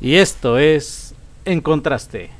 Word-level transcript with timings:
Y 0.00 0.16
esto 0.16 0.58
es 0.58 1.14
En 1.44 1.60
Contraste. 1.60 2.30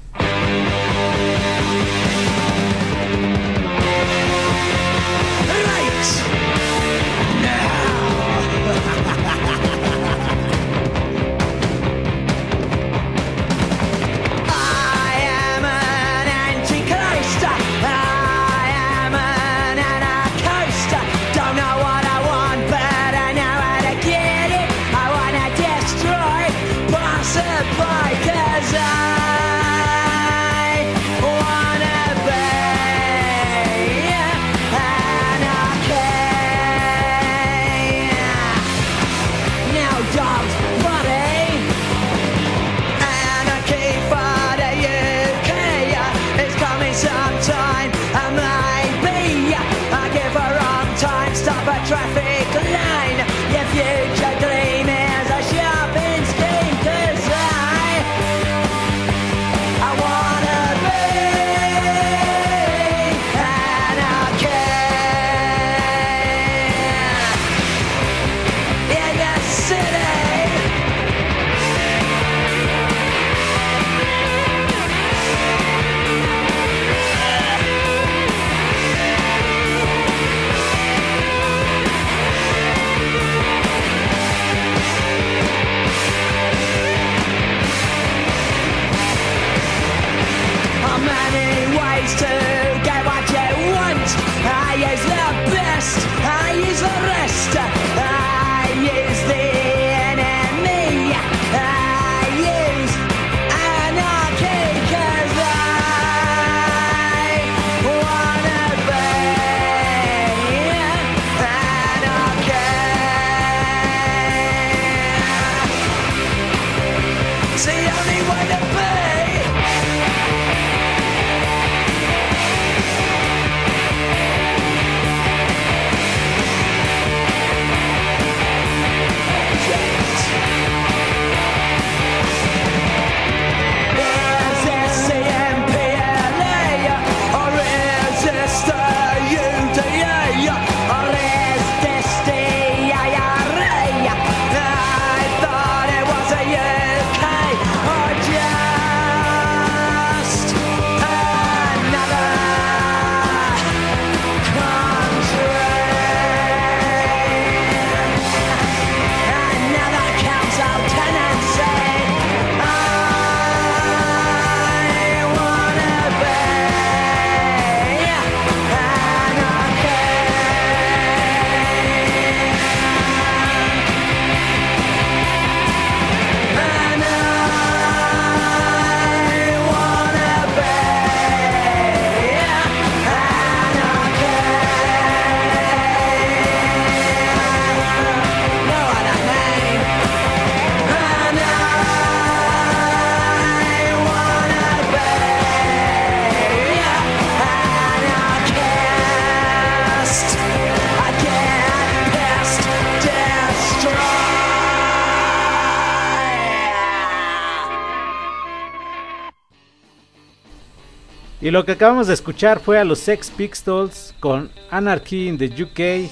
Lo 211.57 211.65
que 211.65 211.73
acabamos 211.73 212.07
de 212.07 212.13
escuchar 212.13 212.61
fue 212.61 212.79
a 212.79 212.85
los 212.85 212.99
Sex 212.99 213.31
Pistols 213.31 214.13
con 214.21 214.51
Anarchy 214.71 215.27
in 215.27 215.39
the 215.39 215.47
UK. 215.47 216.11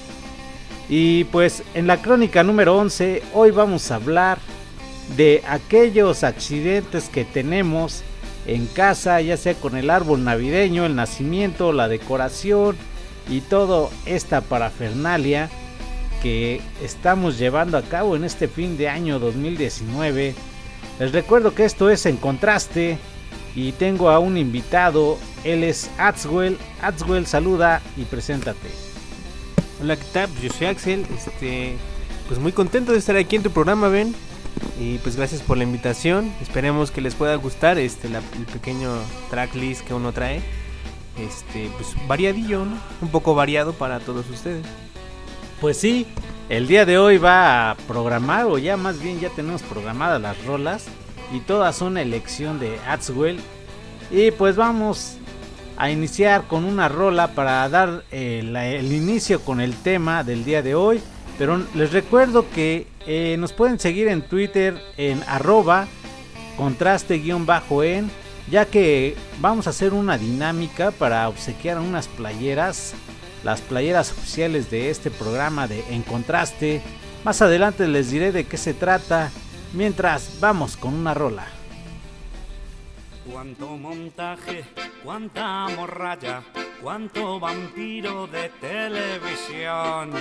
Y 0.89 1.25
pues 1.25 1.61
en 1.75 1.85
la 1.85 2.01
crónica 2.01 2.41
número 2.41 2.75
11 2.75 3.21
hoy 3.31 3.51
vamos 3.51 3.91
a 3.91 3.97
hablar 3.97 4.39
de 5.15 5.43
aquellos 5.47 6.23
accidentes 6.23 7.09
que 7.09 7.25
tenemos 7.25 8.01
en 8.47 8.65
casa, 8.65 9.21
ya 9.21 9.37
sea 9.37 9.53
con 9.53 9.77
el 9.77 9.91
árbol 9.91 10.23
navideño, 10.23 10.83
el 10.83 10.95
nacimiento, 10.95 11.73
la 11.73 11.89
decoración 11.89 12.75
y 13.29 13.41
toda 13.41 13.89
esta 14.07 14.41
parafernalia 14.41 15.51
que 16.23 16.59
estamos 16.81 17.37
llevando 17.37 17.77
a 17.77 17.83
cabo 17.83 18.15
en 18.15 18.23
este 18.23 18.47
fin 18.47 18.79
de 18.79 18.89
año 18.89 19.19
2019. 19.19 20.33
Les 20.99 21.11
recuerdo 21.11 21.53
que 21.53 21.65
esto 21.65 21.91
es 21.91 22.07
en 22.07 22.17
contraste 22.17 22.97
y 23.55 23.73
tengo 23.73 24.09
a 24.09 24.17
un 24.17 24.37
invitado, 24.37 25.19
él 25.45 25.63
es 25.63 25.89
Atswell. 25.97 26.57
Atswell, 26.81 27.25
saluda 27.25 27.81
y 27.95 28.03
preséntate. 28.03 28.69
Hola, 29.81 29.95
¿qué 29.95 30.05
tal? 30.11 30.29
Yo 30.41 30.49
soy 30.49 30.67
Axel, 30.67 31.05
este, 31.15 31.77
pues 32.27 32.39
muy 32.39 32.51
contento 32.51 32.91
de 32.91 32.97
estar 32.97 33.15
aquí 33.15 33.37
en 33.37 33.43
tu 33.43 33.51
programa, 33.51 33.87
Ben. 33.87 34.13
Y 34.79 34.97
pues 34.99 35.15
gracias 35.15 35.41
por 35.41 35.57
la 35.57 35.63
invitación. 35.63 36.33
Esperemos 36.41 36.91
que 36.91 37.01
les 37.01 37.13
pueda 37.13 37.35
gustar 37.35 37.77
este 37.77 38.07
el 38.07 38.45
pequeño 38.51 38.89
tracklist 39.29 39.81
que 39.85 39.93
uno 39.93 40.11
trae. 40.11 40.41
Este, 41.17 41.69
pues 41.77 41.93
variadillo, 42.07 42.65
¿no? 42.65 42.77
Un 43.01 43.09
poco 43.09 43.35
variado 43.35 43.73
para 43.73 43.99
todos 43.99 44.29
ustedes. 44.29 44.65
Pues 45.61 45.77
sí, 45.77 46.07
el 46.49 46.67
día 46.67 46.85
de 46.85 46.97
hoy 46.97 47.17
va 47.17 47.71
a 47.71 47.75
programar, 47.75 48.45
o 48.45 48.57
ya 48.57 48.75
más 48.77 49.01
bien 49.01 49.19
ya 49.19 49.29
tenemos 49.29 49.61
programadas 49.61 50.21
las 50.21 50.43
rolas 50.45 50.85
y 51.33 51.39
todas 51.39 51.75
son 51.75 51.97
elección 51.97 52.59
de 52.59 52.79
Atswell. 52.87 53.39
Y 54.11 54.31
pues 54.31 54.55
vamos 54.55 55.17
a 55.77 55.89
iniciar 55.89 56.47
con 56.47 56.65
una 56.65 56.89
rola 56.89 57.29
para 57.29 57.67
dar 57.69 58.03
eh, 58.11 58.39
el 58.79 58.91
inicio 58.93 59.41
con 59.41 59.59
el 59.59 59.75
tema 59.75 60.23
del 60.23 60.45
día 60.45 60.61
de 60.61 60.75
hoy. 60.75 61.01
Pero 61.37 61.61
les 61.73 61.91
recuerdo 61.91 62.49
que 62.49 62.87
eh, 63.05 63.35
nos 63.39 63.53
pueden 63.53 63.79
seguir 63.79 64.07
en 64.07 64.21
Twitter 64.21 64.81
en 64.97 65.21
arroba 65.27 65.87
contraste-en, 66.57 68.09
ya 68.49 68.65
que 68.65 69.15
vamos 69.41 69.67
a 69.67 69.71
hacer 69.71 69.93
una 69.93 70.17
dinámica 70.17 70.91
para 70.91 71.27
obsequiar 71.27 71.79
unas 71.79 72.07
playeras, 72.07 72.93
las 73.43 73.59
playeras 73.59 74.11
oficiales 74.11 74.71
de 74.71 74.89
este 74.89 75.11
programa 75.11 75.67
de 75.67 75.83
En 75.89 76.03
Contraste. 76.03 76.81
Más 77.25 77.41
adelante 77.41 77.87
les 77.87 78.11
diré 78.11 78.31
de 78.31 78.45
qué 78.45 78.55
se 78.55 78.73
trata 78.73 79.31
Mientras 79.75 80.39
vamos 80.39 80.77
con 80.77 80.93
una 80.93 81.13
rola. 81.13 81.47
Cuánto 83.31 83.69
montaje, 83.77 84.63
cuánta 85.03 85.67
morralla, 85.69 86.43
cuánto 86.81 87.39
vampiro 87.39 88.27
de 88.27 88.49
televisión. 88.61 90.11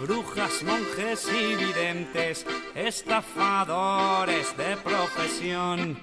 Brujas, 0.00 0.62
monjes 0.62 1.28
y 1.28 1.56
videntes, 1.56 2.46
estafadores 2.74 4.56
de 4.56 4.76
profesión. 4.76 5.98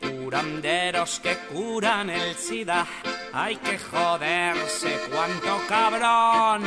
Curanderos 0.00 1.18
que 1.18 1.36
curan 1.52 2.10
el 2.10 2.36
SIDA, 2.36 2.86
hay 3.32 3.56
que 3.56 3.76
joderse, 3.78 5.00
cuánto 5.12 5.60
cabrón. 5.68 6.62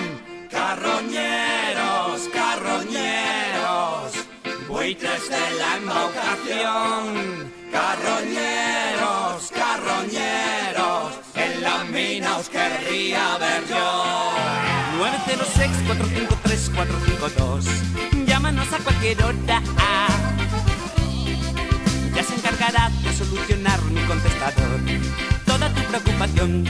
Carroñeros, 0.51 2.27
carroñeros, 2.33 4.11
buitres 4.67 5.29
de 5.29 5.51
la 5.57 5.77
embaucación. 5.77 7.56
Carroñeros, 7.77 9.51
carroñeros, 9.53 11.13
en 11.35 11.61
la 11.61 11.83
mina 11.83 12.37
os 12.37 12.49
querría 12.49 13.37
ver 13.37 13.63
yo. 13.69 14.33
906-453-452, 17.37 18.25
llámanos 18.25 18.73
a 18.73 18.79
cualquier 18.79 19.23
hora. 19.23 19.61
Ya 22.15 22.23
se 22.23 22.33
encargará 22.33 22.89
de 23.03 23.13
solucionar 23.13 23.79
mi 23.83 24.01
contestador. 24.05 24.79
Toda 25.45 25.71
tu 25.71 25.81
preocupación, 25.83 26.63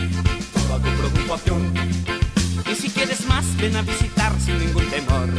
toda 0.53 0.77
tu 0.79 0.89
preocupación. 0.89 1.73
Y 2.69 2.75
si 2.75 2.89
quieres 2.89 3.25
más, 3.27 3.45
ven 3.55 3.77
a 3.77 3.81
visitar 3.81 4.33
sin 4.41 4.59
ningún 4.59 4.85
temor 4.89 5.29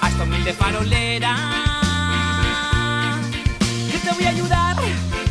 a 0.00 0.08
esta 0.08 0.22
humilde 0.22 0.54
farolera. 0.54 1.81
Te 4.02 4.10
voy 4.10 4.24
a 4.24 4.30
ayudar, 4.30 4.76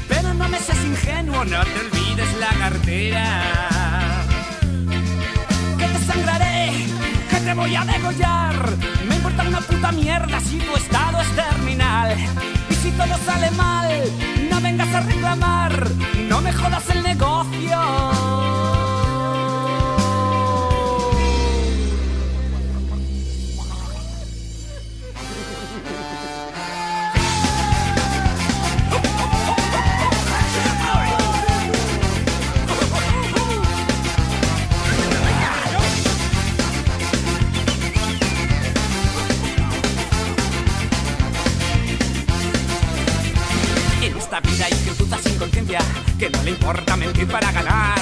pero 0.07 0.33
no 0.33 0.47
me 0.47 0.57
seas 0.57 0.83
ingenuo, 0.85 1.44
no 1.44 1.63
te 1.63 1.79
olvides 1.79 2.33
la 2.39 2.50
cartera. 2.50 3.44
Que 5.77 5.85
te 5.85 6.00
sangraré, 6.06 6.71
que 7.29 7.38
te 7.38 7.53
voy 7.53 7.75
a 7.75 7.83
degollar. 7.83 8.56
Me 9.07 9.15
importa 9.15 9.44
una 9.44 9.59
puta 9.59 9.91
mierda 9.91 10.39
si 10.39 10.57
tu 10.57 10.75
estado 10.75 11.19
es 11.19 11.35
terminal. 11.35 12.15
Y 12.69 12.75
si 12.75 12.91
todo 12.91 13.18
sale 13.25 13.51
mal, 13.51 13.89
no 14.50 14.62
vengas 14.62 14.94
a 14.95 15.01
reclamar, 15.01 15.89
no 16.29 16.41
me 16.41 16.53
jodas 16.53 16.89
el 16.89 17.03
negocio. 17.03 18.80
Que 46.21 46.29
no 46.29 46.44
le 46.44 46.51
importa 46.51 46.95
mentir 46.95 47.27
para 47.27 47.51
ganar. 47.51 48.00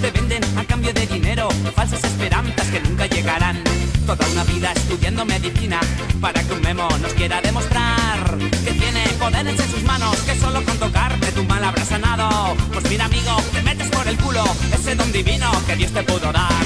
Te 0.00 0.12
venden 0.12 0.44
a 0.56 0.62
cambio 0.62 0.92
de 0.92 1.04
dinero 1.08 1.48
falsas 1.74 2.04
esperanzas 2.04 2.68
que 2.68 2.78
nunca 2.78 3.06
llegarán. 3.06 3.60
Toda 4.06 4.24
una 4.28 4.44
vida 4.44 4.70
estudiando 4.70 5.24
medicina 5.24 5.80
para 6.20 6.40
que 6.44 6.52
un 6.52 6.60
memo 6.60 6.88
nos 7.02 7.12
quiera 7.14 7.40
demostrar 7.40 8.38
que 8.64 8.70
tiene 8.70 9.02
poderes 9.18 9.58
en 9.58 9.70
sus 9.72 9.82
manos, 9.82 10.16
que 10.20 10.36
solo 10.36 10.64
con 10.64 10.78
tocarte 10.78 11.32
tu 11.32 11.42
mal 11.42 11.64
habrá 11.64 11.84
sanado. 11.84 12.56
Pues 12.72 12.88
mira, 12.90 13.06
amigo, 13.06 13.34
te 13.52 13.60
metes 13.62 13.88
por 13.88 14.06
el 14.06 14.16
culo 14.18 14.44
ese 14.72 14.94
don 14.94 15.10
divino 15.10 15.50
que 15.66 15.74
Dios 15.74 15.90
te 15.90 16.04
pudo 16.04 16.30
dar. 16.30 16.62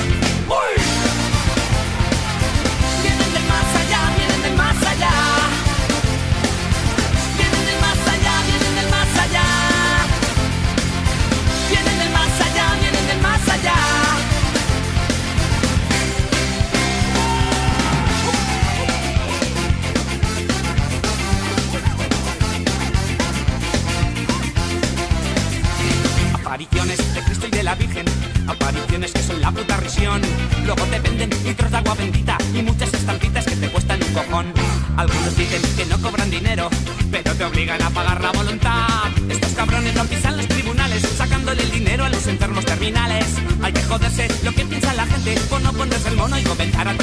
Obligan 37.73 37.83
a 37.83 37.91
pagar 37.91 38.21
la 38.21 38.33
voluntad. 38.33 39.11
Estos 39.29 39.53
cabrones 39.53 39.95
no 39.95 40.05
pisan 40.05 40.37
los 40.37 40.47
tribunales, 40.49 41.03
sacándole 41.17 41.63
el 41.63 41.71
dinero 41.71 42.05
a 42.05 42.09
los 42.09 42.27
enfermos 42.27 42.65
terminales. 42.65 43.25
Hay 43.63 43.73
que 43.73 43.83
joderse 43.83 44.29
lo 44.43 44.53
que 44.53 44.65
piensa 44.65 44.93
la 44.95 45.07
gente 45.07 45.35
por 45.49 45.61
no 45.63 45.73
ponerse 45.73 46.09
el 46.09 46.17
mono 46.17 46.39
y 46.39 46.43
comenzar 46.43 46.89
a 46.89 46.97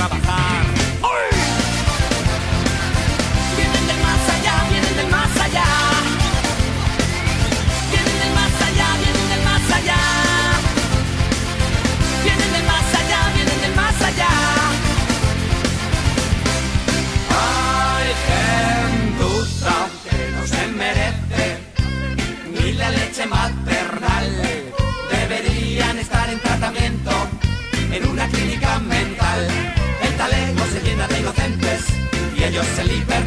you're 32.59 32.65
sleeping. 32.75 33.18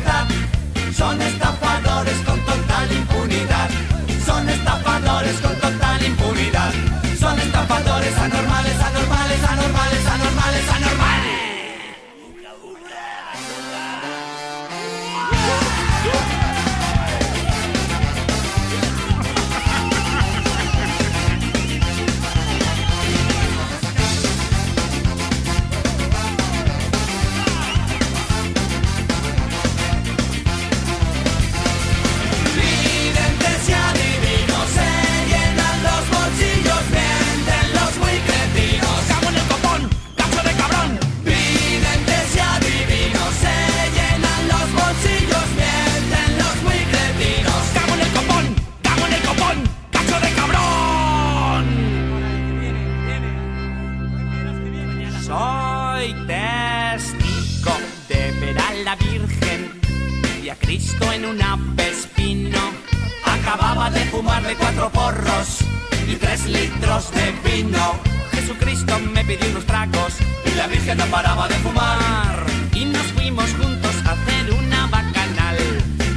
Virgen 70.83 70.99
no 70.99 71.07
paraba 71.07 71.47
de 71.47 71.55
fumar. 71.57 72.45
Y 72.75 72.87
nos 72.87 73.07
fuimos 73.13 73.49
juntos 73.53 73.95
a 74.05 74.13
hacer 74.13 74.53
una 74.53 74.89
bacanal. 74.89 75.57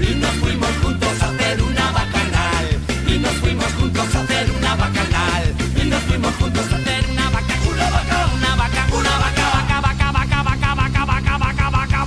Y 0.02 0.16
nos 0.16 0.32
fuimos 0.42 0.70
juntos 0.82 1.22
a 1.22 1.26
hacer 1.30 1.62
una 1.62 1.92
bacanal. 1.92 2.66
Y 3.08 3.20
nos 3.20 3.34
fuimos 3.34 3.72
juntos 3.74 4.16
a 4.16 4.22
hacer 4.22 4.50
una 4.50 4.76
bacanal. 4.76 5.56
Y 5.80 5.86
nos 5.86 6.02
fuimos 6.02 6.34
juntos 6.38 6.74
a 6.74 6.76
hacer 6.78 7.06
una 7.12 7.30
vaca. 7.30 7.54
Una 7.70 7.90
vaca, 7.92 8.30
una 8.34 8.56
vaca, 8.56 8.88
una 8.92 9.20
vaca, 9.20 10.12
vaca, 10.12 11.06
vaca, 11.06 11.38
vaca, 11.38 11.70
vaca. 11.70 12.06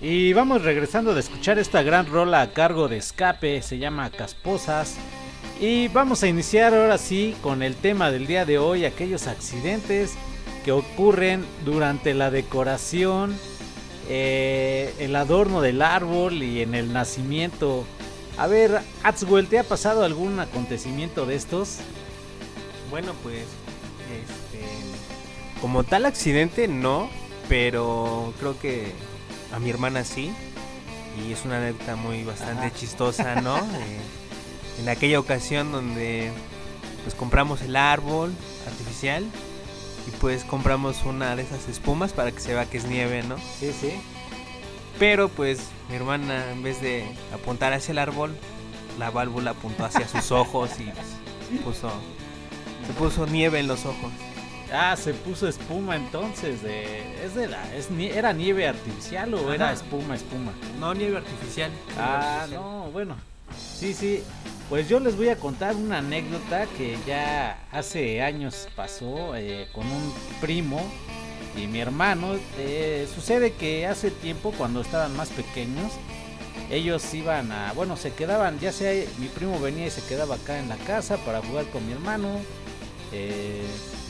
Y 0.00 0.32
vamos 0.32 0.62
regresando 0.62 1.12
de 1.12 1.20
escuchar 1.20 1.58
esta 1.58 1.82
gran 1.82 2.06
rola 2.06 2.40
a 2.40 2.52
cargo 2.52 2.86
de 2.86 2.98
Escape, 2.98 3.62
se 3.62 3.78
llama 3.78 4.10
Casposas. 4.10 4.96
Y 5.62 5.86
vamos 5.86 6.24
a 6.24 6.26
iniciar 6.26 6.74
ahora 6.74 6.98
sí 6.98 7.36
con 7.40 7.62
el 7.62 7.76
tema 7.76 8.10
del 8.10 8.26
día 8.26 8.44
de 8.44 8.58
hoy, 8.58 8.84
aquellos 8.84 9.28
accidentes 9.28 10.14
que 10.64 10.72
ocurren 10.72 11.46
durante 11.64 12.14
la 12.14 12.32
decoración, 12.32 13.38
eh, 14.08 14.92
el 14.98 15.14
adorno 15.14 15.60
del 15.60 15.80
árbol 15.80 16.42
y 16.42 16.62
en 16.62 16.74
el 16.74 16.92
nacimiento. 16.92 17.84
A 18.38 18.48
ver, 18.48 18.80
Atswell, 19.04 19.46
¿te 19.46 19.60
ha 19.60 19.62
pasado 19.62 20.02
algún 20.02 20.40
acontecimiento 20.40 21.26
de 21.26 21.36
estos? 21.36 21.76
Bueno, 22.90 23.12
pues, 23.22 23.42
este, 23.42 24.66
como 25.60 25.84
tal 25.84 26.06
accidente 26.06 26.66
no, 26.66 27.08
pero 27.48 28.34
creo 28.40 28.58
que 28.58 28.90
a 29.52 29.60
mi 29.60 29.70
hermana 29.70 30.02
sí. 30.02 30.32
Y 31.24 31.30
es 31.32 31.44
una 31.44 31.58
anécdota 31.58 31.94
muy 31.94 32.24
bastante 32.24 32.72
chistosa, 32.72 33.36
¿no? 33.36 33.58
Eh, 33.58 34.00
en 34.80 34.88
aquella 34.88 35.18
ocasión 35.18 35.72
donde 35.72 36.30
pues 37.02 37.14
compramos 37.14 37.62
el 37.62 37.76
árbol 37.76 38.32
artificial 38.66 39.24
y 40.06 40.10
pues 40.12 40.44
compramos 40.44 41.04
una 41.04 41.36
de 41.36 41.42
esas 41.42 41.68
espumas 41.68 42.12
para 42.12 42.32
que 42.32 42.40
se 42.40 42.54
vea 42.54 42.66
que 42.66 42.78
es 42.78 42.84
nieve, 42.84 43.22
¿no? 43.22 43.36
Sí, 43.38 43.72
sí. 43.72 43.92
Pero 44.98 45.28
pues 45.28 45.60
mi 45.88 45.96
hermana 45.96 46.50
en 46.50 46.62
vez 46.62 46.80
de 46.80 47.04
apuntar 47.32 47.72
hacia 47.72 47.92
el 47.92 47.98
árbol, 47.98 48.36
la 48.98 49.10
válvula 49.10 49.52
apuntó 49.52 49.84
hacia 49.84 50.06
sus 50.08 50.30
ojos 50.32 50.70
y 50.78 50.84
pues, 50.84 51.64
puso 51.64 51.90
se 52.86 52.92
puso 52.94 53.26
nieve 53.26 53.60
en 53.60 53.68
los 53.68 53.84
ojos. 53.86 54.12
Ah, 54.72 54.96
se 54.96 55.12
puso 55.12 55.46
espuma 55.48 55.96
entonces. 55.96 56.62
De, 56.62 57.24
es 57.24 57.34
de 57.34 57.46
la, 57.46 57.74
es, 57.76 57.90
¿Era 57.90 58.32
nieve 58.32 58.66
artificial 58.66 59.34
o 59.34 59.52
era 59.52 59.72
espuma, 59.72 60.14
espuma? 60.14 60.52
No, 60.80 60.94
nieve 60.94 61.18
artificial. 61.18 61.70
ah, 61.98 62.46
no, 62.50 62.90
bueno. 62.90 63.16
Sí, 63.82 63.94
sí. 63.94 64.22
Pues 64.68 64.88
yo 64.88 65.00
les 65.00 65.16
voy 65.16 65.28
a 65.28 65.36
contar 65.36 65.74
una 65.74 65.98
anécdota 65.98 66.66
que 66.78 66.96
ya 67.04 67.58
hace 67.72 68.22
años 68.22 68.68
pasó 68.76 69.34
eh, 69.34 69.66
con 69.72 69.84
un 69.88 70.14
primo 70.40 70.80
y 71.56 71.66
mi 71.66 71.80
hermano. 71.80 72.36
Eh, 72.58 73.08
sucede 73.12 73.54
que 73.54 73.88
hace 73.88 74.12
tiempo, 74.12 74.54
cuando 74.56 74.82
estaban 74.82 75.16
más 75.16 75.30
pequeños, 75.30 75.94
ellos 76.70 77.12
iban 77.12 77.50
a, 77.50 77.72
bueno, 77.72 77.96
se 77.96 78.12
quedaban, 78.12 78.60
ya 78.60 78.70
sea 78.70 79.04
mi 79.18 79.26
primo 79.26 79.58
venía 79.58 79.88
y 79.88 79.90
se 79.90 80.02
quedaba 80.02 80.36
acá 80.36 80.60
en 80.60 80.68
la 80.68 80.76
casa 80.76 81.16
para 81.16 81.42
jugar 81.42 81.66
con 81.70 81.84
mi 81.84 81.92
hermano, 81.92 82.28
eh, 83.12 83.64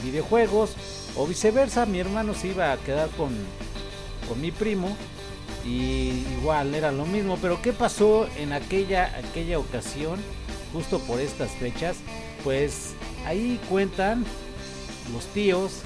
videojuegos, 0.05 0.75
o 1.17 1.27
viceversa, 1.27 1.87
mi 1.87 1.99
hermano 1.99 2.35
se 2.35 2.49
iba 2.49 2.73
a 2.73 2.77
quedar 2.77 3.09
con, 3.17 3.31
con 4.29 4.39
mi 4.39 4.51
primo 4.51 4.95
y 5.65 6.25
igual 6.39 6.75
era 6.75 6.91
lo 6.91 7.07
mismo, 7.07 7.39
pero 7.41 7.63
¿qué 7.63 7.73
pasó 7.73 8.29
en 8.37 8.53
aquella, 8.53 9.17
aquella 9.17 9.59
ocasión, 9.59 10.19
justo 10.73 10.99
por 11.01 11.21
estas 11.21 11.51
fechas? 11.53 11.97
Pues 12.43 12.95
ahí 13.27 13.61
cuentan 13.69 14.25
los 15.13 15.27
tíos 15.27 15.83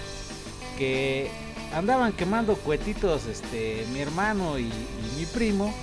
que 0.78 1.30
andaban 1.74 2.12
quemando 2.12 2.54
cuetitos 2.56 3.26
este 3.26 3.84
mi 3.92 4.00
hermano 4.00 4.58
y, 4.58 4.70
mi 5.16 5.26
primo 5.26 5.74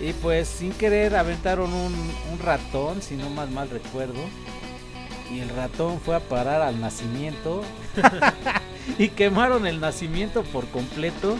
y 0.00 0.12
pues 0.14 0.48
sin 0.48 0.72
querer 0.72 1.14
aventaron 1.14 1.72
un, 1.72 1.94
un, 2.32 2.38
ratón 2.40 3.02
si 3.02 3.14
no 3.14 3.30
más 3.30 3.50
mal 3.50 3.70
recuerdo 3.70 4.20
y 5.30 5.40
el 5.40 5.48
ratón 5.48 6.00
fue 6.00 6.16
a 6.16 6.20
parar 6.20 6.60
al 6.60 6.80
nacimiento 6.80 7.62
y 8.98 9.08
quemaron 9.08 9.66
el 9.66 9.80
nacimiento 9.80 10.42
por 10.42 10.66
completo 10.68 11.36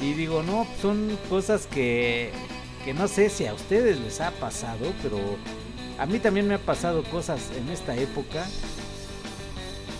y 0.00 0.12
digo 0.12 0.42
no 0.42 0.66
son 0.80 1.18
cosas 1.28 1.66
que 1.66 2.30
que 2.84 2.94
no 2.94 3.08
sé 3.08 3.28
si 3.28 3.46
a 3.46 3.54
ustedes 3.54 3.98
les 4.00 4.20
ha 4.20 4.30
pasado 4.32 4.92
pero 5.02 5.18
a 5.98 6.06
mí 6.06 6.18
también 6.18 6.46
me 6.46 6.54
ha 6.54 6.58
pasado 6.58 7.02
cosas 7.04 7.50
en 7.56 7.68
esta 7.70 7.96
época 7.96 8.46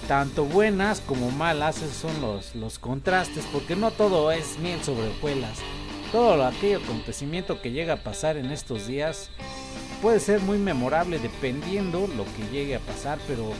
tanto 0.08 0.46
buenas 0.46 1.00
como 1.02 1.30
malas, 1.30 1.82
esos 1.82 1.94
son 1.94 2.20
los, 2.22 2.54
los 2.54 2.78
contrastes, 2.78 3.44
porque 3.52 3.76
no 3.76 3.90
todo 3.90 4.32
es 4.32 4.58
miel 4.58 4.82
sobre 4.82 5.08
hojuelas. 5.08 5.58
Todo 6.10 6.46
aquello 6.46 6.78
acontecimiento 6.78 7.60
que 7.60 7.72
llega 7.72 7.92
a 7.92 8.02
pasar 8.02 8.38
en 8.38 8.50
estos 8.50 8.86
días 8.86 9.28
puede 10.00 10.18
ser 10.18 10.40
muy 10.40 10.56
memorable 10.56 11.18
dependiendo 11.18 12.08
lo 12.16 12.24
que 12.24 12.50
llegue 12.50 12.76
a 12.76 12.80
pasar, 12.80 13.18
pero 13.28 13.52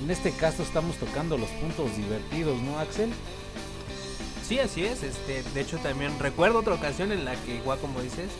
en 0.00 0.08
este 0.12 0.30
caso 0.30 0.62
estamos 0.62 0.94
tocando 0.96 1.36
los 1.36 1.50
puntos 1.50 1.96
divertidos, 1.96 2.62
¿no, 2.62 2.78
Axel? 2.78 3.10
Sí, 4.46 4.58
así 4.58 4.84
es. 4.84 5.02
Este, 5.02 5.42
de 5.42 5.60
hecho, 5.60 5.78
también 5.78 6.18
recuerdo 6.18 6.58
otra 6.60 6.74
ocasión 6.74 7.12
en 7.12 7.24
la 7.24 7.34
que, 7.36 7.56
igual 7.56 7.78
como 7.78 8.00
dices, 8.02 8.30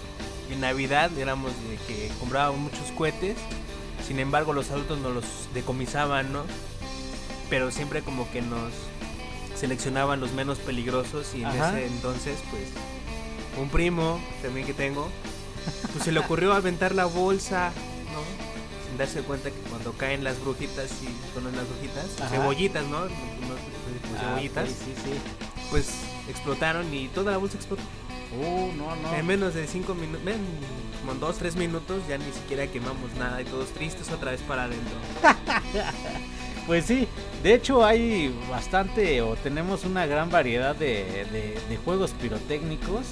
en 0.50 0.60
Navidad 0.60 1.10
éramos 1.18 1.52
de 1.68 1.76
que 1.86 2.10
comprábamos 2.20 2.60
muchos 2.60 2.90
cohetes. 2.96 3.36
Sin 4.06 4.18
embargo, 4.18 4.52
los 4.52 4.70
adultos 4.70 4.98
nos 4.98 5.14
los 5.14 5.24
decomisaban, 5.54 6.32
¿no? 6.32 6.44
pero 7.48 7.70
siempre 7.70 8.02
como 8.02 8.30
que 8.30 8.42
nos 8.42 8.72
seleccionaban 9.54 10.20
los 10.20 10.32
menos 10.32 10.58
peligrosos 10.58 11.34
y 11.34 11.42
en 11.42 11.48
ese 11.50 11.86
entonces 11.86 12.38
pues 12.50 12.64
un 13.60 13.68
primo 13.68 14.20
también 14.42 14.66
que 14.66 14.74
tengo 14.74 15.08
pues 15.92 16.04
se 16.04 16.12
le 16.12 16.20
ocurrió 16.20 16.52
aventar 16.52 16.94
la 16.94 17.04
bolsa 17.04 17.72
¿no? 18.12 18.88
sin 18.88 18.98
darse 18.98 19.22
cuenta 19.22 19.50
que 19.50 19.60
cuando 19.70 19.92
caen 19.92 20.24
las 20.24 20.40
brujitas 20.40 20.90
y 21.02 21.32
son 21.32 21.44
las 21.44 21.68
brujitas 21.68 22.06
cebollitas 22.30 22.84
no, 22.86 22.98
ah, 22.98 24.20
cebollitas 24.20 24.68
sí, 24.68 24.94
sí. 25.04 25.53
Pues 25.70 25.88
explotaron 26.28 26.92
y 26.92 27.08
toda 27.08 27.32
la 27.32 27.38
bolsa 27.38 27.56
explotó 27.56 27.82
uh, 27.82 28.72
no, 28.76 28.96
no. 28.96 29.14
En 29.14 29.26
menos 29.26 29.54
de 29.54 29.66
cinco 29.66 29.94
minutos, 29.94 30.20
como 31.00 31.12
en 31.12 31.20
dos, 31.20 31.36
tres 31.36 31.56
minutos, 31.56 32.02
ya 32.08 32.18
ni 32.18 32.32
siquiera 32.32 32.66
quemamos 32.66 33.14
nada 33.18 33.40
y 33.42 33.44
todos 33.44 33.68
tristes 33.70 34.10
otra 34.10 34.30
vez 34.30 34.40
para 34.42 34.64
adentro. 34.64 34.96
Pues 36.66 36.86
sí, 36.86 37.06
de 37.42 37.52
hecho 37.52 37.84
hay 37.84 38.34
bastante 38.48 39.20
o 39.20 39.36
tenemos 39.36 39.84
una 39.84 40.06
gran 40.06 40.30
variedad 40.30 40.74
de, 40.74 41.26
de, 41.68 41.76
juegos 41.76 42.12
pirotécnicos. 42.12 43.04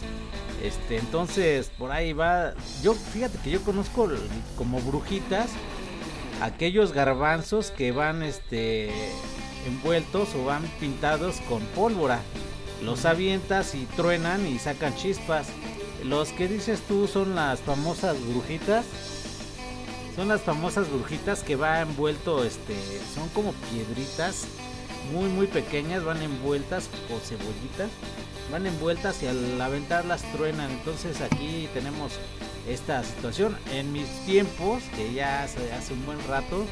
Este, 0.62 0.97
entonces 0.97 1.71
por 1.76 1.90
ahí 1.90 2.14
va. 2.14 2.54
Yo 2.82 2.94
fíjate 2.94 3.37
que 3.44 3.50
yo 3.50 3.61
conozco 3.62 4.09
como 4.56 4.80
brujitas 4.80 5.50
aquellos 6.40 6.92
garbanzos 6.92 7.71
que 7.71 7.92
van 7.92 8.23
este 8.23 8.90
envueltos 9.66 10.35
o 10.35 10.45
van 10.45 10.62
pintados 10.81 11.37
con 11.49 11.61
pólvora. 11.75 12.21
Los 12.83 13.04
avientas 13.04 13.75
y 13.75 13.87
truenan 13.97 14.47
y 14.47 14.59
sacan 14.59 14.97
chispas. 14.97 15.49
Los 16.04 16.31
que 16.31 16.49
dices 16.49 16.81
tú 16.88 17.07
son 17.07 17.35
las 17.35 17.61
famosas 17.61 18.16
brujitas 18.26 18.85
son 20.16 20.28
las 20.28 20.42
famosas 20.42 20.90
brujitas 20.90 21.42
que 21.42 21.57
va 21.57 21.81
envuelto, 21.81 22.45
este, 22.45 22.75
son 23.14 23.31
como 23.31 23.52
piedritas 23.71 24.45
muy 25.11 25.28
muy 25.31 25.47
pequeñas, 25.47 26.04
van 26.04 26.23
envueltas 26.23 26.88
o 27.11 27.19
cebollitas, 27.19 27.90
van 28.50 28.66
envueltas 28.66 29.23
y 29.23 29.26
al 29.26 29.61
aventarlas 29.61 30.23
truenan. 30.33 30.71
Entonces 30.71 31.21
aquí 31.21 31.69
tenemos 31.75 32.12
esta 32.69 33.02
situación. 33.02 33.57
En 33.73 33.92
mis 33.92 34.09
tiempos, 34.26 34.83
que 34.95 35.12
ya 35.12 35.42
hace, 35.42 35.73
hace 35.73 35.95
un 35.95 36.04
buen 36.07 36.19
rato, 36.28 36.66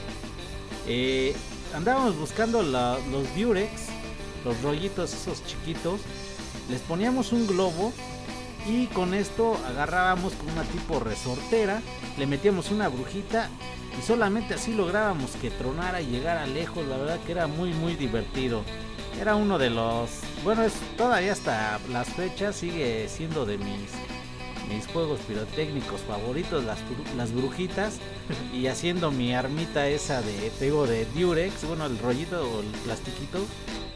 eh, 0.86 1.34
andábamos 1.74 2.16
buscando 2.18 2.62
los 2.62 3.36
Durex, 3.36 3.88
los 4.44 4.60
rollitos 4.62 5.12
esos 5.12 5.44
chiquitos, 5.44 6.00
les 6.68 6.80
poníamos 6.82 7.32
un 7.32 7.46
globo 7.46 7.92
y 8.66 8.86
con 8.88 9.14
esto 9.14 9.58
agarrábamos 9.66 10.34
con 10.34 10.50
una 10.50 10.62
tipo 10.62 11.00
resortera, 11.00 11.82
le 12.18 12.26
metíamos 12.26 12.70
una 12.70 12.88
brujita 12.88 13.48
y 13.98 14.02
solamente 14.02 14.54
así 14.54 14.72
lográbamos 14.74 15.32
que 15.32 15.50
tronara 15.50 16.00
y 16.00 16.06
llegara 16.06 16.46
lejos. 16.46 16.86
La 16.86 16.96
verdad 16.96 17.18
que 17.26 17.32
era 17.32 17.46
muy 17.46 17.72
muy 17.72 17.96
divertido. 17.96 18.62
Era 19.20 19.34
uno 19.34 19.58
de 19.58 19.70
los, 19.70 20.10
bueno, 20.44 20.62
es 20.62 20.74
todavía 20.96 21.32
hasta 21.32 21.80
las 21.90 22.08
fechas 22.08 22.56
sigue 22.56 23.08
siendo 23.08 23.44
de 23.44 23.58
mis 23.58 23.90
mis 24.70 24.86
juegos 24.86 25.20
pirotécnicos 25.20 26.00
favoritos, 26.02 26.64
las, 26.64 26.78
las 27.16 27.32
brujitas, 27.32 27.98
y 28.54 28.68
haciendo 28.68 29.10
mi 29.10 29.34
armita 29.34 29.88
esa 29.88 30.22
de, 30.22 30.50
te 30.58 30.70
de 30.70 31.06
Durex, 31.14 31.66
bueno, 31.66 31.86
el 31.86 31.98
rollito 31.98 32.42
o 32.42 32.60
el 32.60 32.66
plastiquito, 32.84 33.44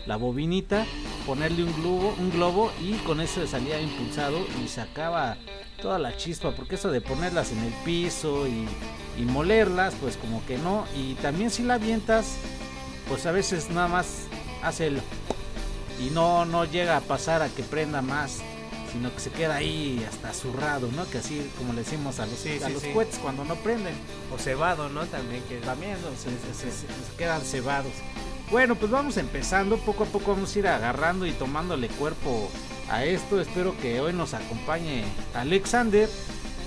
la 0.07 0.17
bobinita, 0.17 0.85
ponerle 1.27 1.65
un 1.65 1.75
globo, 1.81 2.15
un 2.19 2.31
globo 2.31 2.71
y 2.83 2.93
con 2.99 3.21
eso 3.21 3.47
salía 3.47 3.81
impulsado 3.81 4.39
y 4.63 4.69
sacaba 4.69 5.37
toda 5.81 5.99
la 5.99 6.17
chispa, 6.17 6.53
porque 6.53 6.75
eso 6.75 6.91
de 6.91 7.01
ponerlas 7.01 7.53
en 7.53 7.59
el 7.61 7.73
piso 7.85 8.47
y, 8.47 8.67
y 9.19 9.25
molerlas, 9.25 9.95
pues 10.01 10.17
como 10.17 10.45
que 10.47 10.59
no, 10.59 10.85
y 10.97 11.15
también 11.15 11.51
si 11.51 11.63
la 11.63 11.75
avientas, 11.75 12.37
pues 13.09 13.27
a 13.27 13.33
veces 13.33 13.71
nada 13.71 13.89
más 13.89 14.27
hace 14.63 14.89
el 14.89 15.01
y 16.01 16.11
no 16.11 16.45
no 16.45 16.65
llega 16.65 16.97
a 16.97 17.01
pasar 17.01 17.43
a 17.43 17.49
que 17.49 17.63
prenda 17.63 18.03
más 18.03 18.43
sino 18.95 19.13
que 19.13 19.19
se 19.19 19.31
queda 19.31 19.57
ahí 19.57 20.07
hasta 20.09 20.33
zurrado, 20.33 20.89
¿no? 20.93 21.05
Que 21.11 21.19
así 21.19 21.51
como 21.59 21.73
le 21.73 21.81
decimos 21.81 22.21
a 22.21 22.27
los, 22.27 22.47
a 22.63 22.69
los 22.69 22.85
cohetes 22.85 23.19
cuando 23.19 23.45
no 23.45 23.57
prenden. 23.57 23.93
O 24.33 24.39
cebado, 24.39 24.89
¿no? 24.89 25.05
También 25.07 25.43
que 25.49 25.57
también 25.57 25.97
se, 25.99 27.17
quedan 27.19 27.43
cebados. 27.43 27.91
Bueno, 28.53 28.77
pues 28.77 28.93
vamos 28.93 29.17
empezando, 29.17 29.79
poco 29.79 30.05
a 30.05 30.07
poco 30.07 30.33
vamos 30.35 30.55
a 30.55 30.59
ir 30.61 30.69
agarrando 30.69 31.27
y 31.27 31.33
tomándole 31.33 31.89
cuerpo 31.89 32.49
a 32.89 33.05
esto. 33.05 33.41
Espero 33.41 33.77
que 33.79 34.01
hoy 34.01 34.13
nos 34.13 34.33
acompañe 34.33 35.05
Alexander. 35.35 36.09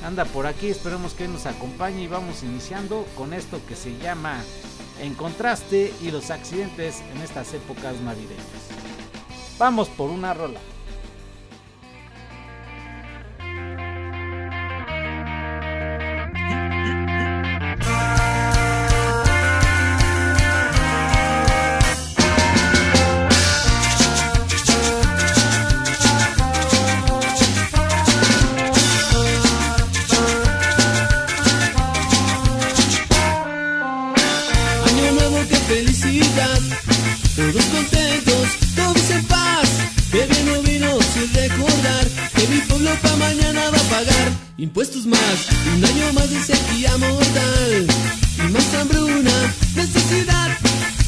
Anda 0.03 0.25
por 0.25 0.47
aquí, 0.47 0.67
esperemos 0.67 1.13
que 1.13 1.29
nos 1.29 1.45
acompañe 1.45 2.03
y 2.03 2.07
vamos 2.07 2.43
iniciando 2.43 3.07
con 3.15 3.33
esto 3.33 3.61
que 3.69 3.75
se 3.77 3.97
llama 3.99 4.43
En 5.01 5.13
contraste 5.13 5.93
y 6.01 6.11
los 6.11 6.29
accidentes 6.29 7.01
en 7.15 7.21
estas 7.21 7.53
épocas 7.53 7.95
navideñas. 8.01 8.43
Vamos 9.57 9.87
por 9.87 10.09
una 10.09 10.33
rola. 10.33 10.59
Impuestos 44.57 45.05
más, 45.05 45.47
un 45.75 45.85
año 45.85 46.13
más 46.13 46.29
de 46.29 46.41
sequía 46.41 46.97
mortal 46.97 47.87
y 48.37 48.51
más 48.51 48.73
hambruna, 48.73 49.31
necesidad. 49.75 50.57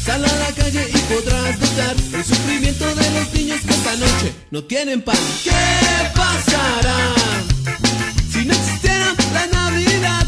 Sal 0.06 0.24
a 0.24 0.36
la 0.36 0.52
calle 0.54 0.88
y 0.94 0.98
podrás 1.14 1.60
notar 1.60 1.96
el 2.14 2.24
sufrimiento 2.24 2.86
de 2.96 3.12
los 3.12 3.34
niños 3.34 3.62
que 3.62 3.74
esta 3.74 3.96
noche 3.96 4.34
no 4.52 4.64
tienen 4.64 5.02
pan. 5.02 5.18
¿Qué 5.44 5.52
pasará 6.16 7.14
si 8.32 8.46
no 8.46 8.54
existiera 8.54 9.14
la 9.34 9.48
Navidad? 9.48 10.28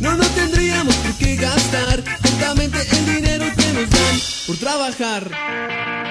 No, 0.00 0.16
no 0.16 0.24
tendríamos 0.24 0.94
por 0.96 1.14
qué 1.14 1.36
gastar 1.36 2.04
justamente 2.22 2.78
el 2.96 3.06
dinero 3.06 3.46
que 3.56 3.72
nos 3.72 3.90
dan 3.90 4.20
por 4.46 4.56
trabajar. 4.56 6.09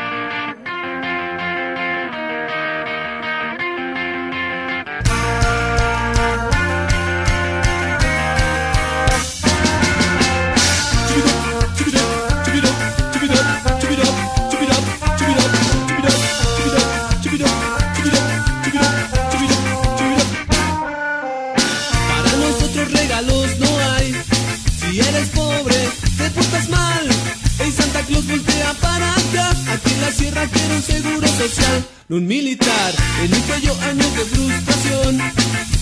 Un 32.09 32.27
militar 32.27 32.93
en 33.23 33.33
un 33.33 33.41
cuello 33.43 33.73
años 33.81 34.13
de 34.13 34.25
frustración. 34.25 35.17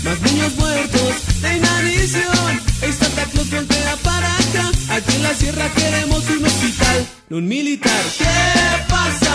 Más 0.04 0.22
niños 0.22 0.56
muertos 0.56 1.42
de 1.42 1.58
inanición. 1.58 2.62
El 2.84 2.94
Santa 2.94 3.24
Claus 3.26 3.50
voltea 3.50 3.96
para 4.04 4.36
acá. 4.36 4.72
Aquí 4.90 5.16
en 5.16 5.24
la 5.24 5.34
sierra 5.34 5.72
queremos 5.74 6.30
un 6.30 6.46
hospital, 6.46 7.08
un 7.32 7.48
militar. 7.48 8.04
¿Qué 8.20 8.86
pasará 8.88 9.27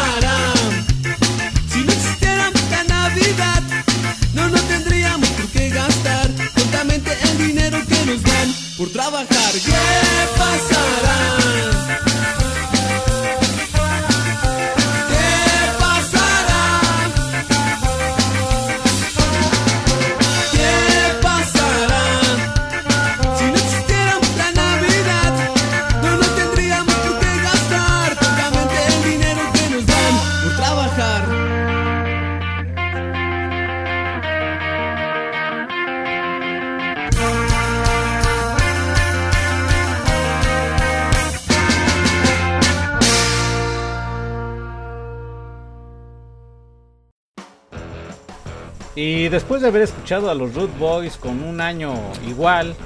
después 49.32 49.62
de 49.62 49.68
haber 49.68 49.80
escuchado 49.80 50.30
a 50.30 50.34
los 50.34 50.54
Root 50.54 50.78
Boys 50.78 51.16
con 51.16 51.42
un 51.42 51.62
año 51.62 51.94
igual, 52.28 52.76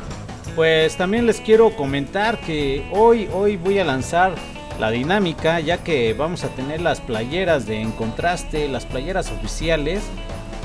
pues 0.54 0.96
también 0.96 1.26
les 1.26 1.40
quiero 1.40 1.74
comentar 1.74 2.38
que 2.38 2.88
hoy, 2.92 3.28
hoy 3.35 3.56
voy 3.56 3.80
a 3.80 3.85
lanzar 3.85 4.32
la 4.78 4.92
dinámica, 4.92 5.59
ya 5.59 5.78
que 5.78 6.14
vamos 6.14 6.44
a 6.44 6.48
tener 6.50 6.80
las 6.80 7.00
playeras 7.00 7.66
de 7.66 7.80
En 7.80 7.90
Contraste, 7.90 8.68
las 8.68 8.87
playeras 8.87 9.32
oficiales. 9.32 10.04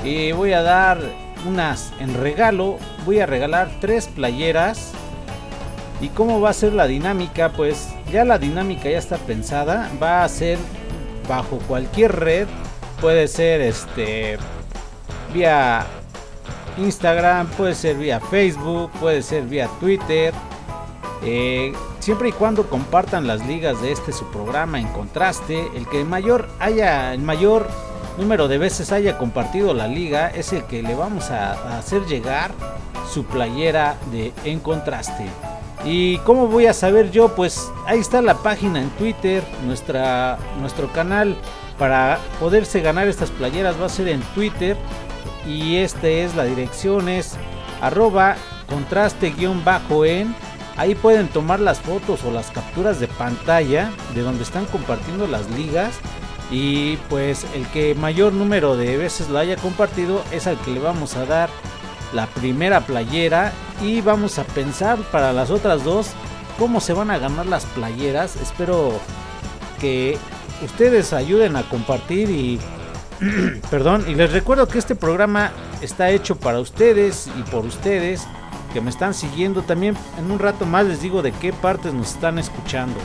Y 0.04 0.30
voy 0.30 0.52
a 0.52 0.62
dar 0.62 1.00
unas 1.48 1.92
en 1.98 2.14
regalo, 2.14 2.78
voy 3.04 3.18
a 3.18 3.26
regalar 3.26 3.68
tres 3.80 4.06
playeras. 4.06 4.92
¿Y 6.00 6.08
cómo 6.08 6.40
va 6.40 6.50
a 6.50 6.54
ser 6.54 6.74
la 6.74 6.86
dinámica? 6.86 7.50
Pues 7.52 7.88
ya 8.12 8.24
la 8.24 8.38
dinámica 8.38 8.88
ya 8.88 8.98
está 8.98 9.16
pensada, 9.16 9.90
va 10.00 10.22
a 10.22 10.28
ser 10.28 10.58
bajo 11.28 11.58
cualquier 11.66 12.20
red, 12.20 12.46
puede 13.00 13.26
ser 13.26 13.60
este 13.60 14.38
vía 15.32 15.86
Instagram, 16.78 17.48
puede 17.48 17.74
ser 17.74 17.96
vía 17.96 18.20
Facebook, 18.20 18.90
puede 19.00 19.22
ser 19.22 19.44
vía 19.44 19.68
Twitter. 19.80 20.32
Eh, 21.24 21.72
siempre 22.00 22.30
y 22.30 22.32
cuando 22.32 22.68
compartan 22.68 23.26
las 23.26 23.46
ligas 23.46 23.80
de 23.80 23.92
este 23.92 24.12
su 24.12 24.24
programa 24.26 24.80
en 24.80 24.88
contraste, 24.88 25.68
el 25.74 25.86
que 25.88 26.04
mayor 26.04 26.48
haya, 26.58 27.14
el 27.14 27.22
mayor 27.22 27.68
número 28.18 28.48
de 28.48 28.58
veces 28.58 28.92
haya 28.92 29.18
compartido 29.18 29.72
la 29.74 29.86
liga 29.86 30.28
es 30.28 30.52
el 30.52 30.64
que 30.64 30.82
le 30.82 30.94
vamos 30.94 31.30
a, 31.30 31.78
hacer 31.78 32.04
llegar 32.06 32.52
su 33.10 33.24
playera 33.24 33.96
de 34.10 34.32
en 34.44 34.60
contraste. 34.60 35.26
¿Y 35.84 36.18
cómo 36.18 36.46
voy 36.46 36.66
a 36.66 36.74
saber 36.74 37.10
yo? 37.10 37.34
Pues 37.34 37.70
ahí 37.86 37.98
está 37.98 38.22
la 38.22 38.34
página 38.34 38.80
en 38.80 38.90
Twitter, 38.90 39.42
nuestra, 39.66 40.38
nuestro 40.60 40.92
canal 40.92 41.36
para 41.78 42.18
poderse 42.38 42.80
ganar 42.80 43.08
estas 43.08 43.30
playeras 43.30 43.80
va 43.80 43.86
a 43.86 43.88
ser 43.88 44.08
en 44.08 44.20
Twitter 44.34 44.76
y 45.46 45.76
este 45.76 46.24
es 46.24 46.34
la 46.34 46.44
dirección 46.44 47.08
es 47.08 47.36
arroba 47.80 48.36
contraste 48.68 49.30
guion 49.30 49.64
bajo 49.64 50.04
en. 50.04 50.34
Ahí 50.76 50.94
pueden 50.94 51.28
tomar 51.28 51.60
las 51.60 51.80
fotos 51.80 52.24
o 52.24 52.30
las 52.30 52.50
capturas 52.50 52.98
de 52.98 53.08
pantalla 53.08 53.90
de 54.14 54.22
donde 54.22 54.42
están 54.42 54.64
compartiendo 54.66 55.26
las 55.26 55.50
ligas 55.50 55.94
y 56.50 56.96
pues 57.08 57.46
el 57.54 57.66
que 57.68 57.94
mayor 57.94 58.32
número 58.32 58.76
de 58.76 58.96
veces 58.96 59.28
lo 59.28 59.38
haya 59.38 59.56
compartido 59.56 60.22
es 60.32 60.46
al 60.46 60.58
que 60.58 60.70
le 60.70 60.80
vamos 60.80 61.16
a 61.16 61.26
dar 61.26 61.50
la 62.12 62.26
primera 62.26 62.80
playera 62.80 63.52
y 63.82 64.00
vamos 64.00 64.38
a 64.38 64.44
pensar 64.44 64.98
para 65.10 65.32
las 65.32 65.50
otras 65.50 65.84
dos 65.84 66.08
cómo 66.58 66.80
se 66.80 66.92
van 66.92 67.10
a 67.10 67.18
ganar 67.18 67.46
las 67.46 67.64
playeras. 67.66 68.36
Espero 68.36 68.92
que 69.80 70.18
ustedes 70.62 71.12
ayuden 71.12 71.56
a 71.56 71.68
compartir 71.68 72.30
y 72.30 72.58
Perdón, 73.70 74.04
y 74.08 74.14
les 74.14 74.32
recuerdo 74.32 74.68
que 74.68 74.78
este 74.78 74.94
programa 74.94 75.52
está 75.80 76.10
hecho 76.10 76.36
para 76.36 76.60
ustedes 76.60 77.30
y 77.38 77.42
por 77.50 77.64
ustedes 77.64 78.26
que 78.72 78.80
me 78.80 78.90
están 78.90 79.14
siguiendo. 79.14 79.62
También 79.62 79.96
en 80.18 80.30
un 80.30 80.38
rato 80.38 80.66
más 80.66 80.86
les 80.86 81.02
digo 81.02 81.22
de 81.22 81.32
qué 81.32 81.52
partes 81.52 81.92
nos 81.94 82.10
están 82.14 82.38
escuchando. 82.38 82.98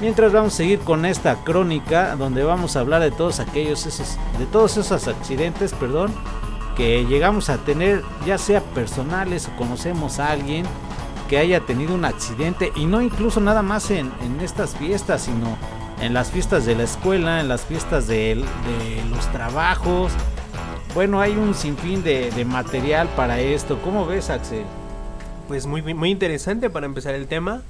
Mientras 0.00 0.32
vamos 0.32 0.54
a 0.54 0.56
seguir 0.58 0.78
con 0.80 1.04
esta 1.04 1.36
crónica 1.44 2.16
donde 2.16 2.42
vamos 2.42 2.76
a 2.76 2.80
hablar 2.80 3.02
de 3.02 3.10
todos 3.10 3.38
aquellos 3.38 3.84
esos, 3.84 4.16
de 4.38 4.46
todos 4.46 4.78
esos 4.78 5.08
accidentes, 5.08 5.74
perdón, 5.74 6.14
que 6.74 7.04
llegamos 7.04 7.50
a 7.50 7.58
tener, 7.58 8.02
ya 8.26 8.38
sea 8.38 8.62
personales 8.62 9.48
o 9.48 9.56
conocemos 9.58 10.18
a 10.18 10.30
alguien 10.30 10.64
que 11.28 11.36
haya 11.36 11.60
tenido 11.60 11.94
un 11.94 12.06
accidente 12.06 12.72
y 12.74 12.86
no 12.86 13.02
incluso 13.02 13.40
nada 13.40 13.62
más 13.62 13.90
en, 13.90 14.10
en 14.22 14.40
estas 14.40 14.74
fiestas, 14.74 15.22
sino 15.22 15.58
en 16.00 16.14
las 16.14 16.30
fiestas 16.30 16.64
de 16.64 16.74
la 16.74 16.84
escuela, 16.84 17.40
en 17.40 17.48
las 17.48 17.62
fiestas 17.62 18.06
de, 18.06 18.42
los 19.10 19.32
trabajos. 19.32 20.12
Bueno, 20.94 21.20
hay 21.20 21.32
un 21.32 21.54
sinfín 21.54 22.02
de, 22.02 22.44
material 22.44 23.08
para 23.16 23.40
esto. 23.40 23.80
¿Cómo 23.82 24.06
ves, 24.06 24.30
Axel? 24.30 24.64
Pues 25.48 25.66
muy, 25.66 25.82
muy 25.82 26.10
interesante 26.10 26.70
para 26.70 26.86
empezar 26.86 27.14
el 27.14 27.26
tema. 27.26 27.62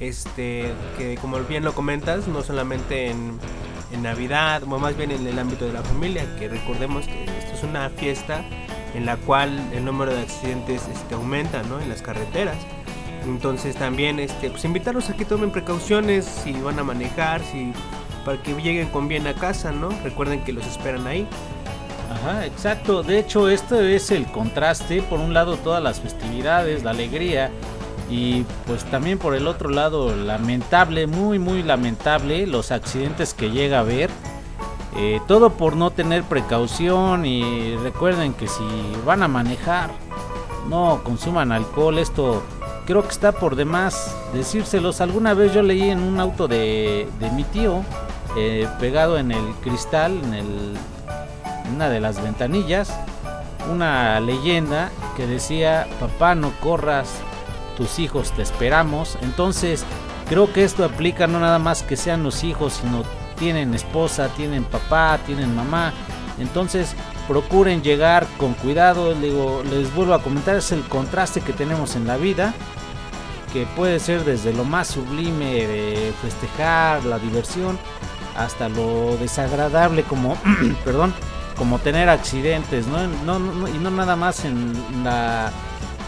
Este, 0.00 0.72
que 0.96 1.16
como 1.20 1.38
bien 1.40 1.64
lo 1.64 1.74
comentas, 1.74 2.28
no 2.28 2.42
solamente 2.42 3.10
en, 3.10 3.38
en 3.92 4.02
Navidad, 4.02 4.62
o 4.62 4.78
más 4.78 4.96
bien 4.96 5.10
en 5.10 5.26
el 5.26 5.38
ámbito 5.38 5.66
de 5.66 5.72
la 5.72 5.82
familia, 5.82 6.24
que 6.38 6.48
recordemos 6.48 7.06
que 7.06 7.24
esto 7.24 7.54
es 7.54 7.62
una 7.64 7.90
fiesta 7.90 8.44
en 8.94 9.06
la 9.06 9.16
cual 9.16 9.58
el 9.72 9.84
número 9.84 10.14
de 10.14 10.22
accidentes 10.22 10.82
este, 10.88 11.14
aumenta 11.14 11.62
¿no? 11.64 11.80
en 11.80 11.88
las 11.88 12.02
carreteras. 12.02 12.56
Entonces 13.24 13.76
también 13.76 14.18
este, 14.18 14.50
pues 14.50 14.64
invitarlos 14.64 15.10
a 15.10 15.14
que 15.14 15.24
tomen 15.24 15.50
precauciones 15.50 16.24
si 16.24 16.52
van 16.52 16.78
a 16.78 16.84
manejar, 16.84 17.42
si 17.42 17.72
para 18.24 18.42
que 18.42 18.54
lleguen 18.54 18.88
con 18.88 19.08
bien 19.08 19.26
a 19.26 19.34
casa, 19.34 19.72
¿no? 19.72 19.90
Recuerden 20.04 20.44
que 20.44 20.52
los 20.52 20.66
esperan 20.66 21.06
ahí. 21.06 21.26
Ajá, 22.10 22.46
exacto. 22.46 23.02
De 23.02 23.18
hecho, 23.18 23.48
esto 23.48 23.80
es 23.80 24.10
el 24.10 24.26
contraste. 24.26 25.02
Por 25.02 25.20
un 25.20 25.34
lado, 25.34 25.56
todas 25.56 25.82
las 25.82 26.00
festividades, 26.00 26.82
la 26.84 26.90
alegría. 26.90 27.50
Y 28.10 28.44
pues 28.66 28.84
también 28.84 29.18
por 29.18 29.34
el 29.34 29.46
otro 29.46 29.68
lado, 29.68 30.16
lamentable, 30.16 31.06
muy, 31.06 31.38
muy 31.38 31.62
lamentable, 31.62 32.46
los 32.46 32.72
accidentes 32.72 33.34
que 33.34 33.50
llega 33.50 33.78
a 33.78 33.80
haber. 33.80 34.10
Eh, 34.96 35.20
todo 35.28 35.50
por 35.50 35.76
no 35.76 35.90
tener 35.90 36.24
precaución 36.24 37.26
y 37.26 37.76
recuerden 37.76 38.32
que 38.32 38.48
si 38.48 38.64
van 39.04 39.22
a 39.22 39.28
manejar, 39.28 39.90
no 40.68 41.02
consuman 41.04 41.52
alcohol. 41.52 41.98
Esto 41.98 42.42
creo 42.88 43.02
que 43.02 43.10
está 43.10 43.32
por 43.32 43.54
demás 43.54 44.16
decírselos. 44.32 45.02
Alguna 45.02 45.34
vez 45.34 45.52
yo 45.52 45.62
leí 45.62 45.90
en 45.90 46.00
un 46.00 46.18
auto 46.20 46.48
de, 46.48 47.06
de 47.20 47.30
mi 47.32 47.44
tío, 47.44 47.84
eh, 48.34 48.66
pegado 48.80 49.18
en 49.18 49.30
el 49.30 49.44
cristal, 49.62 50.18
en, 50.24 50.32
el, 50.32 50.74
en 51.66 51.74
una 51.74 51.90
de 51.90 52.00
las 52.00 52.22
ventanillas, 52.22 52.98
una 53.70 54.18
leyenda 54.20 54.90
que 55.18 55.26
decía, 55.26 55.86
papá 56.00 56.34
no 56.34 56.50
corras, 56.62 57.10
tus 57.76 57.98
hijos 57.98 58.32
te 58.32 58.40
esperamos. 58.40 59.18
Entonces 59.20 59.84
creo 60.30 60.50
que 60.50 60.64
esto 60.64 60.82
aplica 60.82 61.26
no 61.26 61.40
nada 61.40 61.58
más 61.58 61.82
que 61.82 61.94
sean 61.94 62.22
los 62.22 62.42
hijos, 62.42 62.80
sino 62.80 63.02
tienen 63.38 63.74
esposa, 63.74 64.28
tienen 64.28 64.64
papá, 64.64 65.18
tienen 65.26 65.54
mamá. 65.54 65.92
Entonces 66.38 66.94
procuren 67.26 67.82
llegar 67.82 68.26
con 68.38 68.54
cuidado. 68.54 69.14
Les 69.14 69.94
vuelvo 69.94 70.14
a 70.14 70.22
comentar, 70.22 70.56
es 70.56 70.72
el 70.72 70.80
contraste 70.84 71.42
que 71.42 71.52
tenemos 71.52 71.96
en 71.96 72.06
la 72.06 72.16
vida. 72.16 72.54
Que 73.52 73.64
puede 73.66 73.98
ser 73.98 74.24
desde 74.24 74.52
lo 74.52 74.64
más 74.64 74.88
sublime 74.88 75.66
de 75.66 76.12
festejar, 76.22 77.04
la 77.04 77.18
diversión, 77.18 77.78
hasta 78.36 78.68
lo 78.68 79.16
desagradable 79.16 80.02
como, 80.02 80.36
perdón, 80.84 81.14
como 81.56 81.78
tener 81.78 82.08
accidentes, 82.08 82.86
¿no? 82.86 83.06
No, 83.24 83.38
no- 83.38 83.68
y 83.68 83.78
no 83.78 83.90
nada 83.90 84.16
más 84.16 84.44
en 84.44 84.72
la 85.02 85.50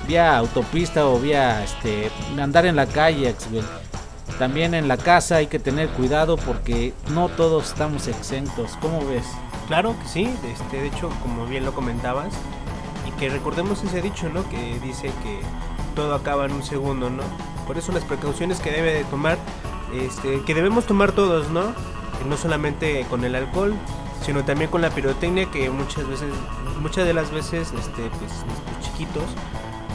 vía 0.07 0.37
autopista 0.37 1.07
o 1.07 1.19
vía 1.19 1.65
este 1.65 2.11
andar 2.41 2.67
en 2.67 2.77
la 2.77 2.87
calle. 2.87 3.35
También 4.39 4.75
en 4.75 4.87
la 4.89 4.97
casa 4.97 5.37
hay 5.37 5.47
que 5.49 5.59
tener 5.59 5.89
cuidado 5.91 6.37
porque 6.37 6.93
no 7.11 7.29
todos 7.29 7.69
estamos 7.69 8.07
exentos. 8.07 8.73
¿Cómo 8.81 9.05
ves? 9.07 9.27
Claro 9.67 9.95
que 10.03 10.09
sí, 10.09 10.31
este, 10.51 10.81
de 10.83 10.89
hecho, 10.89 11.11
como 11.23 11.47
bien 11.47 11.65
lo 11.65 11.73
comentabas, 11.73 12.33
y 13.07 13.11
que 13.19 13.29
recordemos 13.29 13.83
ese 13.83 14.01
dicho, 14.03 14.29
¿no? 14.29 14.49
Que 14.49 14.79
dice 14.81 15.09
que 15.23 15.41
todo 15.91 16.15
acaba 16.15 16.47
en 16.47 16.53
un 16.53 16.63
segundo, 16.63 17.11
¿no? 17.11 17.23
Por 17.67 17.79
eso 17.79 17.93
las 17.93 18.05
precauciones 18.05 18.61
que 18.61 18.71
debe 18.71 18.93
de 18.93 19.05
tomar, 19.05 19.39
este, 19.95 20.43
que 20.43 20.55
debemos 20.55 20.87
tomar 20.87 21.13
todos, 21.13 21.51
¿no? 21.51 21.63
Que 22.19 22.25
no 22.29 22.37
solamente 22.37 23.05
con 23.09 23.25
el 23.25 23.35
alcohol, 23.35 23.75
sino 24.25 24.45
también 24.45 24.71
con 24.71 24.83
la 24.83 24.91
pirotecnia, 24.91 25.51
que 25.51 25.71
muchas 25.71 26.07
veces, 26.09 26.29
muchas 26.81 27.07
de 27.07 27.15
las 27.15 27.31
veces, 27.31 27.69
este, 27.79 28.03
pues, 28.19 28.33
nuestros 28.47 28.81
chiquitos, 28.83 29.25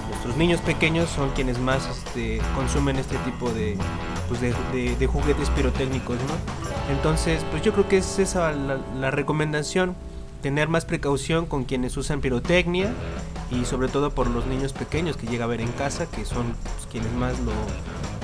nuestros 0.09 0.37
niños 0.37 0.61
pequeños 0.61 1.09
son 1.09 1.29
quienes 1.31 1.59
más 1.59 1.85
este, 1.87 2.41
consumen 2.55 2.97
este 2.97 3.17
tipo 3.19 3.49
de, 3.51 3.77
pues, 4.29 4.41
de, 4.41 4.53
de- 4.73 4.95
de 4.95 5.07
juguetes 5.07 5.49
pirotécnicos, 5.51 6.15
¿no? 6.17 6.93
Entonces, 6.93 7.43
pues 7.51 7.61
yo 7.63 7.73
creo 7.73 7.87
que 7.87 7.97
es 7.97 8.19
esa 8.19 8.51
la, 8.51 8.77
la 8.99 9.11
recomendación, 9.11 9.95
tener 10.41 10.67
más 10.69 10.85
precaución 10.85 11.45
con 11.47 11.63
quienes 11.63 11.97
usan 11.97 12.21
pirotecnia 12.21 12.93
y 13.51 13.65
sobre 13.65 13.87
todo 13.87 14.11
por 14.11 14.27
los 14.27 14.45
niños 14.45 14.73
pequeños 14.73 15.17
que 15.17 15.27
llega 15.27 15.45
a 15.45 15.47
ver 15.47 15.61
en 15.61 15.71
casa, 15.73 16.07
que 16.07 16.25
son 16.25 16.53
pues, 16.63 16.87
quienes 16.91 17.11
más 17.13 17.39
lo, 17.39 17.51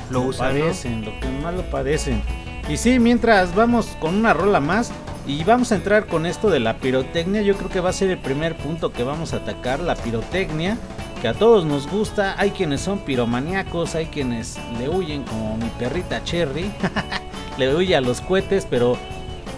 lo 0.10 0.28
usan. 0.28 0.56
¿no? 0.56 0.62
padecen, 0.62 1.06
lo 1.06 1.20
que 1.20 1.30
más 1.42 1.54
lo 1.54 1.70
padecen. 1.70 2.22
Y 2.70 2.78
sí, 2.78 3.00
mientras 3.00 3.56
vamos 3.56 3.88
con 4.00 4.16
una 4.16 4.34
rola 4.34 4.60
más 4.60 4.92
y 5.28 5.44
vamos 5.44 5.72
a 5.72 5.76
entrar 5.76 6.08
con 6.08 6.26
esto 6.26 6.50
de 6.50 6.60
la 6.60 6.78
pirotecnia, 6.78 7.42
yo 7.42 7.56
creo 7.56 7.70
que 7.70 7.80
va 7.80 7.90
a 7.90 7.94
ser 7.94 8.10
el 8.10 8.18
primer 8.18 8.58
punto 8.58 8.92
que 8.92 9.04
vamos 9.04 9.34
a 9.34 9.38
atacar, 9.38 9.80
la 9.80 9.96
pirotecnia, 9.96 10.78
que 11.22 11.28
a 11.28 11.34
todos 11.34 11.66
nos 11.66 11.88
gusta, 11.88 12.36
hay 12.40 12.52
quienes 12.52 12.82
son 12.82 13.00
piromaníacos, 13.00 13.96
hay 13.96 14.08
quienes 14.08 14.58
le 14.80 14.90
huyen 14.90 15.24
como 15.24 15.58
mi 15.58 15.70
perrita 15.78 16.24
Cherry, 16.24 16.72
le 17.58 17.76
huye 17.76 17.96
a 17.96 18.02
los 18.02 18.22
cohetes, 18.22 18.66
pero 18.70 18.98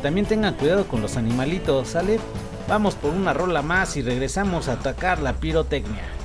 también 0.01 0.25
tengan 0.25 0.55
cuidado 0.55 0.85
con 0.87 1.01
los 1.01 1.15
animalitos, 1.15 1.89
¿sale? 1.89 2.19
Vamos 2.67 2.95
por 2.95 3.11
una 3.11 3.33
rola 3.33 3.61
más 3.61 3.97
y 3.97 4.01
regresamos 4.01 4.67
a 4.67 4.73
atacar 4.73 5.19
la 5.19 5.33
pirotecnia. 5.33 6.22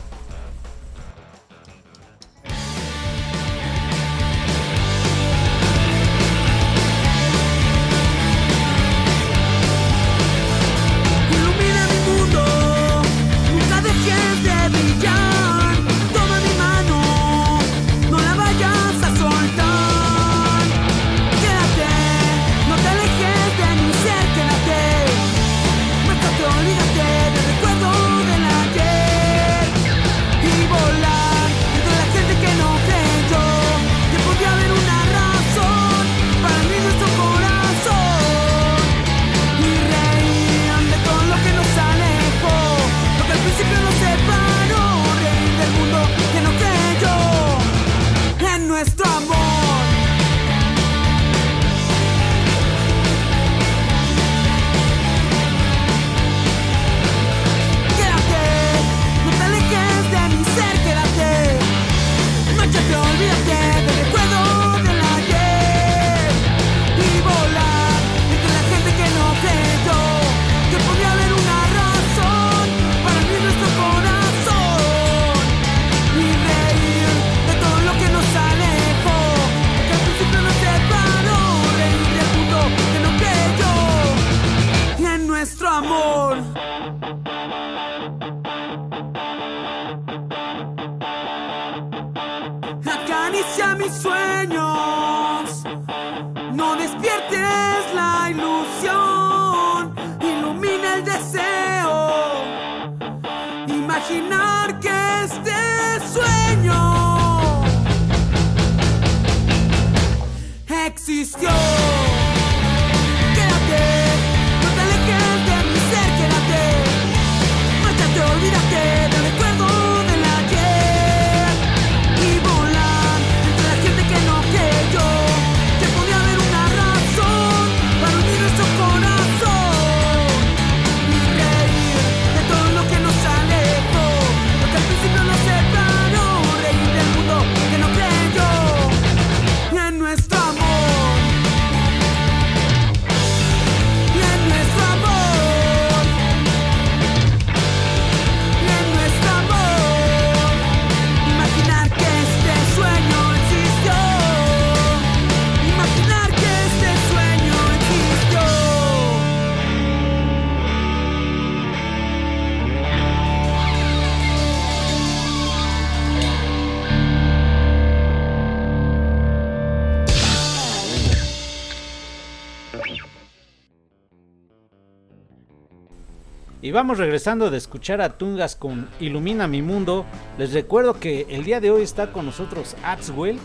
Y 176.61 176.72
vamos 176.72 176.98
regresando 176.98 177.50
de 177.50 177.57
escuchar 177.57 178.00
a 178.00 178.18
Tungas 178.18 178.57
con 178.57 178.88
Ilumina 178.98 179.46
mi 179.46 179.62
mundo. 179.62 180.04
Les 180.38 180.52
recuerdo 180.52 180.98
que 180.98 181.24
el 181.31 181.44
día 181.44 181.61
de 181.61 181.70
hoy 181.70 181.83
está 181.83 182.11
con 182.11 182.26
nosotros 182.26 182.74
Axwell 182.83 183.38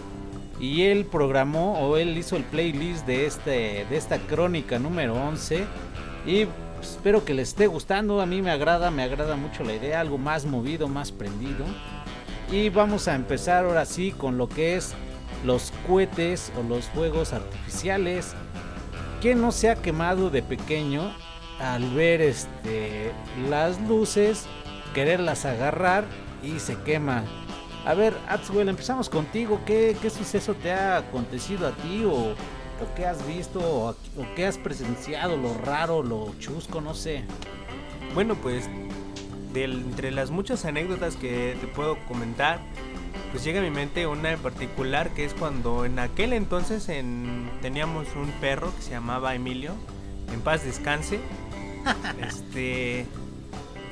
y 0.59 0.83
él 0.83 1.05
programó 1.05 1.79
o 1.79 1.97
él 1.97 2.17
hizo 2.17 2.35
el 2.37 2.43
playlist 2.43 3.05
de 3.05 3.27
este 3.27 3.85
de 3.87 3.97
esta 3.97 4.17
crónica 4.17 4.79
número 4.79 5.13
11 5.13 5.63
y 6.25 6.47
espero 6.81 7.23
que 7.23 7.35
les 7.35 7.49
esté 7.49 7.67
gustando. 7.67 8.19
A 8.19 8.25
mí 8.25 8.41
me 8.41 8.49
agrada, 8.49 8.89
me 8.89 9.03
agrada 9.03 9.35
mucho 9.35 9.63
la 9.63 9.75
idea, 9.75 9.99
algo 9.99 10.17
más 10.17 10.45
movido, 10.45 10.87
más 10.87 11.11
prendido. 11.11 11.65
Y 12.51 12.69
vamos 12.69 13.07
a 13.07 13.13
empezar 13.13 13.65
ahora 13.65 13.85
sí 13.85 14.11
con 14.11 14.39
lo 14.39 14.49
que 14.49 14.75
es 14.75 14.95
los 15.45 15.71
cohetes 15.87 16.51
o 16.57 16.63
los 16.63 16.85
fuegos 16.85 17.31
artificiales 17.31 18.33
que 19.23 19.35
no 19.35 19.53
se 19.53 19.69
ha 19.69 19.75
quemado 19.75 20.29
de 20.29 20.43
pequeño 20.43 21.15
al 21.57 21.91
ver 21.91 22.19
este 22.19 23.13
las 23.49 23.79
luces, 23.79 24.47
quererlas 24.93 25.45
agarrar 25.45 26.03
y 26.43 26.59
se 26.59 26.75
quema. 26.81 27.23
A 27.85 27.93
ver, 27.93 28.13
Atswell, 28.27 28.67
empezamos 28.67 29.07
contigo. 29.07 29.61
¿Qué, 29.65 29.95
¿Qué, 30.01 30.09
suceso 30.09 30.55
te 30.55 30.73
ha 30.73 30.97
acontecido 30.97 31.69
a 31.69 31.71
ti 31.71 32.03
o, 32.03 32.11
o 32.11 32.95
qué 32.97 33.05
has 33.05 33.25
visto 33.25 33.61
o, 33.61 33.91
o, 33.91 34.35
qué 34.35 34.45
has 34.45 34.57
presenciado? 34.57 35.37
Lo 35.37 35.53
raro, 35.53 36.03
lo 36.03 36.35
chusco, 36.39 36.81
no 36.81 36.93
sé. 36.93 37.23
Bueno, 38.13 38.35
pues 38.35 38.69
de, 39.53 39.63
entre 39.63 40.11
las 40.11 40.31
muchas 40.31 40.65
anécdotas 40.65 41.15
que 41.15 41.55
te 41.61 41.67
puedo 41.67 41.97
comentar, 42.09 42.59
pues 43.33 43.43
llega 43.43 43.61
a 43.61 43.63
mi 43.63 43.71
mente 43.71 44.05
una 44.05 44.31
en 44.31 44.39
particular 44.39 45.09
que 45.09 45.25
es 45.25 45.33
cuando 45.33 45.85
en 45.85 45.97
aquel 45.97 46.33
entonces 46.33 46.87
en, 46.87 47.49
teníamos 47.63 48.07
un 48.15 48.29
perro 48.39 48.71
que 48.75 48.83
se 48.83 48.91
llamaba 48.91 49.33
Emilio. 49.33 49.73
En 50.31 50.39
paz 50.41 50.63
descanse. 50.63 51.19
este 52.21 53.07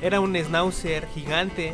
era 0.00 0.20
un 0.20 0.36
schnauzer 0.36 1.08
gigante 1.08 1.72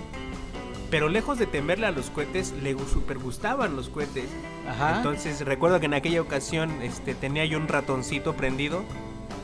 pero 0.90 1.10
lejos 1.10 1.38
de 1.38 1.46
temerle 1.46 1.86
a 1.86 1.90
los 1.90 2.08
cohetes, 2.08 2.54
le 2.62 2.74
super 2.88 3.18
gustaban 3.18 3.76
los 3.76 3.90
cohetes. 3.90 4.30
Ajá. 4.66 4.96
Entonces 4.96 5.44
recuerdo 5.44 5.78
que 5.78 5.86
en 5.86 5.92
aquella 5.92 6.22
ocasión 6.22 6.80
este, 6.80 7.14
tenía 7.14 7.44
yo 7.44 7.58
un 7.58 7.68
ratoncito 7.68 8.32
prendido 8.32 8.82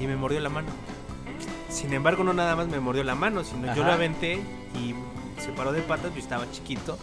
y 0.00 0.06
me 0.06 0.16
mordió 0.16 0.40
la 0.40 0.48
mano. 0.48 0.68
Sin 1.68 1.92
embargo, 1.92 2.24
no 2.24 2.32
nada 2.32 2.56
más 2.56 2.68
me 2.68 2.80
mordió 2.80 3.04
la 3.04 3.14
mano, 3.14 3.44
sino 3.44 3.66
Ajá. 3.66 3.76
yo 3.76 3.84
lo 3.84 3.92
aventé 3.92 4.40
y 4.82 4.94
se 5.42 5.52
paró 5.52 5.72
de 5.72 5.82
patas, 5.82 6.14
yo 6.14 6.20
estaba 6.20 6.50
chiquito 6.50 6.96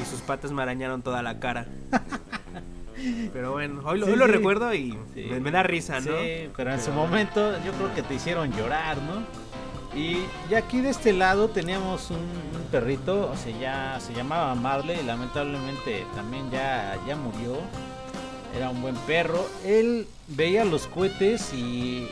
y 0.00 0.04
sus 0.04 0.20
patas 0.20 0.52
me 0.52 0.62
arañaron 0.62 1.02
toda 1.02 1.22
la 1.22 1.38
cara. 1.38 1.66
Pero 3.32 3.52
bueno, 3.52 3.82
hoy, 3.84 3.98
lo, 3.98 4.06
sí, 4.06 4.12
hoy 4.12 4.18
lo 4.18 4.26
recuerdo 4.26 4.72
y 4.74 4.98
sí. 5.14 5.26
me, 5.30 5.40
me, 5.40 5.50
da 5.50 5.62
risa, 5.62 6.00
¿no? 6.00 6.18
Sí, 6.18 6.48
pero 6.56 6.72
en 6.72 6.80
su 6.80 6.90
momento 6.92 7.52
yo 7.64 7.72
creo 7.72 7.94
que 7.94 8.02
te 8.02 8.14
hicieron 8.14 8.50
llorar, 8.52 8.96
¿no? 8.96 9.22
Y, 9.96 10.18
y 10.50 10.54
aquí 10.54 10.80
de 10.80 10.90
este 10.90 11.12
lado 11.12 11.48
teníamos 11.48 12.10
un, 12.10 12.16
un, 12.16 12.62
perrito, 12.70 13.30
o 13.30 13.36
sea, 13.36 13.58
ya 13.58 14.00
se 14.00 14.12
llamaba 14.12 14.54
Marley, 14.54 14.98
y 15.00 15.02
lamentablemente 15.04 16.04
también 16.14 16.50
ya, 16.50 16.98
ya 17.06 17.16
murió. 17.16 17.58
Era 18.56 18.70
un 18.70 18.80
buen 18.80 18.96
perro. 19.06 19.46
Él 19.64 20.06
veía 20.28 20.64
los 20.64 20.86
cohetes 20.86 21.52
y 21.52 22.08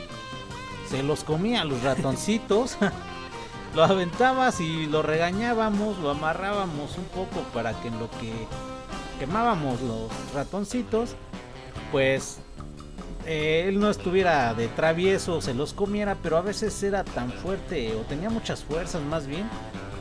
se 0.89 1.03
los 1.03 1.23
comía 1.23 1.65
los 1.65 1.81
ratoncitos. 1.81 2.77
lo 3.75 3.83
aventabas 3.83 4.61
y 4.61 4.85
lo 4.85 5.01
regañábamos, 5.01 5.99
lo 5.99 6.09
amarrábamos 6.09 6.97
un 6.97 7.05
poco 7.05 7.41
para 7.53 7.73
que 7.81 7.89
en 7.89 7.99
lo 7.99 8.09
que 8.09 8.31
quemábamos 9.19 9.81
los 9.81 10.09
ratoncitos, 10.33 11.15
pues 11.91 12.39
eh, 13.25 13.65
él 13.67 13.79
no 13.79 13.89
estuviera 13.89 14.53
de 14.53 14.69
travieso, 14.69 15.41
se 15.41 15.53
los 15.53 15.73
comiera, 15.73 16.17
pero 16.23 16.37
a 16.37 16.41
veces 16.41 16.81
era 16.83 17.03
tan 17.03 17.31
fuerte 17.31 17.93
o 17.95 18.01
tenía 18.01 18.29
muchas 18.29 18.63
fuerzas 18.63 19.01
más 19.01 19.27
bien 19.27 19.49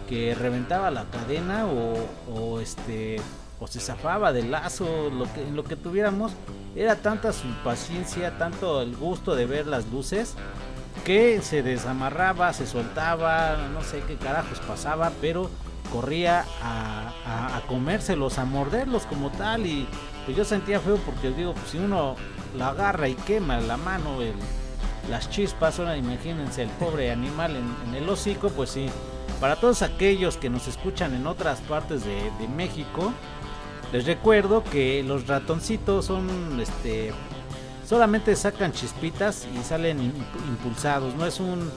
que 0.09 0.35
reventaba 0.35 0.91
la 0.91 1.05
cadena 1.07 1.67
o, 1.67 2.61
este 2.61 3.17
o 3.59 3.67
se 3.67 3.81
zafaba 3.81 4.33
del 4.33 4.51
lazo, 4.51 5.11
lo 5.11 5.25
que, 5.33 5.51
lo 5.51 5.65
que 5.65 5.75
tuviéramos, 5.75 6.33
era 6.77 6.97
tanta 6.97 7.33
su 7.33 7.47
impaciencia, 7.47 8.37
tanto 8.37 8.83
el 8.83 8.95
gusto 8.97 9.35
de 9.35 9.47
ver 9.47 9.67
las 9.67 9.87
luces, 9.87 10.35
que 11.05 11.43
se 11.43 11.63
desamarraba, 11.63 12.53
se 12.53 12.67
soltaba, 12.67 13.57
no 13.73 13.83
sé 13.83 14.03
qué 14.07 14.17
carajos 14.17 14.61
pasaba, 14.61 15.13
pero 15.21 15.51
corría 15.93 16.45
a, 16.63 17.13
a, 17.27 17.57
a 17.57 17.61
comérselos, 17.67 18.39
a 18.39 18.45
morderlos 18.45 19.05
como 19.07 19.31
tal, 19.31 19.67
y 19.67 19.87
pues 20.25 20.37
yo 20.37 20.45
sentía 20.45 20.81
feo 20.81 20.97
porque 21.05 21.31
digo, 21.31 21.53
pues 21.53 21.71
si 21.71 21.79
uno 21.79 22.17
la 22.57 22.69
agarra 22.69 23.09
y 23.09 23.15
quema 23.15 23.61
la 23.61 23.77
mano, 23.77 24.19
las 25.11 25.29
chispas, 25.29 25.79
ahora 25.79 25.97
imagínense 25.97 26.63
el 26.63 26.71
pobre 26.71 27.11
animal 27.11 27.57
en, 27.57 27.75
en, 27.89 28.03
el 28.03 28.09
hocico, 28.09 28.49
pues 28.49 28.71
sí. 28.71 28.87
Para 29.41 29.57
todos 29.57 29.83
aquellos 29.83 30.37
que 30.37 30.49
nos 30.49 30.69
escuchan 30.69 31.15
en 31.15 31.27
otras 31.27 31.61
partes 31.61 32.05
de, 32.05 32.31
de 32.39 32.49
México, 32.49 33.13
les 33.93 34.07
recuerdo 34.07 34.65
que 34.65 35.03
los 35.03 35.27
ratoncitos 35.27 36.07
son, 36.07 36.59
este, 36.61 37.13
solamente 37.87 38.35
sacan 38.37 38.73
chispitas 38.73 39.47
y 39.55 39.63
salen 39.63 40.01
impulsados, 40.49 41.15
no 41.15 41.27
es 41.27 41.41
un, 41.41 41.71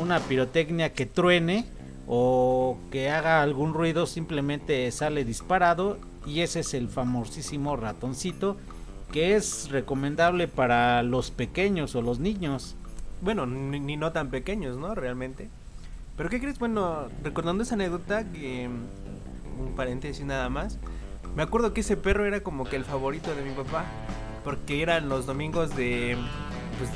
una 0.00 0.20
pirotecnia 0.20 0.92
que 0.92 1.06
truene 1.06 1.66
o 2.06 2.78
que 2.90 3.10
haga 3.10 3.42
algún 3.42 3.74
ruido, 3.74 4.06
simplemente 4.06 4.90
sale 4.90 5.24
disparado 5.24 5.98
y 6.26 6.40
ese 6.40 6.60
es 6.60 6.74
el 6.74 6.88
famosísimo 6.88 7.76
ratoncito 7.76 8.56
que 9.12 9.36
es 9.36 9.68
recomendable 9.70 10.48
para 10.48 11.02
los 11.02 11.30
pequeños 11.30 11.94
o 11.94 12.02
los 12.02 12.18
niños. 12.18 12.74
Bueno, 13.20 13.46
ni, 13.46 13.78
ni, 13.78 13.96
no 13.96 14.10
tan 14.10 14.30
pequeños, 14.30 14.78
¿no? 14.78 14.94
Realmente. 14.94 15.48
Pero 16.16 16.30
¿qué 16.30 16.40
crees? 16.40 16.58
Bueno, 16.58 17.08
recordando 17.22 17.62
esa 17.62 17.74
anécdota, 17.74 18.24
que 18.24 18.68
un 19.60 19.74
paréntesis 19.76 20.24
nada 20.24 20.48
más, 20.48 20.78
me 21.36 21.42
acuerdo 21.42 21.72
que 21.72 21.82
ese 21.82 21.96
perro 21.96 22.24
era 22.24 22.40
como 22.42 22.64
que 22.64 22.76
el 22.76 22.84
favorito 22.84 23.34
de 23.34 23.42
mi 23.42 23.52
papá, 23.52 23.84
porque 24.44 24.82
eran 24.82 25.08
los 25.08 25.26
domingos 25.26 25.74
de, 25.76 26.16
pues, 26.78 26.90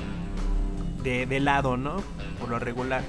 de, 1.02 1.26
de 1.26 1.36
helado, 1.36 1.76
¿no? 1.76 2.02
Por 2.40 2.50
lo 2.50 2.58
regular 2.58 3.02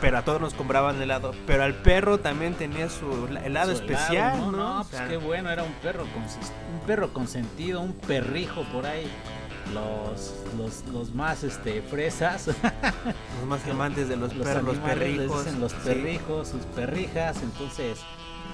pero 0.00 0.18
a 0.18 0.22
todos 0.22 0.40
nos 0.40 0.54
compraban 0.54 1.00
helado. 1.00 1.32
Pero 1.46 1.64
al 1.64 1.74
perro 1.74 2.18
también 2.18 2.54
tenía 2.54 2.88
su 2.88 3.26
helado 3.44 3.74
su 3.74 3.82
especial, 3.82 4.36
helado, 4.36 4.52
¿no? 4.52 4.78
no, 4.78 4.84
pues 4.84 5.02
qué 5.02 5.16
bueno, 5.16 5.50
era 5.50 5.62
un 5.64 5.72
perro, 5.74 6.04
un 6.04 6.86
perro 6.86 7.12
consentido, 7.12 7.80
un 7.80 7.92
perrijo 7.92 8.62
por 8.72 8.86
ahí. 8.86 9.10
Los, 9.74 10.34
los, 10.56 10.86
los 10.94 11.14
más 11.14 11.44
este 11.44 11.82
fresas, 11.82 12.46
los 13.40 13.46
más 13.46 13.66
amantes 13.68 14.08
de 14.08 14.16
los, 14.16 14.34
los 14.34 14.46
perros, 14.46 14.64
los 14.64 14.78
perrijos, 14.78 15.44
dicen 15.44 15.60
los 15.60 15.74
perrijos, 15.74 16.48
sí. 16.48 16.52
sus 16.54 16.64
perrijas, 16.74 17.42
entonces 17.42 17.98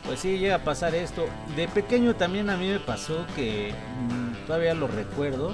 pues 0.04 0.20
sí 0.20 0.38
llega 0.38 0.56
a 0.56 0.64
pasar 0.64 0.94
esto. 0.94 1.26
De 1.56 1.68
pequeño 1.68 2.14
también 2.14 2.50
a 2.50 2.56
mí 2.56 2.68
me 2.68 2.80
pasó 2.80 3.26
que 3.34 3.72
mmm, 3.72 4.46
todavía 4.46 4.74
lo 4.74 4.86
recuerdo, 4.86 5.52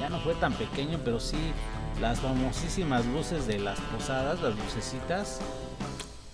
ya 0.00 0.08
no 0.08 0.20
fue 0.20 0.34
tan 0.34 0.52
pequeño, 0.54 0.98
pero 1.04 1.20
sí 1.20 1.38
las 2.00 2.20
famosísimas 2.20 3.06
luces 3.06 3.46
de 3.46 3.58
las 3.58 3.78
posadas, 3.80 4.40
las 4.42 4.56
lucecitas. 4.56 5.40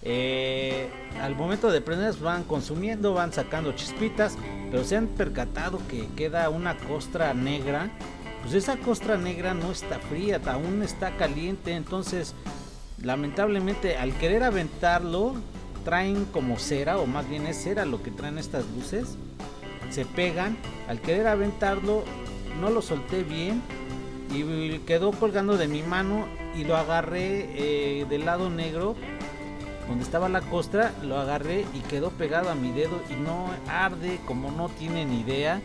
Eh, 0.02 0.88
al 1.20 1.34
momento 1.34 1.70
de 1.70 1.80
prenderlas 1.80 2.20
van 2.20 2.44
consumiendo, 2.44 3.12
van 3.12 3.32
sacando 3.32 3.72
chispitas, 3.72 4.38
pero 4.70 4.84
se 4.84 4.96
han 4.96 5.08
percatado 5.08 5.80
que 5.88 6.06
queda 6.16 6.48
una 6.48 6.76
costra 6.76 7.34
negra. 7.34 7.90
Pues 8.42 8.54
esa 8.54 8.76
costra 8.76 9.18
negra 9.18 9.52
no 9.52 9.72
está 9.72 9.98
fría, 9.98 10.40
aún 10.46 10.82
está 10.82 11.16
caliente, 11.16 11.72
entonces 11.72 12.34
lamentablemente 13.02 13.96
al 13.96 14.12
querer 14.14 14.44
aventarlo 14.44 15.34
traen 15.88 16.26
como 16.26 16.58
cera 16.58 16.98
o 16.98 17.06
más 17.06 17.26
bien 17.30 17.46
es 17.46 17.62
cera 17.62 17.86
lo 17.86 18.02
que 18.02 18.10
traen 18.10 18.36
estas 18.36 18.62
luces. 18.76 19.16
Se 19.88 20.04
pegan, 20.04 20.58
al 20.86 21.00
querer 21.00 21.26
aventarlo 21.26 22.04
no 22.60 22.68
lo 22.68 22.82
solté 22.82 23.22
bien 23.22 23.62
y 24.30 24.80
quedó 24.80 25.12
colgando 25.12 25.56
de 25.56 25.66
mi 25.66 25.82
mano 25.82 26.26
y 26.54 26.64
lo 26.64 26.76
agarré 26.76 27.48
eh, 27.54 28.04
del 28.06 28.26
lado 28.26 28.50
negro 28.50 28.96
donde 29.88 30.04
estaba 30.04 30.28
la 30.28 30.42
costra 30.42 30.92
lo 31.02 31.16
agarré 31.16 31.64
y 31.72 31.78
quedó 31.88 32.10
pegado 32.10 32.50
a 32.50 32.54
mi 32.54 32.70
dedo 32.70 33.00
y 33.08 33.14
no 33.14 33.48
arde 33.66 34.20
como 34.26 34.50
no 34.50 34.68
tienen 34.68 35.10
idea 35.14 35.62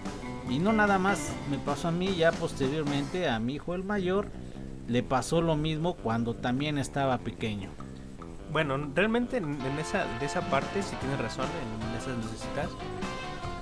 y 0.50 0.60
no 0.60 0.72
nada 0.72 1.00
más 1.00 1.34
me 1.52 1.58
pasó 1.58 1.90
a 1.90 1.92
mí 1.92 2.16
ya 2.16 2.32
posteriormente 2.32 3.28
a 3.28 3.40
mi 3.40 3.56
hijo 3.56 3.76
el 3.76 3.84
mayor 3.84 4.28
le 4.88 5.04
pasó 5.04 5.42
lo 5.42 5.58
mismo 5.58 5.96
cuando 5.96 6.34
también 6.34 6.78
estaba 6.78 7.18
pequeño 7.18 7.72
bueno 8.54 8.78
realmente 8.96 9.38
en, 9.38 9.60
esa 9.80 10.06
de 10.20 10.26
esa 10.26 10.42
parte 10.50 10.82
si 10.82 10.92
sí 10.92 10.96
tienes 11.02 11.20
razón 11.20 11.48
en 11.48 11.98
esas 12.00 12.18
necesitas 12.18 12.70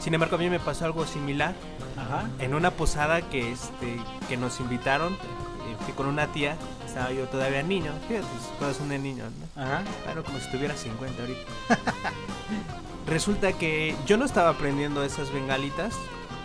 sin 0.02 0.16
embargo, 0.16 0.36
a 0.36 0.40
mí 0.40 0.50
me 0.50 0.60
pasó 0.60 0.86
algo 0.86 1.06
similar. 1.06 1.54
Ajá. 1.96 2.28
En 2.40 2.56
una 2.56 2.72
posada 2.72 3.22
que, 3.22 3.52
este, 3.52 4.00
que 4.28 4.36
nos 4.36 4.60
invitaron, 4.60 5.14
eh, 5.14 5.76
fui 5.86 5.94
con 5.94 6.08
una 6.08 6.26
tía, 6.28 6.56
estaba 6.88 7.12
yo 7.12 7.26
todavía 7.28 7.62
niño, 7.62 7.92
fíjate, 8.08 8.26
pues, 8.26 8.60
todos 8.60 8.78
son 8.78 8.90
de 8.90 8.98
niños, 8.98 9.30
¿no? 9.32 9.62
Ajá. 9.62 9.84
Bueno, 10.06 10.24
como 10.24 10.40
si 10.40 10.50
tuviera 10.50 10.76
50 10.76 11.22
ahorita. 11.22 11.40
Resulta 13.08 13.54
que 13.54 13.96
yo 14.08 14.18
no 14.18 14.26
estaba 14.26 14.50
aprendiendo 14.50 15.04
esas 15.04 15.32
bengalitas, 15.32 15.94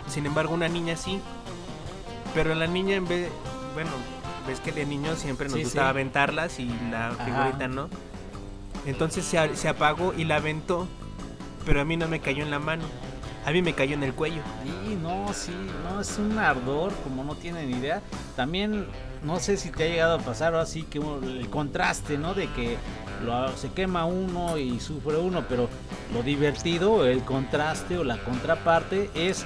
sin 0.07 0.27
embargo, 0.27 0.53
una 0.53 0.67
niña 0.67 0.95
sí. 0.95 1.19
Pero 2.35 2.53
la 2.53 2.67
niña, 2.67 2.97
en 2.97 3.07
vez, 3.07 3.31
bueno, 3.73 3.89
ves 4.45 4.59
que 4.59 4.71
de 4.71 4.85
niño 4.85 5.15
siempre 5.15 5.47
nos 5.47 5.57
sí, 5.57 5.63
gustaba 5.63 5.87
sí. 5.87 5.91
aventarlas 5.91 6.59
y 6.59 6.67
la 6.91 7.09
figurita, 7.25 7.65
Ajá. 7.65 7.67
¿no? 7.69 7.89
Entonces 8.87 9.23
se, 9.25 9.55
se 9.55 9.69
apagó 9.69 10.13
y 10.17 10.23
la 10.23 10.37
aventó, 10.37 10.87
pero 11.65 11.81
a 11.81 11.85
mí 11.85 11.95
no 11.97 12.07
me 12.07 12.19
cayó 12.19 12.41
en 12.43 12.49
la 12.49 12.57
mano. 12.59 12.83
A 13.45 13.51
mí 13.51 13.61
me 13.61 13.73
cayó 13.73 13.93
en 13.93 14.03
el 14.03 14.13
cuello. 14.13 14.41
Y 14.89 14.95
no, 14.95 15.31
sí, 15.33 15.53
no, 15.83 16.01
es 16.01 16.17
un 16.17 16.37
ardor, 16.37 16.91
como 17.03 17.23
no 17.23 17.35
tienen 17.35 17.69
idea. 17.71 18.01
También, 18.35 18.87
no 19.23 19.39
sé 19.39 19.55
si 19.55 19.69
te 19.71 19.83
ha 19.85 19.87
llegado 19.87 20.15
a 20.15 20.19
pasar 20.19 20.53
o 20.53 20.59
así, 20.59 20.83
que 20.83 20.97
el 20.99 21.49
contraste, 21.49 22.17
¿no? 22.17 22.33
De 22.33 22.47
que 22.51 22.77
lo- 23.25 23.55
se 23.55 23.69
quema 23.71 24.03
uno 24.05 24.57
y 24.57 24.79
sufre 24.81 25.15
uno, 25.17 25.45
pero 25.47 25.69
lo 26.13 26.23
divertido, 26.23 27.05
el 27.05 27.23
contraste 27.23 27.97
o 27.97 28.03
la 28.03 28.17
contraparte 28.23 29.09
es 29.15 29.45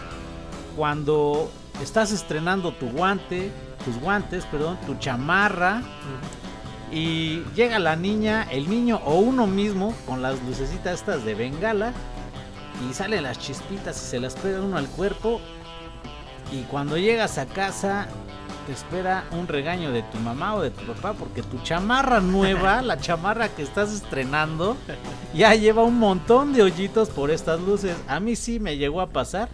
cuando 0.76 1.52
estás 1.82 2.12
estrenando 2.12 2.72
tu 2.74 2.88
guante, 2.90 3.52
tus 3.86 3.98
guantes, 4.00 4.46
perdón, 4.46 4.78
tu 4.86 4.96
chamarra, 4.96 5.82
y 6.92 7.44
llega 7.56 7.80
la 7.80 7.96
niña, 7.96 8.48
el 8.52 8.70
niño 8.70 9.02
o 9.06 9.16
uno 9.16 9.48
mismo 9.48 9.96
con 10.06 10.22
las 10.22 10.42
lucecitas 10.44 11.00
estas 11.00 11.24
de 11.24 11.36
bengala 11.36 11.94
y 12.90 12.94
salen 12.94 13.24
las 13.24 13.40
chispitas 13.40 13.96
y 14.02 14.06
se 14.10 14.20
las 14.20 14.36
pega 14.36 14.62
uno 14.62 14.78
al 14.78 14.88
cuerpo 14.88 15.40
y 16.52 16.64
cuando 16.64 16.98
llegas 16.98 17.38
a 17.38 17.46
casa 17.46 18.08
te 18.66 18.74
espera 18.74 19.24
un 19.32 19.48
regaño 19.48 19.92
de 19.92 20.04
tu 20.04 20.18
mamá 20.20 20.56
o 20.56 20.62
de 20.62 20.72
tu 20.72 20.84
papá 20.86 21.14
porque 21.14 21.42
tu 21.42 21.58
chamarra 21.64 22.20
nueva, 22.20 22.82
la 22.82 23.00
chamarra 23.00 23.50
que 23.50 23.64
estás 23.64 23.94
estrenando, 23.94 24.76
ya 25.34 25.56
lleva 25.56 25.84
un 25.84 25.98
montón 25.98 26.54
de 26.54 26.62
hoyitos 26.62 27.10
por 27.10 27.32
estas 27.32 27.60
luces. 27.62 27.96
A 28.08 28.20
mí 28.20 28.36
sí 28.36 28.60
me 28.60 28.78
llegó 28.78 29.02
a 29.02 29.10
pasar, 29.10 29.50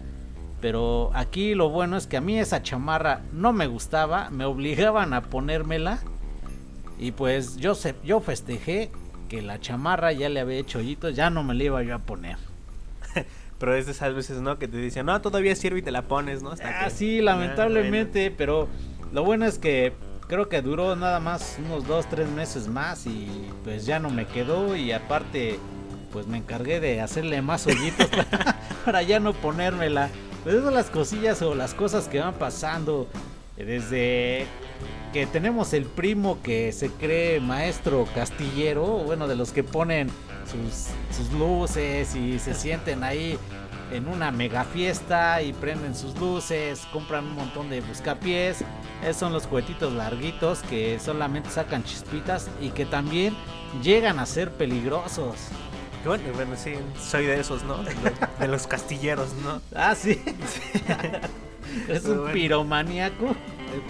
pero 0.60 1.12
aquí 1.13 1.56
lo 1.56 1.69
bueno 1.69 1.95
es 1.95 2.08
que 2.08 2.17
a 2.17 2.21
mí 2.21 2.38
esa 2.38 2.63
chamarra 2.63 3.21
no 3.32 3.54
me 3.54 3.67
gustaba, 3.67 4.30
me 4.30 4.43
obligaban 4.43 5.13
a 5.13 5.21
ponérmela 5.21 6.00
y 6.99 7.12
pues 7.12 7.57
yo 7.57 7.75
se, 7.75 7.95
yo 8.03 8.19
festejé 8.19 8.91
que 9.29 9.41
la 9.41 9.60
chamarra 9.60 10.12
ya 10.13 10.29
le 10.29 10.39
había 10.39 10.57
hecho 10.57 10.79
hoyitos, 10.79 11.15
ya 11.15 11.29
no 11.29 11.43
me 11.43 11.53
la 11.53 11.63
iba 11.65 11.83
yo 11.83 11.95
a 11.95 11.99
poner. 11.99 12.38
Pero 13.60 13.75
es 13.75 13.86
de 13.88 13.91
esas 13.91 14.13
veces, 14.13 14.39
¿no? 14.41 14.60
Que 14.60 14.67
te 14.67 14.77
dicen, 14.77 15.05
no, 15.07 15.19
todavía 15.21 15.55
sirve 15.55 15.79
y 15.79 15.81
te 15.81 15.91
la 15.91 16.03
pones, 16.03 16.43
¿no? 16.43 16.51
Hasta 16.51 16.81
Ah, 16.81 16.83
que- 16.86 16.91
sí, 16.91 17.19
Ah, 17.19 17.23
lamentablemente, 17.23 18.29
pero 18.31 18.67
lo 19.12 19.23
bueno 19.23 19.45
es 19.45 19.57
que 19.57 19.93
creo 20.27 20.47
que 20.47 20.62
duró 20.62 20.95
nada 20.95 21.19
más 21.19 21.57
unos 21.65 21.88
dos, 21.88 22.07
tres 22.07 22.29
meses 22.29 22.67
más 22.67 23.07
y 23.07 23.27
pues 23.63 23.86
ya 23.86 23.97
no 23.99 24.10
me 24.10 24.25
quedó 24.27 24.75
y 24.75 24.91
aparte 24.91 25.57
pues 26.12 26.27
me 26.27 26.38
encargué 26.38 26.79
de 26.79 27.01
hacerle 27.01 27.41
más 27.41 27.65
hoyitos 27.67 28.07
para, 28.31 28.60
para 28.86 29.01
ya 29.01 29.19
no 29.19 29.33
ponérmela. 29.33 30.10
Pues 30.43 30.53
esas 30.55 30.65
son 30.65 30.73
las 30.75 30.89
cosillas 30.91 31.41
o 31.41 31.55
las 31.55 31.73
cosas 31.73 32.07
que 32.07 32.19
van 32.19 32.36
pasando 32.36 33.07
desde 33.65 34.46
que 35.13 35.26
tenemos 35.26 35.74
el 35.74 35.86
primo 35.86 36.41
que 36.41 36.72
se 36.72 36.89
cree 36.89 37.39
maestro 37.39 38.08
castillero, 38.13 38.86
bueno, 38.86 39.28
de 39.28 39.36
los 39.36 39.52
que 39.52 39.63
ponen 39.63 40.10
sus, 40.50 40.89
sus 41.15 41.32
luces 41.34 42.15
y 42.15 42.39
se 42.39 42.54
sienten 42.54 43.04
ahí 43.04 43.38
en 43.91 44.08
una 44.08 44.32
mega 44.32 44.63
fiesta 44.63 45.41
y 45.41 45.54
prenden 45.54 45.96
sus 45.96 46.17
luces, 46.20 46.86
compran 46.91 47.26
un 47.26 47.36
montón 47.36 47.70
de 47.70 47.82
buscapiés. 47.82 48.63
Esos 49.02 49.17
son 49.17 49.34
los 49.34 49.46
juguetitos 49.46 49.93
larguitos 49.93 50.60
que 50.63 51.00
solamente 51.00 51.50
sacan 51.50 51.84
chispitas 51.84 52.50
y 52.60 52.70
que 52.70 52.86
también 52.86 53.36
llegan 53.82 54.20
a 54.20 54.26
ser 54.26 54.52
peligrosos. 54.52 55.36
Bueno, 56.06 56.56
sí, 56.56 56.76
soy 57.00 57.26
de 57.26 57.39
esos, 57.39 57.63
¿no? 57.63 57.84
De 57.84 57.93
los, 57.96 58.39
de 58.39 58.48
los 58.48 58.67
castilleros, 58.67 59.34
¿no? 59.43 59.62
Ah, 59.76 59.93
sí. 59.93 60.22
es 61.88 62.06
un 62.06 62.17
bueno. 62.17 62.34
piromaníaco. 62.34 63.36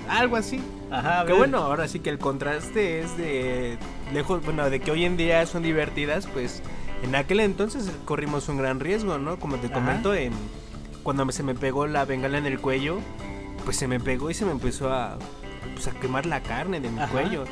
Algo 0.09 0.35
así. 0.35 0.61
Ajá, 0.89 1.25
Que 1.25 1.33
bueno, 1.33 1.57
ahora 1.59 1.87
sí 1.87 1.99
que 1.99 2.09
el 2.09 2.17
contraste 2.17 3.01
es 3.01 3.17
de 3.17 3.77
lejos, 4.13 4.43
bueno, 4.43 4.69
de 4.69 4.79
que 4.79 4.91
hoy 4.91 5.05
en 5.05 5.17
día 5.17 5.45
son 5.45 5.63
divertidas, 5.63 6.27
pues 6.27 6.61
en 7.03 7.15
aquel 7.15 7.41
entonces 7.41 7.91
corrimos 8.05 8.47
un 8.49 8.57
gran 8.57 8.79
riesgo, 8.79 9.17
¿no? 9.17 9.37
Como 9.37 9.57
te 9.57 9.69
comento, 9.69 10.13
en, 10.13 10.31
cuando 11.03 11.29
se 11.31 11.43
me 11.43 11.55
pegó 11.55 11.87
la 11.87 12.05
bengala 12.05 12.37
en 12.37 12.45
el 12.45 12.59
cuello, 12.59 12.99
pues 13.65 13.77
se 13.77 13.87
me 13.87 13.99
pegó 13.99 14.29
y 14.29 14.33
se 14.33 14.45
me 14.45 14.51
empezó 14.51 14.91
a, 14.91 15.17
pues, 15.73 15.87
a 15.87 15.91
quemar 15.91 16.25
la 16.25 16.41
carne 16.41 16.79
de 16.79 16.89
mi 16.89 16.99
Ajá. 16.99 17.11
cuello. 17.11 17.43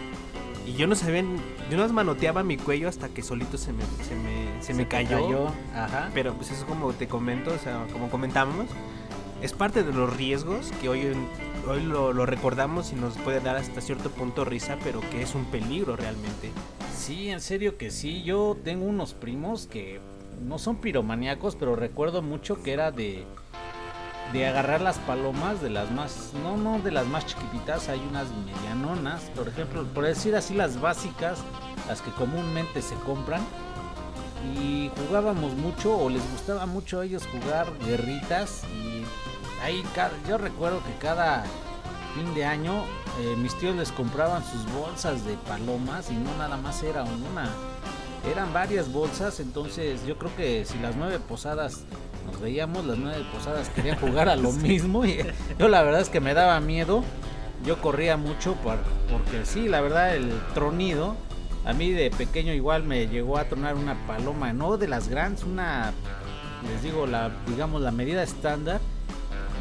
Y 0.65 0.73
yo 0.73 0.88
no 0.88 0.95
sabía, 0.95 1.23
yo 1.69 1.77
no 1.77 1.88
manoteaba 1.93 2.43
mi 2.43 2.57
cuello 2.57 2.89
hasta 2.89 3.09
que 3.09 3.21
solito 3.21 3.57
se 3.57 3.71
me, 3.71 3.83
se 4.03 4.15
me, 4.15 4.63
se 4.63 4.73
me 4.73 4.88
cayó. 4.88 5.47
Ajá. 5.75 6.09
Pero 6.13 6.33
pues 6.33 6.51
eso 6.51 6.65
como 6.65 6.91
te 6.93 7.07
comento, 7.07 7.53
o 7.53 7.59
sea, 7.59 7.85
como 7.93 8.09
comentamos, 8.09 8.65
es 9.45 9.53
parte 9.53 9.84
de 9.84 9.93
los 9.93 10.17
riesgos 10.17 10.71
que 10.81 10.89
hoy, 10.89 11.13
hoy 11.67 11.84
lo, 11.84 12.13
lo 12.13 12.25
recordamos 12.25 12.91
y 12.91 12.95
nos 12.95 13.15
puede 13.19 13.39
dar 13.39 13.55
hasta 13.55 13.79
cierto 13.79 14.10
punto 14.10 14.43
risa, 14.43 14.77
pero 14.84 15.01
que 15.12 15.21
es 15.21 15.36
un 15.36 15.45
peligro 15.45 15.95
realmente. 15.95 16.51
Sí, 16.95 17.29
en 17.29 17.39
serio 17.39 17.77
que 17.77 17.91
sí. 17.91 18.23
Yo 18.23 18.58
tengo 18.63 18.86
unos 18.86 19.13
primos 19.13 19.67
que 19.67 19.99
no 20.41 20.58
son 20.58 20.77
piromaníacos, 20.77 21.55
pero 21.55 21.75
recuerdo 21.75 22.23
mucho 22.23 22.62
que 22.63 22.73
era 22.73 22.91
de 22.91 23.23
de 24.34 24.47
agarrar 24.47 24.81
las 24.81 24.97
palomas 24.97 25.62
de 25.62 25.69
las 25.69 25.91
más 25.91 26.31
no 26.41 26.58
no 26.58 26.79
de 26.79 26.89
las 26.91 27.05
más 27.05 27.27
chiquititas, 27.27 27.89
hay 27.89 28.01
unas 28.10 28.27
medianonas, 28.31 29.21
por 29.36 29.47
ejemplo, 29.47 29.86
por 29.93 30.05
decir 30.05 30.36
así 30.36 30.55
las 30.55 30.81
básicas, 30.81 31.38
las 31.88 32.01
que 32.01 32.10
comúnmente 32.12 32.81
se 32.81 32.95
compran. 32.95 33.41
Y 34.60 34.91
jugábamos 34.97 35.53
mucho 35.53 35.97
o 35.97 36.10
les 36.10 36.21
gustaba 36.31 36.65
mucho 36.65 36.99
a 36.99 37.05
ellos 37.05 37.23
jugar 37.27 37.67
guerritas 37.86 38.63
y 38.75 38.94
ahí 39.63 39.83
yo 40.27 40.37
recuerdo 40.37 40.81
que 40.83 40.93
cada 40.99 41.43
fin 42.15 42.33
de 42.33 42.45
año 42.45 42.83
eh, 43.21 43.35
mis 43.37 43.57
tíos 43.57 43.75
les 43.75 43.91
compraban 43.91 44.43
sus 44.43 44.65
bolsas 44.73 45.25
de 45.25 45.33
palomas 45.47 46.09
y 46.11 46.15
no 46.15 46.35
nada 46.37 46.57
más 46.57 46.81
era 46.83 47.03
una, 47.03 47.49
eran 48.29 48.53
varias 48.53 48.91
bolsas, 48.91 49.39
entonces 49.39 50.05
yo 50.05 50.17
creo 50.17 50.35
que 50.35 50.65
si 50.65 50.77
las 50.79 50.95
nueve 50.95 51.19
posadas 51.19 51.81
nos 52.25 52.39
veíamos, 52.41 52.85
las 52.85 52.97
nueve 52.97 53.23
posadas 53.33 53.69
querían 53.69 53.97
jugar 53.99 54.29
a 54.29 54.35
lo 54.35 54.51
mismo. 54.53 55.05
Y 55.05 55.19
yo 55.59 55.67
la 55.67 55.83
verdad 55.83 56.01
es 56.01 56.09
que 56.09 56.19
me 56.19 56.33
daba 56.33 56.59
miedo, 56.59 57.03
yo 57.65 57.81
corría 57.81 58.17
mucho 58.17 58.55
por- 58.55 58.79
porque 59.11 59.45
sí, 59.45 59.67
la 59.67 59.81
verdad 59.81 60.15
el 60.15 60.31
tronido, 60.53 61.15
a 61.65 61.73
mí 61.73 61.91
de 61.91 62.11
pequeño 62.11 62.53
igual 62.53 62.83
me 62.83 63.07
llegó 63.07 63.37
a 63.37 63.45
tronar 63.45 63.75
una 63.75 63.95
paloma, 64.07 64.53
no 64.53 64.77
de 64.77 64.87
las 64.87 65.07
grandes, 65.07 65.43
una, 65.43 65.91
les 66.67 66.81
digo, 66.83 67.05
la, 67.07 67.31
digamos 67.47 67.81
la 67.81 67.91
medida 67.91 68.23
estándar 68.23 68.79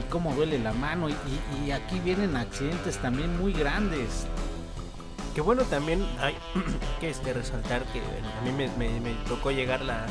y 0.00 0.11
cómo 0.11 0.35
duele 0.35 0.59
la 0.59 0.72
mano 0.72 1.09
y, 1.09 1.70
aquí 1.70 1.98
vienen 2.00 2.37
accidentes 2.37 2.98
también 2.98 3.38
muy 3.40 3.52
grandes. 3.52 4.26
Que 5.35 5.40
bueno, 5.40 5.62
también 5.64 6.04
hay 6.20 6.35
que 7.00 7.11
este, 7.11 7.33
resaltar 7.33 7.83
que 7.87 8.00
a 8.00 8.40
mí 8.44 8.52
me, 8.52 8.68
me- 8.76 9.00
me 9.00 9.14
tocó 9.28 9.50
llegar 9.50 9.83
la, 9.83 10.07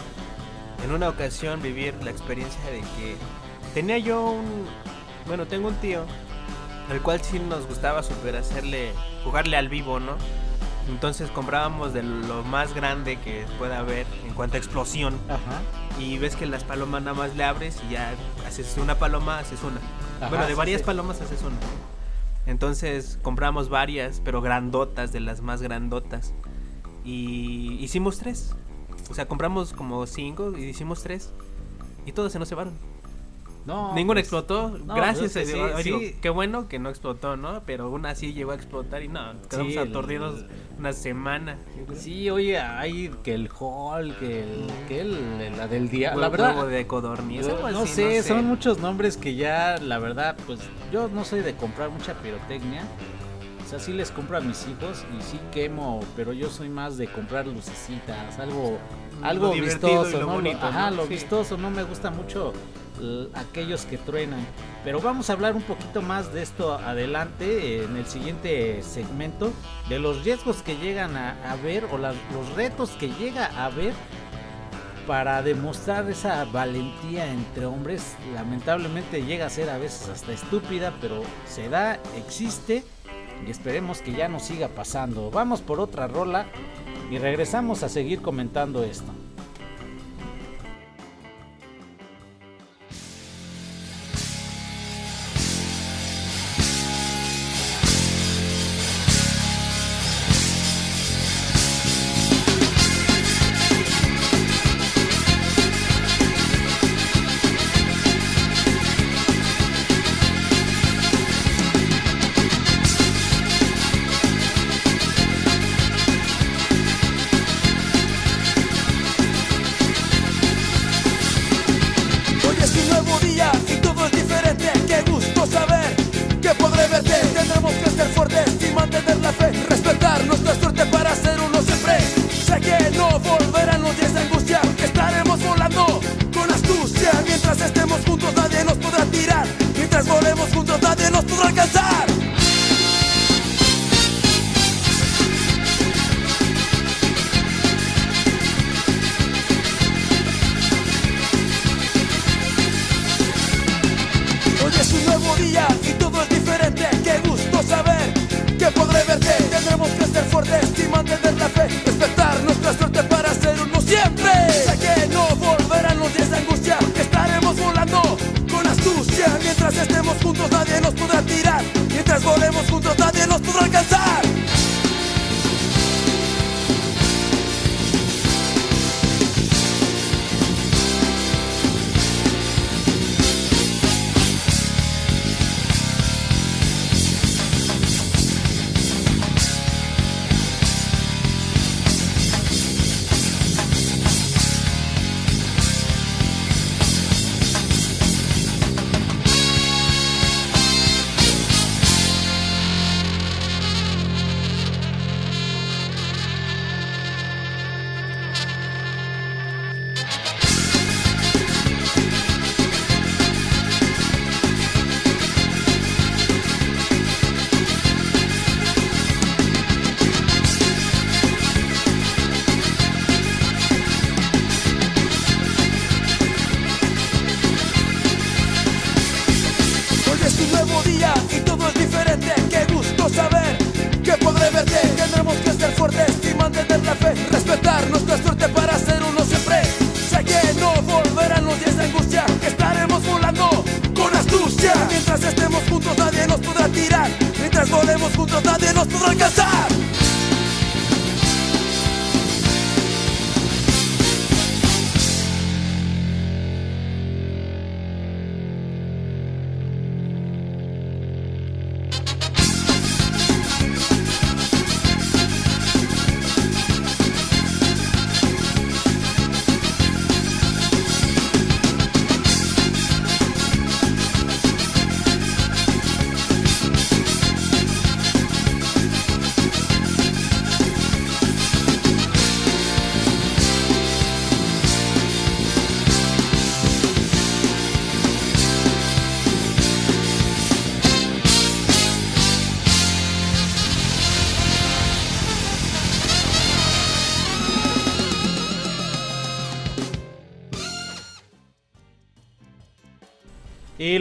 en 0.83 0.91
una 0.91 1.09
ocasión 1.09 1.61
vivir 1.61 1.93
la 2.03 2.11
experiencia 2.11 2.61
de 2.69 2.79
que 2.81 3.15
tenía 3.73 3.97
yo 3.97 4.31
un, 4.31 4.65
bueno, 5.27 5.45
tengo 5.45 5.69
un 5.69 5.75
tío, 5.75 6.05
al 6.89 7.01
cual 7.01 7.21
sí 7.21 7.39
nos 7.39 7.65
gustaba 7.67 8.03
super 8.03 8.35
hacerle, 8.35 8.91
jugarle 9.23 9.55
al 9.57 9.69
vivo, 9.69 9.99
¿no? 9.99 10.15
Entonces 10.89 11.29
comprábamos 11.31 11.93
de 11.93 12.03
lo 12.03 12.43
más 12.43 12.73
grande 12.73 13.17
que 13.17 13.45
pueda 13.57 13.79
haber 13.79 14.05
en 14.27 14.33
cuanto 14.33 14.55
a 14.55 14.59
explosión. 14.59 15.17
Ajá. 15.29 15.61
Y 15.99 16.17
ves 16.17 16.35
que 16.35 16.45
las 16.45 16.63
palomas 16.63 17.03
nada 17.03 17.15
más 17.15 17.35
le 17.35 17.43
abres 17.43 17.79
y 17.87 17.93
ya 17.93 18.13
haces 18.47 18.77
una 18.77 18.95
paloma, 18.95 19.39
haces 19.39 19.61
una. 19.63 19.79
Ajá, 20.17 20.29
bueno, 20.29 20.47
de 20.47 20.55
varias 20.55 20.81
sí. 20.81 20.85
palomas 20.85 21.21
haces 21.21 21.41
una. 21.41 21.57
Entonces 22.45 23.19
compramos 23.21 23.69
varias, 23.69 24.21
pero 24.23 24.41
grandotas, 24.41 25.13
de 25.13 25.19
las 25.19 25.41
más 25.41 25.61
grandotas. 25.61 26.33
Y 27.05 27.77
hicimos 27.79 28.17
tres. 28.17 28.55
O 29.09 29.13
sea, 29.13 29.27
compramos 29.27 29.73
como 29.73 30.05
cinco 30.07 30.57
y 30.57 30.63
hicimos 30.63 31.03
tres. 31.03 31.31
Y 32.05 32.11
todos 32.11 32.31
se 32.31 32.39
nos 32.39 32.49
llevaron. 32.49 32.73
No, 33.65 33.93
Ninguno 33.95 34.15
pues, 34.15 34.23
explotó. 34.25 34.77
no, 34.85 34.93
Gracias 34.95 35.33
pues, 35.33 35.47
a 35.47 35.49
sí, 35.49 35.53
Dios. 35.57 35.83
Digo, 35.85 35.99
sí. 35.99 36.15
qué 36.21 36.29
bueno 36.29 36.67
que 36.67 36.79
no 36.79 36.89
explotó, 36.89 37.37
¿no? 37.37 37.61
Pero 37.65 37.89
una 37.91 38.13
sí 38.13 38.33
llegó 38.33 38.51
a 38.51 38.55
explotar 38.55 39.03
y 39.03 39.07
no, 39.07 39.33
quedamos 39.49 39.71
Sí, 39.73 39.79
el- 39.79 39.87
aturdidos 39.89 40.45
una 40.77 40.91
semana. 40.91 41.57
Sí, 41.95 42.29
oye, 42.29 42.59
hay 42.59 43.09
que 43.23 43.33
el 43.33 43.49
hall, 43.57 44.15
que 44.17 44.41
el, 44.43 44.67
que 44.89 44.99
el, 45.01 45.57
la 45.57 45.67
del 45.69 45.89
día, 45.89 46.13
la 46.13 46.27
verdad. 46.27 46.67
de 46.67 46.85
codorniz, 46.87 47.47
yo 47.47 47.57
no, 47.71 47.81
así, 47.83 47.93
sé, 47.93 48.23
son 48.23 48.45
muchos 48.45 48.79
nombres 48.79 49.15
que 49.15 49.35
ya, 49.35 49.77
la 49.77 49.97
verdad, 49.97 50.35
pues 50.45 50.59
yo 50.91 51.07
no 51.07 51.23
soy 51.23 51.39
de 51.39 51.55
comprar 51.55 51.89
mucha 51.89 52.15
pirotecnia. 52.15 52.83
O 53.65 53.69
sea, 53.69 53.79
sí 53.79 53.93
les 53.93 54.11
compro 54.11 54.37
a 54.37 54.41
mis 54.41 54.67
hijos 54.67 55.05
y 55.17 55.23
sí 55.23 55.39
quemo, 55.53 56.01
pero 56.17 56.33
yo 56.33 56.49
soy 56.49 56.67
más 56.69 56.97
de 56.97 57.07
comprar 57.07 57.47
lucecitas, 57.47 58.37
algo, 58.37 58.77
algo 59.23 59.51
vistoso, 59.53 60.19
lo 60.19 60.27
¿no? 60.27 60.33
bonito, 60.33 60.59
Ajá, 60.65 60.91
¿no? 60.91 60.97
lo 60.97 61.07
vistoso, 61.07 61.57
no 61.57 61.71
me 61.71 61.81
gusta 61.83 62.11
mucho 62.11 62.51
aquellos 63.33 63.85
que 63.85 63.97
truenan. 63.97 64.45
Pero 64.83 65.01
vamos 65.01 65.29
a 65.29 65.33
hablar 65.33 65.55
un 65.55 65.61
poquito 65.61 66.01
más 66.01 66.33
de 66.33 66.41
esto 66.41 66.73
adelante 66.73 67.83
en 67.83 67.97
el 67.97 68.05
siguiente 68.05 68.81
segmento 68.83 69.51
de 69.89 69.99
los 69.99 70.23
riesgos 70.23 70.61
que 70.61 70.77
llegan 70.77 71.15
a, 71.15 71.51
a 71.51 71.55
ver 71.55 71.85
o 71.91 71.97
los 71.97 72.53
retos 72.55 72.91
que 72.91 73.09
llega 73.09 73.45
a 73.63 73.69
ver 73.69 73.93
para 75.07 75.41
demostrar 75.41 76.09
esa 76.09 76.45
valentía 76.45 77.31
entre 77.31 77.65
hombres. 77.65 78.15
Lamentablemente 78.33 79.23
llega 79.23 79.45
a 79.45 79.49
ser 79.49 79.69
a 79.69 79.77
veces 79.77 80.09
hasta 80.09 80.33
estúpida, 80.33 80.93
pero 81.01 81.21
se 81.45 81.69
da, 81.69 81.99
existe 82.17 82.83
y 83.45 83.51
esperemos 83.51 84.01
que 84.01 84.13
ya 84.13 84.27
no 84.27 84.39
siga 84.39 84.69
pasando. 84.69 85.29
Vamos 85.31 85.61
por 85.61 85.79
otra 85.79 86.07
rola 86.07 86.45
y 87.11 87.17
regresamos 87.17 87.83
a 87.83 87.89
seguir 87.89 88.21
comentando 88.21 88.83
esto. 88.83 89.11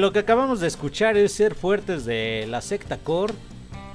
Lo 0.03 0.13
que 0.13 0.19
acabamos 0.19 0.59
de 0.59 0.67
escuchar 0.67 1.17
es 1.17 1.33
Ser 1.33 1.55
Fuertes 1.55 2.05
de 2.05 2.45
la 2.49 2.61
secta 2.61 2.97
Core. 2.97 3.35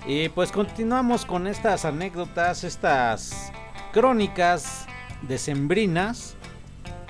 Y 0.06 0.30
pues 0.30 0.54
continuamos 0.54 1.26
con 1.26 1.48
estas 1.48 1.84
anécdotas, 1.84 2.64
estas 2.64 3.52
crónicas 3.92 4.86
decembrinas. 5.24 6.38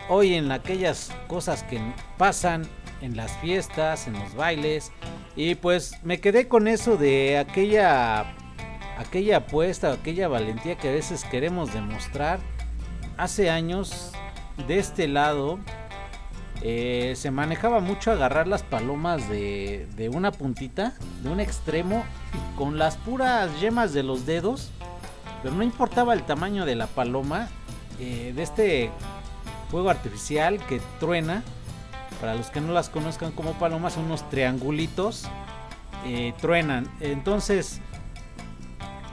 Hoy 0.09 0.33
en 0.33 0.51
aquellas 0.51 1.11
cosas 1.27 1.61
que 1.61 1.79
pasan 2.17 2.67
en 3.01 3.15
las 3.15 3.31
fiestas, 3.33 4.07
en 4.07 4.13
los 4.13 4.33
bailes. 4.33 4.91
Y 5.35 5.53
pues 5.53 5.93
me 6.01 6.19
quedé 6.19 6.47
con 6.47 6.67
eso 6.67 6.97
de 6.97 7.37
aquella 7.37 8.35
aquella 8.97 9.37
apuesta, 9.37 9.91
aquella 9.91 10.27
valentía 10.27 10.75
que 10.75 10.89
a 10.89 10.93
veces 10.93 11.23
queremos 11.23 11.71
demostrar. 11.71 12.39
Hace 13.15 13.51
años 13.51 14.11
de 14.67 14.79
este 14.79 15.07
lado 15.07 15.59
eh, 16.69 17.15
se 17.15 17.31
manejaba 17.31 17.79
mucho 17.79 18.11
agarrar 18.11 18.45
las 18.45 18.61
palomas 18.61 19.29
de, 19.29 20.11
una 20.13 20.33
puntita, 20.33 20.95
de 21.23 21.29
un 21.29 21.39
extremo, 21.39 22.03
con 22.57 22.77
las 22.77 22.97
puras 22.97 23.57
yemas 23.61 23.93
de 23.93 24.03
los 24.03 24.25
dedos, 24.25 24.71
pero 25.41 25.55
no 25.55 25.63
importaba 25.63 26.13
el 26.13 26.23
tamaño 26.23 26.65
de 26.65 26.75
la 26.75 26.87
paloma, 26.87 27.47
eh, 28.01 28.33
de 28.35 28.43
este 28.43 28.91
fuego 29.71 29.89
artificial 29.89 30.59
que 30.67 30.81
truena. 30.99 31.41
Para 32.19 32.35
los 32.35 32.49
que 32.49 32.59
no 32.59 32.73
las 32.73 32.89
conozcan 32.89 33.31
como 33.31 33.53
palomas, 33.53 33.93
son 33.93 34.03
unos 34.03 34.29
triangulitos, 34.29 35.23
eh, 36.05 36.33
truenan. 36.41 36.91
Entonces, 36.99 37.79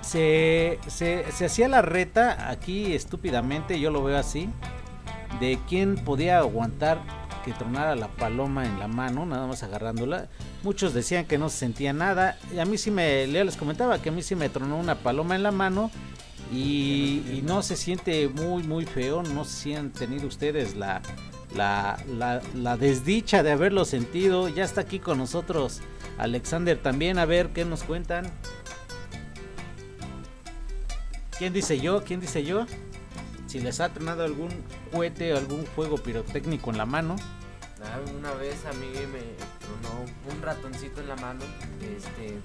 se, 0.00 0.80
se, 0.88 1.30
se 1.30 1.44
hacía 1.46 1.68
la 1.68 1.82
reta 1.82 2.50
aquí 2.50 2.94
estúpidamente, 2.94 3.78
yo 3.78 3.92
lo 3.92 4.02
veo 4.02 4.18
así, 4.18 4.50
de 5.38 5.61
quién 5.68 5.94
podía 5.94 6.38
aguantar 6.38 7.24
que 7.45 7.53
tronara 7.53 7.95
la 7.95 8.09
paloma 8.09 8.64
en 8.64 8.78
la 8.78 8.88
mano, 8.88 9.26
nada 9.26 9.47
más 9.47 9.62
agarrándola. 9.62 10.28
Muchos 10.62 10.95
decían 10.95 11.26
que 11.26 11.38
no 11.38 11.49
se 11.49 11.59
sentía 11.59 11.92
nada. 11.92 12.38
Y 12.55 12.59
a 12.59 12.64
mí 12.64 12.78
sí 12.78 12.90
me, 12.90 13.26
les 13.26 13.57
comentaba 13.57 14.01
que 14.01 14.09
a 14.09 14.12
mí 14.12 14.22
sí 14.22 14.34
me 14.34 14.49
tronó 14.49 14.78
una 14.78 14.97
paloma 14.97 15.36
en 15.36 15.42
la 15.42 15.51
mano. 15.51 15.90
Y, 16.53 17.42
no 17.45 17.62
se 17.62 17.76
siente 17.76 18.28
muy, 18.28 18.62
muy 18.62 18.86
feo. 18.86 19.22
No 19.22 19.45
sé 19.45 19.57
si 19.57 19.74
han 19.74 19.90
tenido 19.90 20.26
ustedes 20.26 20.74
la, 20.74 21.03
la, 21.55 21.99
la, 22.55 22.76
desdicha 22.76 23.42
de 23.42 23.53
haberlo 23.53 23.84
sentido. 23.84 24.49
Ya 24.49 24.64
está 24.64 24.80
aquí 24.80 24.99
con 24.99 25.18
nosotros 25.18 25.80
Alexander 26.18 26.78
también. 26.80 27.18
A 27.18 27.26
ver 27.26 27.51
qué 27.51 27.64
nos 27.64 27.82
cuentan. 27.82 28.30
¿Quién 31.38 31.53
dice 31.53 31.80
yo? 31.80 32.05
¿Quién 32.05 32.20
dice 32.20 32.45
yo? 32.45 32.66
Si 33.55 33.61
les 33.61 33.78
ha 33.78 33.88
tronado 33.88 34.24
algún 34.24 34.48
cohete 34.90 35.32
o 35.32 35.36
algún 35.38 35.64
fuego 35.64 35.96
pirotécnico 35.96 36.72
en 36.72 36.76
la 36.76 36.86
mano. 36.86 37.14
Ah, 37.80 38.00
Una 38.18 38.32
vez 38.32 38.66
a 38.66 38.72
mí 38.72 38.88
me 38.88 39.22
tronó 39.61 40.05
un 40.28 40.42
ratoncito 40.42 41.00
en 41.00 41.07
la 41.07 41.14
mano. 41.14 41.44
Este. 41.80 42.40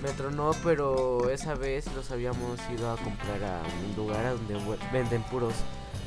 Me 0.00 0.10
tronó, 0.10 0.52
pero 0.62 1.28
esa 1.30 1.56
vez 1.56 1.92
los 1.96 2.12
habíamos 2.12 2.60
ido 2.72 2.92
a 2.92 2.96
comprar 2.96 3.42
a 3.42 3.60
un 3.84 3.96
lugar 3.96 4.36
donde 4.36 4.78
venden 4.92 5.24
puros 5.24 5.54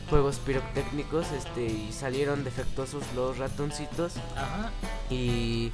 juegos 0.10 0.40
pirotécnicos. 0.40 1.30
Este, 1.34 1.66
y 1.66 1.92
salieron 1.92 2.46
defectuosos 2.46 3.04
los 3.14 3.38
ratoncitos. 3.40 4.14
Ajá. 4.38 4.72
Y 5.10 5.70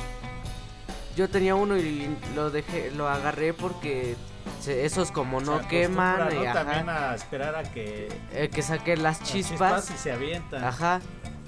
yo 1.15 1.29
tenía 1.29 1.53
uno 1.53 1.77
y 1.77 2.09
lo 2.33 2.49
dejé, 2.49 2.89
lo 2.89 3.07
agarré 3.07 3.53
porque 3.53 4.15
se- 4.59 4.85
esos 4.85 5.11
como 5.11 5.39
no 5.41 5.67
queman, 5.67 6.29
y, 6.33 6.45
ajá, 6.45 6.53
También 6.65 6.89
a 6.89 7.15
esperar 7.15 7.55
a 7.55 7.63
que 7.63 8.09
eh, 8.33 8.49
que 8.53 8.61
saque 8.61 8.95
las 8.97 9.19
las 9.19 9.29
chispas. 9.29 9.89
y 9.91 9.97
se 9.97 10.11
avientan. 10.11 10.63
Ajá. 10.63 10.99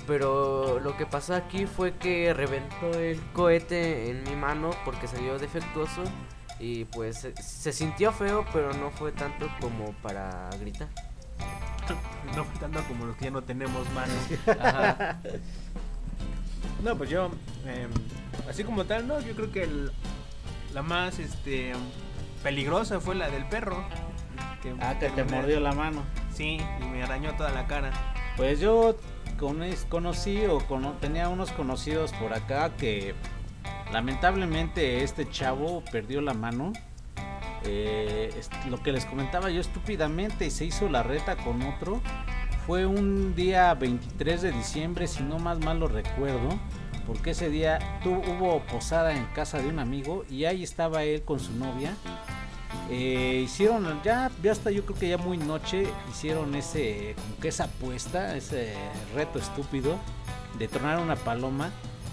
Pero 0.08 0.80
lo 0.82 0.98
que 0.98 1.06
pasó 1.06 1.34
aquí 1.34 1.66
fue 1.66 1.94
que 1.94 2.34
reventó 2.34 2.92
el 3.00 3.22
cohete 3.32 4.10
en 4.12 4.24
mi 4.24 4.36
mano 4.36 4.72
porque 4.84 5.08
salió 5.08 5.40
defectuoso 5.40 6.04
y 6.60 6.84
pues 6.86 7.20
se, 7.22 7.34
se 7.42 7.72
sintió 7.72 8.12
feo, 8.12 8.46
pero 8.52 8.74
no 8.74 8.92
fue 8.92 9.12
tanto 9.14 9.48
como 9.62 9.94
para 10.02 10.50
gritar. 10.60 10.90
No 12.36 12.44
fue 12.44 12.60
tanto 12.60 12.84
como 12.88 13.06
los 13.06 13.16
que 13.18 13.26
ya 13.26 13.32
no 13.32 13.44
tenemos 13.44 13.90
manos. 13.92 14.18
Ajá. 14.60 15.20
No, 16.84 16.98
pues 16.98 17.10
yo, 17.10 17.30
em, 17.66 17.90
así 18.50 18.66
como 18.66 18.84
tal, 18.84 19.08
no, 19.08 19.22
yo 19.22 19.34
creo 19.36 19.50
que 19.54 19.64
el- 19.64 19.92
la 20.74 20.82
más 20.82 21.18
este 21.18 21.72
peligrosa 22.44 23.00
fue 23.00 23.16
la 23.16 23.30
del 23.30 23.46
perro. 23.46 23.84
Ah, 24.82 24.96
que 25.00 25.10
te 25.10 25.24
mordió 25.24 25.60
la 25.60 25.72
mano. 25.74 26.04
Sí, 26.34 26.58
y 26.80 26.84
me 26.86 27.04
arañó 27.04 27.34
toda 27.36 27.52
la 27.52 27.66
cara. 27.68 27.92
Pues 28.38 28.60
yo 28.60 28.96
con- 29.38 29.62
conocí 29.90 30.46
o 30.46 30.60
cono- 30.60 30.94
tenía 31.02 31.30
unos 31.30 31.52
conocidos 31.52 32.12
por 32.14 32.34
acá 32.34 32.70
que 32.78 33.14
lamentablemente 33.92 35.04
este 35.04 35.30
chavo 35.30 35.84
perdió 35.92 36.22
la 36.22 36.34
mano. 36.34 36.74
Eh, 37.66 38.34
lo 38.70 38.82
que 38.84 38.92
les 38.92 39.06
comentaba 39.06 39.50
yo 39.50 39.62
estúpidamente 39.62 40.46
y 40.46 40.52
se 40.52 40.66
hizo 40.66 40.90
la 40.90 41.04
reta 41.04 41.36
con 41.38 41.62
otro. 41.62 42.02
Fue 42.68 42.86
un 42.86 43.36
día 43.36 43.74
23 43.74 44.42
de 44.42 44.52
diciembre, 44.52 45.08
si 45.08 45.24
no 45.24 45.38
más 45.40 45.60
mal 45.60 45.80
lo 45.80 45.88
recuerdo, 45.88 46.50
porque 47.06 47.32
ese 47.32 47.50
día 47.50 47.80
tu- 48.04 48.14
hubo 48.16 48.62
posada 48.62 49.14
en 49.14 49.26
casa 49.28 49.60
de 49.62 49.68
un 49.68 49.80
amigo 49.80 50.24
y 50.30 50.46
ahí 50.46 50.64
estaba 50.64 51.04
él 51.04 51.24
con 51.24 51.40
su 51.40 51.52
novia. 51.54 51.94
Eh, 52.96 53.42
hicieron 53.44 54.04
ya, 54.04 54.30
ya 54.44 54.52
hasta 54.52 54.70
yo 54.70 54.86
creo 54.86 55.00
que 55.00 55.10
ya 55.10 55.18
muy 55.18 55.40
noche 55.40 55.88
hicieron 56.12 56.54
ese 56.54 57.16
como 57.20 57.40
que 57.40 57.48
esa 57.48 57.64
apuesta, 57.64 58.38
ese 58.38 58.76
reto 59.16 59.40
estúpido 59.40 59.98
de 60.60 60.68
tronar 60.68 61.00
una 61.00 61.16
paloma 61.16 61.72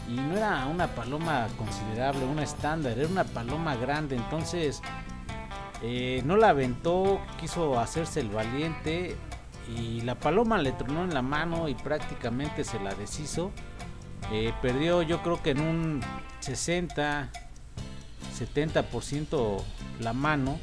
y 0.09 0.15
no 0.15 0.39
era 0.39 0.65
una 0.65 0.87
paloma 0.95 1.49
considerable, 1.59 2.25
una 2.25 2.45
estándar, 2.45 2.99
era 2.99 3.09
una 3.09 3.25
paloma 3.25 3.77
grande, 3.77 4.17
entonces 4.17 4.81
eh, 5.83 6.23
no 6.25 6.39
la 6.39 6.49
aventó, 6.49 7.21
quiso 7.39 7.79
hacerse 7.79 8.21
el 8.21 8.31
valiente 8.31 9.17
y 9.77 10.01
la 10.01 10.15
paloma 10.15 10.57
le 10.57 10.73
tronó 10.73 11.05
en 11.05 11.13
la 11.13 11.21
mano 11.21 11.69
y 11.69 11.75
prácticamente 11.75 12.65
se 12.65 12.81
la 12.81 12.95
deshizo. 12.95 13.51
Eh, 14.33 14.55
perdió 14.63 15.03
yo 15.03 15.23
creo 15.23 15.43
que 15.43 15.51
en 15.51 15.61
un 15.61 16.01
60 16.39 17.31
70% 18.39 19.63
la 20.01 20.13
mano, 20.13 20.59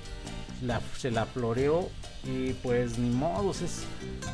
la- 0.63 0.81
se 0.97 1.11
la 1.11 1.25
floreó 1.25 1.89
y 2.23 2.53
pues 2.53 2.97
ni 2.97 3.09
modos, 3.09 3.61
es, 3.61 3.83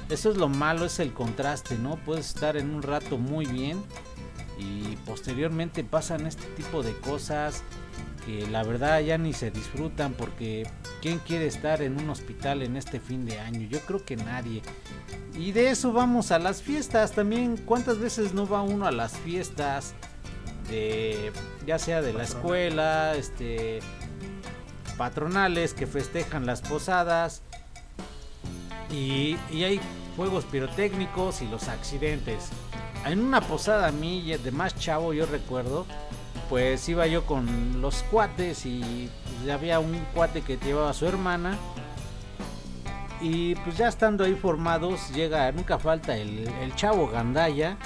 eso 0.09 0.32
es 0.32 0.38
lo 0.38 0.49
malo, 0.49 0.86
es 0.86 0.99
el 0.99 1.13
contraste, 1.13 1.78
¿no? 1.78 1.97
Puedes 1.97 2.28
estar 2.30 2.57
en 2.57 2.74
un 2.74 2.82
rato 2.82 3.17
muy 3.17 3.45
bien 3.45 3.84
y 4.57 4.95
posteriormente 5.05 5.84
pasan 5.84 6.26
este 6.28 6.45
tipo 6.55 6.84
de 6.84 6.95
cosas 6.99 7.63
que 8.26 8.47
la 8.47 8.63
verdad 8.63 9.01
ya 9.01 9.17
ni 9.17 9.34
se 9.34 9.51
disfrutan 9.51 10.13
porque 10.13 10.65
¿quién 11.01 11.19
quiere 11.19 11.45
estar 11.47 11.82
en 11.82 11.99
un 11.99 12.09
hospital 12.09 12.61
en 12.61 12.78
este 12.78 12.99
fin 13.01 13.26
de 13.26 13.39
año? 13.39 13.67
Yo 13.67 13.80
creo 13.82 14.05
que 14.05 14.15
nadie. 14.15 14.61
Y 15.36 15.51
de 15.51 15.71
eso 15.71 15.91
vamos 15.91 16.32
a 16.32 16.39
las 16.39 16.61
fiestas 16.61 17.11
también. 17.11 17.57
¿Cuántas 17.57 17.97
veces 17.99 18.34
no 18.34 18.47
va 18.47 18.61
uno 18.61 18.86
a 18.86 18.91
las 18.91 19.17
fiestas? 19.17 19.93
De 20.70 21.32
ya 21.66 21.80
sea 21.80 22.01
de 22.01 22.14
la 22.14 22.24
escuela, 22.24 23.14
este 23.16 23.80
patronales 24.97 25.74
que 25.74 25.88
festejan 25.88 26.45
las 26.45 26.61
posadas 26.61 27.41
y, 28.91 29.38
y 29.51 29.64
hay 29.64 29.80
juegos 30.16 30.45
pirotécnicos 30.45 31.41
y 31.41 31.47
los 31.47 31.68
accidentes. 31.68 32.49
En 33.05 33.20
una 33.20 33.41
posada 33.41 33.88
a 33.88 33.91
mí 33.91 34.36
de 34.38 34.51
más 34.51 34.78
chavo 34.78 35.14
yo 35.14 35.26
recuerdo, 35.26 35.86
pues 36.49 36.88
iba 36.88 37.07
yo 37.07 37.26
con 37.26 37.82
los 37.82 38.03
cuates 38.03 38.66
y 38.66 39.09
había 39.51 39.80
un 39.80 39.97
cuate 40.14 40.41
que 40.41 40.57
llevaba 40.57 40.91
a 40.91 40.93
su 40.93 41.05
hermana 41.07 41.57
y 43.20 43.55
pues 43.55 43.78
ya 43.78 43.88
estando 43.88 44.24
ahí 44.26 44.36
formados 44.36 45.09
llega, 45.11 45.51
nunca 45.51 45.80
falta 45.80 46.16
el, 46.16 46.47
el 46.47 46.76
chavo 46.76 47.07
Gandaya 47.07 47.78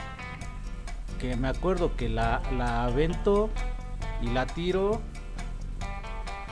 que 1.18 1.36
me 1.36 1.47
acuerdo 1.47 1.95
que 1.95 2.09
la, 2.09 2.41
la 2.57 2.86
aventó 2.86 3.49
y 4.22 4.28
la 4.28 4.45
tiro. 4.45 5.01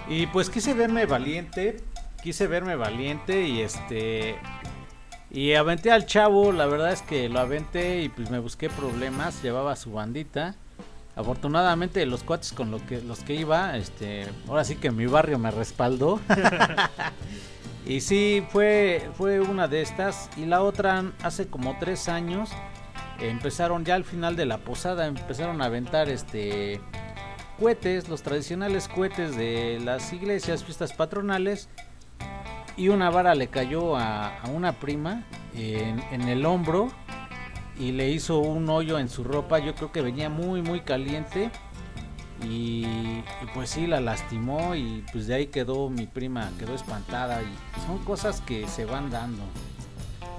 Y 0.07 0.27
pues 0.27 0.49
quise 0.49 0.73
verme 0.73 1.05
valiente. 1.05 1.77
Quise 2.21 2.47
verme 2.47 2.75
valiente 2.75 3.47
y 3.47 3.61
este. 3.61 4.35
Y 5.31 5.53
aventé 5.53 5.91
al 5.91 6.05
chavo. 6.05 6.51
La 6.51 6.65
verdad 6.65 6.91
es 6.91 7.01
que 7.01 7.29
lo 7.29 7.39
aventé 7.39 8.01
y 8.01 8.09
pues 8.09 8.29
me 8.29 8.39
busqué 8.39 8.69
problemas. 8.69 9.41
Llevaba 9.41 9.75
su 9.75 9.91
bandita. 9.91 10.55
Afortunadamente 11.15 12.05
los 12.05 12.23
cuates 12.23 12.51
con 12.51 12.71
lo 12.71 12.85
que, 12.85 13.01
los 13.01 13.19
que 13.19 13.35
iba, 13.35 13.77
este, 13.77 14.27
ahora 14.49 14.65
sí 14.65 14.75
que 14.75 14.91
mi 14.91 15.05
barrio 15.05 15.39
me 15.39 15.49
respaldó. 15.49 16.19
y 17.85 18.01
sí, 18.01 18.45
fue, 18.49 19.09
fue 19.13 19.39
una 19.39 19.69
de 19.69 19.81
estas. 19.81 20.29
Y 20.35 20.45
la 20.45 20.61
otra 20.61 21.05
hace 21.23 21.47
como 21.47 21.77
tres 21.79 22.09
años 22.09 22.49
empezaron 23.19 23.85
ya 23.85 23.95
al 23.95 24.03
final 24.03 24.35
de 24.35 24.45
la 24.45 24.57
posada 24.59 25.07
empezaron 25.07 25.61
a 25.61 25.65
aventar 25.65 26.09
este 26.09 26.79
cohetes 27.59 28.09
los 28.09 28.21
tradicionales 28.21 28.87
cohetes 28.87 29.35
de 29.35 29.79
las 29.83 30.11
iglesias 30.11 30.63
fiestas 30.63 30.93
patronales 30.93 31.69
y 32.77 32.89
una 32.89 33.09
vara 33.09 33.35
le 33.35 33.47
cayó 33.47 33.95
a, 33.95 34.41
una 34.53 34.73
prima 34.79 35.23
en, 35.55 36.01
en, 36.11 36.27
el 36.27 36.45
hombro 36.45 36.89
y 37.79 37.93
le 37.93 38.09
hizo 38.09 38.39
un 38.39 38.69
hoyo 38.69 38.99
en 38.99 39.07
su 39.07 39.23
ropa. 39.23 39.59
Yo 39.59 39.75
creo 39.75 39.91
que 39.93 40.01
venía 40.01 40.29
muy 40.29 40.61
muy 40.61 40.81
caliente 40.81 41.51
y, 42.43 42.85
y 42.85 43.45
pues 43.53 43.69
sí 43.69 43.87
la 43.87 44.01
lastimó 44.01 44.75
y 44.75 45.05
pues 45.13 45.27
de 45.27 45.35
ahí 45.35 45.47
quedó 45.47 45.89
mi 45.89 46.05
prima 46.05 46.51
quedó 46.59 46.75
espantada 46.75 47.41
y 47.41 47.81
son 47.85 47.99
cosas 47.99 48.41
que 48.41 48.67
se 48.67 48.83
van 48.83 49.09
dando 49.09 49.43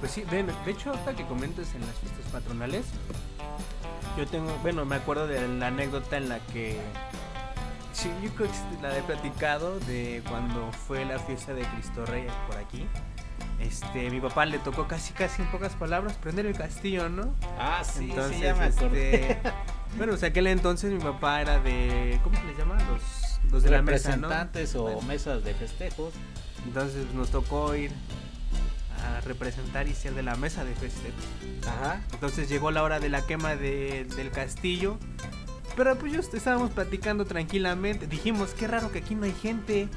pues 0.00 0.12
sí, 0.12 0.22
de, 0.22 0.42
de 0.42 0.70
hecho, 0.70 0.90
ahorita 0.90 1.14
que 1.14 1.24
comentes 1.26 1.74
en 1.74 1.80
las 1.82 1.96
fiestas 1.96 2.24
patronales, 2.32 2.86
yo 4.16 4.26
tengo, 4.26 4.50
bueno, 4.62 4.84
me 4.84 4.96
acuerdo 4.96 5.26
de 5.26 5.46
la 5.48 5.68
anécdota 5.68 6.16
en 6.16 6.28
la 6.28 6.38
que, 6.52 6.78
sí, 7.92 8.10
yo 8.22 8.30
creo 8.30 8.48
que 8.48 8.82
la 8.82 8.96
he 8.96 9.02
platicado 9.02 9.78
de 9.80 10.22
cuando 10.28 10.70
fue 10.72 11.04
la 11.04 11.18
fiesta 11.18 11.52
de 11.54 11.62
Cristo 11.62 12.04
Rey 12.06 12.26
por 12.46 12.56
aquí. 12.56 12.86
Este, 13.58 14.10
mi 14.10 14.20
papá 14.20 14.44
le 14.44 14.58
tocó 14.58 14.86
casi, 14.86 15.14
casi 15.14 15.40
en 15.40 15.48
pocas 15.50 15.72
palabras 15.74 16.14
prender 16.18 16.44
el 16.44 16.54
castillo, 16.56 17.08
¿no? 17.08 17.34
Ah, 17.58 17.82
sí, 17.82 18.10
entonces, 18.10 18.36
sí, 18.36 18.42
ya 18.42 18.54
me 18.54 18.64
acordé. 18.64 19.30
Este, 19.32 19.52
bueno, 19.96 20.12
o 20.12 20.16
sea, 20.18 20.28
aquel 20.28 20.46
entonces 20.48 20.92
mi 20.92 21.00
papá 21.00 21.40
era 21.40 21.58
de, 21.60 22.20
¿cómo 22.22 22.36
se 22.36 22.44
les 22.44 22.58
llama? 22.58 22.76
Los, 22.84 23.40
los 23.50 23.62
de 23.62 23.70
la 23.70 23.80
mesa, 23.80 24.10
¿no? 24.10 24.28
Representantes 24.28 24.74
o 24.76 24.82
Bueno. 24.82 25.02
mesas 25.02 25.42
de 25.42 25.54
festejos. 25.54 26.12
Entonces 26.66 27.06
nos 27.14 27.30
tocó 27.30 27.74
ir 27.74 27.92
a 29.06 29.20
representar 29.20 29.88
y 29.88 29.94
ser 29.94 30.14
de 30.14 30.22
la 30.22 30.34
mesa 30.36 30.64
de 30.64 30.74
festejo. 30.74 31.16
Ajá. 31.66 32.00
Entonces 32.12 32.48
llegó 32.48 32.70
la 32.70 32.82
hora 32.82 33.00
de 33.00 33.08
la 33.08 33.24
quema 33.26 33.56
de- 33.56 34.06
del 34.16 34.30
castillo. 34.30 34.98
Pero 35.76 35.96
pues 35.98 36.12
yo 36.12 36.20
estábamos 36.20 36.70
platicando 36.70 37.24
tranquilamente. 37.26 38.06
Dijimos, 38.06 38.50
qué 38.54 38.66
raro 38.66 38.90
que 38.90 38.98
aquí 39.00 39.14
no 39.14 39.24
hay 39.24 39.32
gente. 39.34 39.88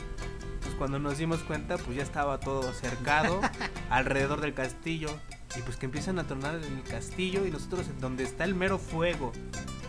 Pues 0.62 0.76
cuando 0.76 1.00
nos 1.00 1.18
dimos 1.18 1.40
cuenta, 1.44 1.78
pues 1.78 1.96
ya 1.98 2.04
estaba 2.04 2.40
todo 2.40 2.74
cercado 2.74 3.40
alrededor 3.90 4.42
del 4.42 4.54
castillo. 4.54 5.10
Y 5.58 5.62
pues 5.62 5.78
que 5.78 5.86
empiezan 5.86 6.20
a 6.20 6.26
tronar 6.26 6.56
en 6.56 6.64
el 6.78 6.84
castillo 6.84 7.46
y 7.46 7.52
nosotros 7.52 7.86
donde 8.00 8.24
está 8.24 8.44
el 8.44 8.56
mero 8.56 8.78
fuego. 8.78 9.32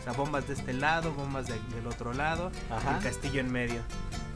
O 0.01 0.03
sea, 0.05 0.13
bombas 0.15 0.47
de 0.49 0.55
este 0.55 0.73
lado, 0.73 1.13
bombas 1.13 1.47
de- 1.49 1.59
del 1.75 1.87
otro 1.87 2.15
lado, 2.15 2.51
Ajá. 2.71 2.97
el 2.97 3.03
castillo 3.03 3.41
en 3.41 3.53
medio. 3.53 3.83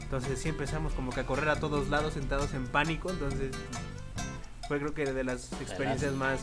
Entonces 0.01 0.39
sí 0.39 0.49
empezamos 0.49 0.93
como 0.93 1.11
que 1.11 1.21
a 1.21 1.25
correr 1.25 1.49
a 1.49 1.55
todos 1.59 1.87
lados 1.89 2.13
sentados 2.13 2.53
en 2.53 2.67
pánico. 2.67 3.09
Entonces 3.09 3.51
fue 4.67 4.79
creo 4.79 4.93
que 4.93 5.05
de 5.05 5.23
las 5.23 5.51
experiencias 5.61 6.13
más 6.13 6.39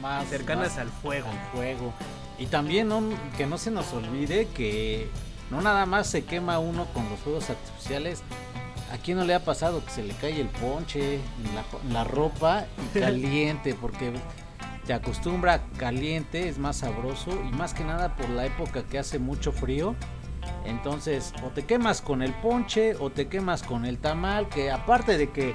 Más 0.00 0.26
cercanas 0.28 0.68
más 0.70 0.78
al 0.78 0.88
fuego. 0.88 1.28
al 1.28 1.38
fuego. 1.52 1.92
Y 2.38 2.46
también 2.46 2.88
no- 2.88 3.02
que 3.36 3.46
no 3.46 3.58
se 3.58 3.70
nos 3.70 3.92
olvide 3.92 4.46
que 4.48 5.08
no 5.50 5.60
nada 5.60 5.84
más 5.86 6.06
se 6.06 6.24
quema 6.24 6.58
uno 6.58 6.86
con 6.94 7.08
los 7.10 7.18
fuegos 7.20 7.50
artificiales. 7.50 8.22
¿A 8.92 8.96
quién 8.98 9.18
no 9.18 9.24
le 9.24 9.34
ha 9.34 9.44
pasado 9.44 9.84
que 9.84 9.90
se 9.90 10.02
le 10.02 10.14
cae 10.14 10.40
el 10.40 10.48
ponche 10.48 11.14
en 11.16 11.54
la, 11.54 11.64
en 11.84 11.92
la 11.92 12.04
ropa 12.04 12.64
y 12.94 12.98
caliente? 13.00 13.74
Porque 13.74 14.12
te 14.86 14.92
acostumbra 14.94 15.60
caliente, 15.76 16.48
es 16.48 16.58
más 16.58 16.78
sabroso 16.78 17.30
y 17.48 17.52
más 17.52 17.74
que 17.74 17.84
nada 17.84 18.16
por 18.16 18.28
la 18.30 18.46
época 18.46 18.82
que 18.84 18.98
hace 18.98 19.18
mucho 19.18 19.52
frío. 19.52 19.94
Entonces, 20.64 21.32
o 21.44 21.48
te 21.48 21.64
quemas 21.64 22.00
con 22.00 22.22
el 22.22 22.32
ponche 22.34 22.94
o 22.96 23.10
te 23.10 23.28
quemas 23.28 23.62
con 23.62 23.84
el 23.84 23.98
tamal, 23.98 24.48
que 24.48 24.70
aparte 24.70 25.16
de 25.18 25.30
que 25.30 25.54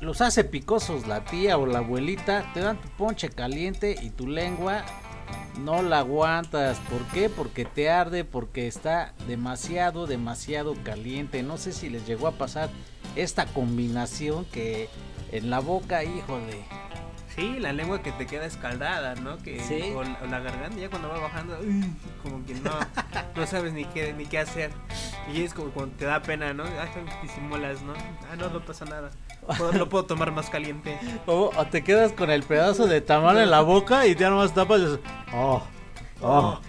los 0.00 0.20
hace 0.20 0.44
picosos 0.44 1.06
la 1.06 1.24
tía 1.24 1.58
o 1.58 1.66
la 1.66 1.78
abuelita, 1.78 2.50
te 2.54 2.60
dan 2.60 2.80
tu 2.80 2.88
ponche 2.90 3.28
caliente 3.28 3.96
y 4.00 4.10
tu 4.10 4.26
lengua 4.26 4.84
no 5.58 5.82
la 5.82 5.98
aguantas. 6.00 6.78
¿Por 6.90 7.02
qué? 7.08 7.28
Porque 7.28 7.64
te 7.64 7.90
arde, 7.90 8.24
porque 8.24 8.66
está 8.66 9.12
demasiado, 9.28 10.06
demasiado 10.06 10.74
caliente. 10.84 11.42
No 11.42 11.58
sé 11.58 11.72
si 11.72 11.88
les 11.90 12.06
llegó 12.06 12.28
a 12.28 12.32
pasar 12.32 12.70
esta 13.16 13.46
combinación 13.46 14.44
que 14.46 14.88
en 15.32 15.50
la 15.50 15.58
boca, 15.60 16.02
híjole. 16.02 16.64
Sí, 17.36 17.58
la 17.60 17.72
lengua 17.72 18.02
que 18.02 18.10
te 18.12 18.26
queda 18.26 18.44
escaldada, 18.44 19.14
¿no? 19.14 19.38
Que, 19.38 19.60
Sí. 19.60 19.92
o, 19.94 20.02
la, 20.02 20.18
o 20.22 20.26
la 20.26 20.40
garganta 20.40 20.76
ya 20.78 20.90
cuando 20.90 21.08
va 21.08 21.20
bajando, 21.20 21.56
como 22.24 22.44
que 22.44 22.54
no, 22.54 22.72
no 23.36 23.46
sabes 23.46 23.72
ni 23.72 23.84
qué, 23.84 24.12
ni 24.12 24.26
qué 24.26 24.38
hacer. 24.38 24.72
Y 25.32 25.42
es 25.42 25.54
como 25.54 25.70
cuando 25.70 25.94
te 25.96 26.06
da 26.06 26.20
pena, 26.22 26.52
¿no? 26.52 26.64
Ah, 26.64 26.88
disimulas, 27.22 27.82
¿no? 27.82 27.92
Ah, 28.32 28.36
no, 28.36 28.48
no 28.50 28.64
pasa 28.64 28.84
nada. 28.84 29.10
Lo 29.74 29.88
puedo 29.88 30.04
tomar 30.04 30.32
más 30.32 30.50
caliente. 30.50 30.98
O, 31.26 31.50
o 31.56 31.66
te 31.66 31.82
quedas 31.82 32.12
con 32.12 32.30
el 32.30 32.42
pedazo 32.42 32.86
de 32.86 33.00
tamal 33.00 33.38
en 33.38 33.50
la 33.50 33.60
boca 33.60 34.06
y 34.06 34.14
ya 34.14 34.30
nomás 34.30 34.54
tapas 34.54 34.80
y 34.80 34.84
dices, 34.84 35.00
oh, 35.34 35.62
oh, 36.20 36.60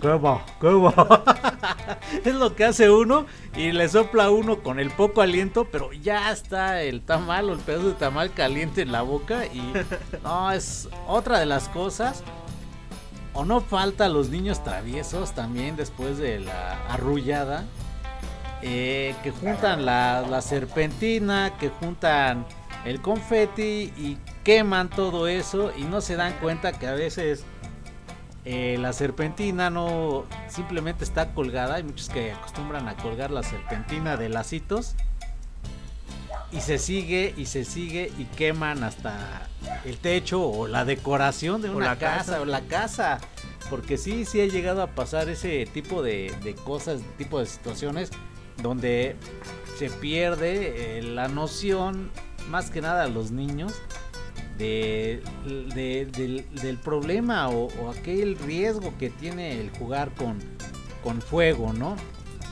qué 0.00 0.08
va. 0.08 0.44
es 2.24 2.34
lo 2.34 2.54
que 2.54 2.64
hace 2.64 2.90
uno 2.90 3.26
y 3.56 3.72
le 3.72 3.88
sopla 3.88 4.30
uno 4.30 4.62
con 4.62 4.80
el 4.80 4.90
poco 4.90 5.20
aliento, 5.20 5.66
pero 5.70 5.92
ya 5.92 6.30
está 6.32 6.82
el 6.82 7.02
tamal 7.02 7.50
o 7.50 7.52
el 7.52 7.60
pedazo 7.60 7.88
de 7.88 7.94
tamal 7.94 8.32
caliente 8.32 8.82
en 8.82 8.92
la 8.92 9.02
boca 9.02 9.46
y 9.46 9.72
no, 10.22 10.50
es 10.50 10.88
otra 11.06 11.38
de 11.38 11.46
las 11.46 11.68
cosas. 11.68 12.22
O 13.36 13.44
no 13.44 13.60
falta 13.60 14.08
los 14.08 14.28
niños 14.28 14.62
traviesos 14.62 15.32
también 15.32 15.74
después 15.74 16.18
de 16.18 16.38
la 16.38 16.86
arrullada. 16.88 17.64
Eh, 18.66 19.14
que 19.22 19.30
juntan 19.30 19.84
la, 19.84 20.22
la 20.22 20.40
serpentina, 20.40 21.52
que 21.60 21.68
juntan 21.68 22.46
el 22.86 23.02
confeti 23.02 23.92
y 23.94 24.16
queman 24.42 24.88
todo 24.88 25.28
eso 25.28 25.70
y 25.76 25.82
no 25.82 26.00
se 26.00 26.16
dan 26.16 26.32
cuenta 26.40 26.72
que 26.72 26.86
a 26.86 26.94
veces 26.94 27.44
eh, 28.46 28.78
la 28.80 28.94
serpentina 28.94 29.68
no 29.68 30.24
simplemente 30.48 31.04
está 31.04 31.34
colgada. 31.34 31.74
Hay 31.74 31.82
muchos 31.82 32.08
que 32.08 32.32
acostumbran 32.32 32.88
a 32.88 32.96
colgar 32.96 33.30
la 33.30 33.42
serpentina 33.42 34.16
de 34.16 34.30
lacitos 34.30 34.94
y 36.50 36.62
se 36.62 36.78
sigue 36.78 37.34
y 37.36 37.44
se 37.44 37.66
sigue 37.66 38.10
y 38.18 38.24
queman 38.24 38.82
hasta 38.82 39.46
el 39.84 39.98
techo 39.98 40.42
o 40.42 40.68
la 40.68 40.86
decoración 40.86 41.60
de 41.60 41.68
una 41.68 41.98
casa, 41.98 42.16
casa. 42.16 42.40
o 42.40 42.44
la 42.46 42.62
casa. 42.62 43.20
Porque 43.68 43.98
sí, 43.98 44.24
sí 44.24 44.40
ha 44.40 44.46
llegado 44.46 44.80
a 44.80 44.86
pasar 44.86 45.28
ese 45.28 45.66
tipo 45.66 46.02
de, 46.02 46.34
de 46.42 46.54
cosas, 46.54 47.02
tipo 47.18 47.40
de 47.40 47.44
situaciones 47.44 48.10
donde 48.62 49.16
se 49.78 49.90
pierde 49.90 50.98
eh, 50.98 51.02
la 51.02 51.28
noción, 51.28 52.10
más 52.48 52.70
que 52.70 52.80
nada 52.80 53.04
a 53.04 53.08
los 53.08 53.30
niños, 53.30 53.72
de, 54.58 55.22
de- 55.74 56.06
del, 56.12 56.46
del 56.60 56.78
problema 56.78 57.48
o, 57.48 57.66
o 57.82 57.90
aquel 57.90 58.38
riesgo 58.38 58.94
que 58.98 59.10
tiene 59.10 59.60
el 59.60 59.70
jugar 59.70 60.10
con, 60.12 60.38
con 61.02 61.20
fuego, 61.20 61.72
¿no? 61.72 61.96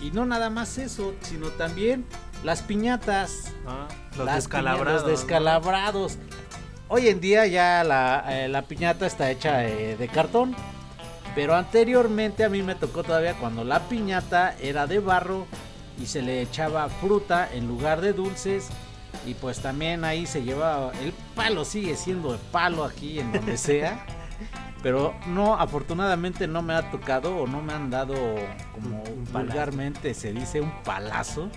Y 0.01 0.11
no 0.11 0.27
nada 0.27 0.51
más 0.51 0.79
eso, 0.79 1.15
sino 1.21 1.49
también 1.51 2.05
las 2.43 2.61
piñatas. 2.63 3.53
Ah, 3.67 3.87
los 4.17 4.27
Las 4.27 4.35
descalabrados. 4.37 5.03
piña- 5.03 5.11
los 5.13 5.21
descalabrados. 5.21 6.19
Hoy 6.89 7.07
en 7.09 7.21
día 7.21 7.47
ya 7.47 7.85
la, 7.85 8.25
eh, 8.29 8.49
la 8.49 8.63
piñata 8.63 9.07
está 9.07 9.31
hecha 9.31 9.65
eh, 9.69 9.97
de 9.97 10.09
cartón. 10.09 10.57
Pero 11.37 11.55
anteriormente 11.55 12.45
a 12.45 12.51
mí 12.51 12.63
me 12.63 12.75
tocó 12.75 13.05
todavía 13.05 13.33
cuando 13.35 13.65
la 13.65 13.81
piñata 13.89 14.55
era 14.61 14.87
de 14.87 14.99
barro 14.99 15.47
y 16.01 16.07
se 16.07 16.23
le 16.23 16.43
echaba 16.43 16.89
fruta 16.89 17.49
en 17.53 17.69
lugar 17.69 18.01
de 18.01 18.13
dulces. 18.13 18.69
Y 19.27 19.35
pues 19.35 19.61
también 19.61 20.05
ahí 20.05 20.27
se 20.27 20.43
llevaba. 20.43 20.93
El 21.03 21.13
palo 21.35 21.65
sigue 21.65 21.97
siendo 21.97 22.35
el 22.35 22.41
palo 22.41 22.85
aquí 22.85 23.19
en 23.19 23.33
donde 23.33 23.57
sea. 23.57 24.07
Pero 24.83 25.15
no, 25.29 25.55
afortunadamente 25.55 26.49
no 26.49 26.61
me 26.61 26.75
ha 26.75 26.91
tocado 26.91 27.37
o 27.37 27.47
no 27.47 27.63
me 27.63 27.73
han 27.73 27.89
dado 27.91 28.15
como 28.73 29.03
Un 29.03 29.25
palazo. 29.27 29.47
vulgarmente 29.47 30.13
se 30.15 30.33
dice 30.33 30.61
un 30.61 30.73
palazo 30.83 31.49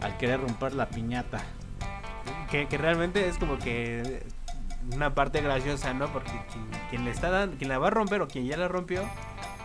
al 0.00 0.16
querer 0.16 0.40
romper 0.40 0.72
la 0.72 0.88
piñata. 0.88 1.42
Que, 2.50 2.66
que 2.66 2.78
realmente 2.78 3.28
es 3.28 3.36
como 3.36 3.58
que 3.58 4.24
una 4.92 5.14
parte 5.14 5.42
graciosa, 5.42 5.92
¿no? 5.92 6.10
Porque 6.12 6.30
quien, 6.50 6.64
quien 6.88 7.04
le 7.04 7.10
está 7.10 7.30
dando, 7.30 7.56
quien 7.58 7.68
la 7.68 7.78
va 7.78 7.88
a 7.88 7.90
romper 7.90 8.22
o 8.22 8.28
quien 8.28 8.46
ya 8.46 8.56
la 8.56 8.68
rompió, 8.68 9.02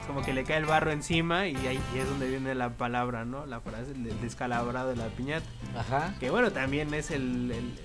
como 0.07 0.21
que 0.21 0.33
le 0.33 0.43
cae 0.43 0.57
el 0.57 0.65
barro 0.65 0.91
encima 0.91 1.47
y 1.47 1.55
ahí 1.67 1.79
y 1.95 1.99
es 1.99 2.07
donde 2.09 2.27
viene 2.27 2.55
la 2.55 2.69
palabra, 2.71 3.25
¿no? 3.25 3.45
La 3.45 3.59
frase 3.61 3.93
del 3.93 4.19
descalabrado 4.21 4.89
de 4.89 4.95
la 4.95 5.07
piñata. 5.07 5.45
Ajá. 5.77 6.13
Que 6.19 6.29
bueno, 6.29 6.51
también 6.51 6.93
es 6.93 7.11
el, 7.11 7.51
el- 7.51 7.79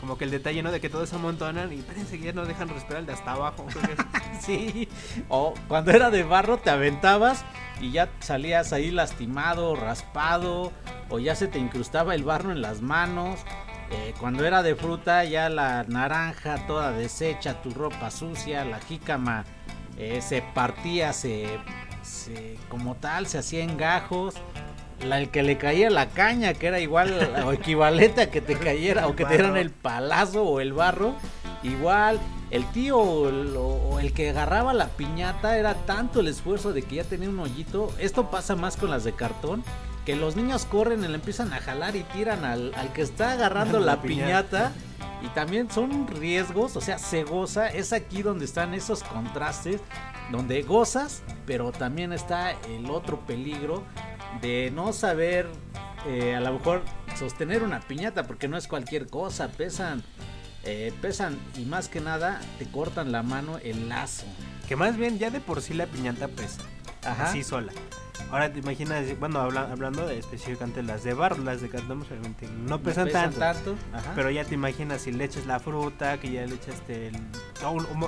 como 0.00 0.16
que 0.16 0.24
el 0.24 0.30
detalle, 0.30 0.62
¿no? 0.62 0.70
De 0.70 0.80
que 0.80 0.88
todos 0.88 1.08
se 1.08 1.16
amontonan 1.16 1.72
y 1.72 1.78
parece 1.82 2.18
que 2.18 2.26
ya 2.26 2.32
no 2.32 2.44
dejan 2.46 2.68
respirar 2.68 3.00
el 3.00 3.06
de 3.06 3.12
hasta 3.14 3.32
abajo. 3.32 3.66
Sí. 4.40 4.88
O 5.28 5.52
cuando 5.66 5.90
era 5.90 6.10
de 6.10 6.22
barro 6.22 6.58
te 6.58 6.70
aventabas 6.70 7.44
y 7.80 7.90
ya 7.90 8.08
salías 8.20 8.72
ahí 8.72 8.92
lastimado, 8.92 9.74
raspado, 9.74 10.72
o 11.10 11.18
ya 11.18 11.34
se 11.34 11.48
te 11.48 11.58
incrustaba 11.58 12.14
el 12.14 12.22
barro 12.22 12.52
en 12.52 12.62
las 12.62 12.80
manos. 12.80 13.40
Eh, 13.90 14.14
cuando 14.20 14.44
era 14.44 14.62
de 14.62 14.76
fruta 14.76 15.24
ya 15.24 15.48
la 15.48 15.82
naranja 15.88 16.66
toda 16.68 16.92
deshecha, 16.92 17.60
tu 17.62 17.70
ropa 17.70 18.10
sucia, 18.12 18.64
la 18.64 18.78
jícama 18.78 19.44
eh, 19.98 20.20
se 20.22 20.42
partía, 20.42 21.12
se, 21.12 21.46
se- 22.02 22.56
como 22.68 22.94
tal, 22.94 23.26
se 23.26 23.38
hacía 23.38 23.62
en 23.62 23.76
gajos. 23.76 24.34
La, 25.04 25.20
el 25.20 25.28
que 25.30 25.44
le 25.44 25.58
caía 25.58 25.90
la 25.90 26.08
caña, 26.08 26.54
que 26.54 26.66
era 26.66 26.80
igual 26.80 27.12
o 27.46 27.52
equivalente 27.52 28.22
a 28.22 28.30
que 28.30 28.40
te 28.40 28.56
cayera 28.56 29.06
o 29.06 29.14
que 29.14 29.24
te 29.24 29.34
dieran 29.34 29.56
el 29.56 29.70
palazo 29.70 30.42
o 30.42 30.60
el 30.60 30.72
barro, 30.72 31.14
igual 31.62 32.18
el 32.50 32.64
tío 32.72 32.98
o 32.98 33.28
el, 33.28 33.54
o 33.56 34.00
el 34.00 34.12
que 34.12 34.30
agarraba 34.30 34.72
la 34.74 34.88
piñata 34.88 35.56
era 35.56 35.74
tanto 35.74 36.18
el 36.20 36.26
esfuerzo 36.26 36.72
de 36.72 36.82
que 36.82 36.96
ya 36.96 37.04
tenía 37.04 37.28
un 37.28 37.38
hoyito. 37.38 37.92
Esto 38.00 38.30
pasa 38.30 38.56
más 38.56 38.76
con 38.76 38.90
las 38.90 39.04
de 39.04 39.12
cartón. 39.12 39.62
Que 40.08 40.16
los 40.16 40.36
niños 40.36 40.64
corren 40.64 41.04
y 41.04 41.06
le 41.08 41.16
empiezan 41.16 41.52
a 41.52 41.60
jalar 41.60 41.94
y 41.94 42.02
tiran 42.02 42.42
al, 42.46 42.72
al 42.76 42.94
que 42.94 43.02
está 43.02 43.32
agarrando 43.32 43.78
La 43.78 43.96
la 43.96 44.00
piñata. 44.00 44.72
piñata. 44.72 44.72
Y 45.22 45.28
también 45.34 45.70
son 45.70 46.06
riesgos, 46.06 46.76
o 46.76 46.80
sea, 46.80 46.96
se 46.98 47.24
goza. 47.24 47.68
Es 47.68 47.92
aquí 47.92 48.22
donde 48.22 48.46
están 48.46 48.72
esos 48.72 49.02
contrastes, 49.02 49.82
donde 50.32 50.62
gozas, 50.62 51.22
pero 51.44 51.72
también 51.72 52.14
está 52.14 52.52
el 52.52 52.88
otro 52.88 53.20
peligro 53.26 53.84
de 54.40 54.70
no 54.74 54.94
saber, 54.94 55.46
eh, 56.06 56.34
a 56.34 56.40
lo 56.40 56.54
mejor, 56.54 56.84
sostener 57.18 57.62
una 57.62 57.80
piñata, 57.80 58.22
porque 58.26 58.48
no 58.48 58.56
es 58.56 58.66
cualquier 58.66 59.08
cosa, 59.08 59.48
pesan, 59.48 60.02
eh, 60.64 60.90
pesan 61.02 61.36
y 61.58 61.66
más 61.66 61.88
que 61.90 62.00
nada 62.00 62.40
te 62.58 62.64
cortan 62.64 63.12
la 63.12 63.22
mano 63.22 63.58
el 63.62 63.90
lazo. 63.90 64.24
que 64.66 64.74
más 64.74 64.96
bien 64.96 65.18
ya 65.18 65.28
de 65.28 65.40
por 65.40 65.60
sí 65.60 65.74
la 65.74 65.84
piñata 65.84 66.28
pesa. 66.28 66.62
Ajá. 67.04 67.24
Así 67.26 67.44
sola. 67.44 67.72
Ahora 68.30 68.52
te 68.52 68.58
imaginas, 68.58 69.04
bueno, 69.18 69.40
habla- 69.40 69.70
hablando 69.72 70.06
de 70.06 70.18
específicamente 70.18 70.82
las 70.82 71.02
de 71.02 71.14
barro, 71.14 71.38
las 71.42 71.62
de 71.62 71.70
cartón, 71.70 72.02
obviamente 72.02 72.46
no 72.66 72.78
pesan, 72.78 73.08
tanto. 73.10 73.40
Pero 74.14 74.30
ya 74.30 74.44
te 74.44 74.54
imaginas 74.54 75.00
si 75.02 75.12
le 75.12 75.24
echas 75.24 75.46
la 75.46 75.58
fruta, 75.60 76.20
que 76.20 76.30
ya 76.32 76.44
le 76.44 76.54
echaste 76.56 77.08
el... 77.08 77.16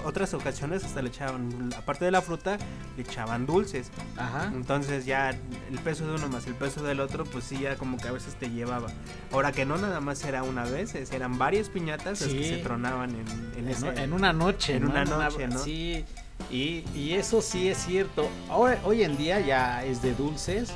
otras 0.04 0.34
ocasiones 0.34 0.84
hasta 0.84 1.00
le 1.00 1.08
echaban, 1.08 1.70
aparte 1.76 2.04
de 2.04 2.10
la 2.10 2.20
fruta, 2.20 2.58
le 2.96 3.02
echaban 3.02 3.46
dulces. 3.46 3.90
Ajá. 4.18 4.50
Entonces 4.54 5.06
ya 5.06 5.30
el 5.30 5.78
peso 5.82 6.06
de 6.06 6.14
uno 6.16 6.28
más 6.28 6.46
el 6.46 6.54
peso 6.54 6.82
del 6.82 7.00
otro, 7.00 7.24
pues 7.24 7.44
sí, 7.44 7.58
ya 7.60 7.76
como 7.76 7.96
que 7.96 8.08
a 8.08 8.12
veces 8.12 8.34
te 8.34 8.50
llevaba. 8.50 8.88
Ahora 9.32 9.52
que 9.52 9.64
no 9.64 9.78
nada 9.78 10.00
más 10.00 10.22
era 10.24 10.42
una 10.42 10.64
vez, 10.64 10.94
eran 11.12 11.38
varias 11.38 11.70
piñatas 11.70 12.20
las 12.20 12.30
que 12.30 12.48
se 12.48 12.56
tronaban 12.58 13.10
en, 13.10 13.26
en, 13.28 13.58
En, 13.60 13.68
ese- 13.68 14.02
en 14.02 14.12
una 14.12 14.32
noche. 14.34 14.76
en 14.76 14.84
¿no? 14.84 14.90
una 14.90 15.04
noche, 15.04 15.48
¿no? 15.48 15.58
Sí, 15.58 16.04
y, 16.50 16.84
y 16.94 17.14
eso 17.14 17.42
sí 17.42 17.68
es 17.68 17.78
cierto. 17.78 18.28
Ahora, 18.48 18.78
hoy 18.84 19.02
en 19.02 19.16
día 19.16 19.40
ya 19.40 19.84
es 19.84 20.02
de 20.02 20.14
dulces. 20.14 20.70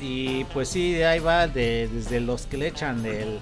Y 0.00 0.44
pues 0.46 0.68
sí, 0.68 1.02
ahí 1.02 1.20
va 1.20 1.46
de, 1.46 1.88
desde 1.92 2.20
los 2.20 2.46
que 2.46 2.56
le 2.58 2.68
echan 2.68 3.02
del, 3.02 3.38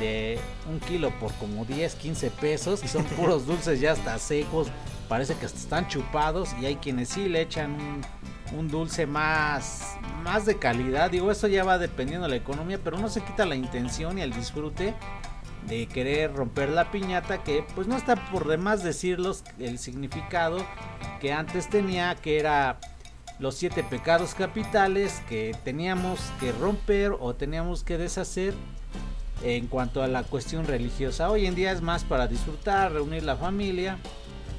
de 0.00 0.38
un 0.70 0.80
kilo 0.80 1.10
por 1.18 1.32
como 1.34 1.64
10, 1.64 1.94
15 1.94 2.30
pesos. 2.30 2.84
Y 2.84 2.88
son 2.88 3.04
puros 3.16 3.46
dulces 3.46 3.80
ya 3.80 3.92
hasta 3.92 4.18
secos. 4.18 4.68
Parece 5.08 5.34
que 5.34 5.46
hasta 5.46 5.58
están 5.58 5.88
chupados. 5.88 6.50
Y 6.60 6.66
hay 6.66 6.76
quienes 6.76 7.08
sí 7.10 7.28
le 7.28 7.42
echan 7.42 7.72
un, 7.72 8.58
un 8.58 8.68
dulce 8.68 9.06
más, 9.06 9.96
más 10.22 10.46
de 10.46 10.58
calidad. 10.58 11.10
Digo, 11.10 11.30
eso 11.30 11.48
ya 11.48 11.64
va 11.64 11.78
dependiendo 11.78 12.26
de 12.26 12.30
la 12.30 12.36
economía. 12.36 12.78
Pero 12.82 12.98
no 12.98 13.08
se 13.08 13.20
quita 13.20 13.44
la 13.44 13.56
intención 13.56 14.18
y 14.18 14.22
el 14.22 14.32
disfrute 14.32 14.94
de 15.68 15.86
querer 15.86 16.32
romper 16.34 16.68
la 16.70 16.90
piñata 16.90 17.42
que 17.44 17.64
pues 17.74 17.86
no 17.86 17.96
está 17.96 18.16
por 18.30 18.46
demás 18.48 18.82
decirlos 18.82 19.44
el 19.58 19.78
significado 19.78 20.64
que 21.20 21.32
antes 21.32 21.68
tenía 21.68 22.14
que 22.14 22.38
era 22.38 22.78
los 23.38 23.54
siete 23.56 23.84
pecados 23.84 24.34
capitales 24.34 25.22
que 25.28 25.56
teníamos 25.64 26.20
que 26.40 26.52
romper 26.52 27.12
o 27.20 27.34
teníamos 27.34 27.84
que 27.84 27.98
deshacer 27.98 28.54
en 29.44 29.68
cuanto 29.68 30.02
a 30.02 30.08
la 30.08 30.24
cuestión 30.24 30.66
religiosa. 30.66 31.30
Hoy 31.30 31.46
en 31.46 31.54
día 31.54 31.70
es 31.70 31.80
más 31.80 32.02
para 32.02 32.26
disfrutar, 32.26 32.90
reunir 32.90 33.22
la 33.22 33.36
familia, 33.36 33.96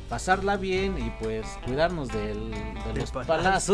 pasarla 0.07 0.55
bien 0.55 0.97
y 0.97 1.09
pues 1.21 1.45
cuidarnos 1.65 2.07
del, 2.07 2.51
de 2.51 2.93
Del 2.93 2.99
los 3.01 3.11
palazo. 3.11 3.27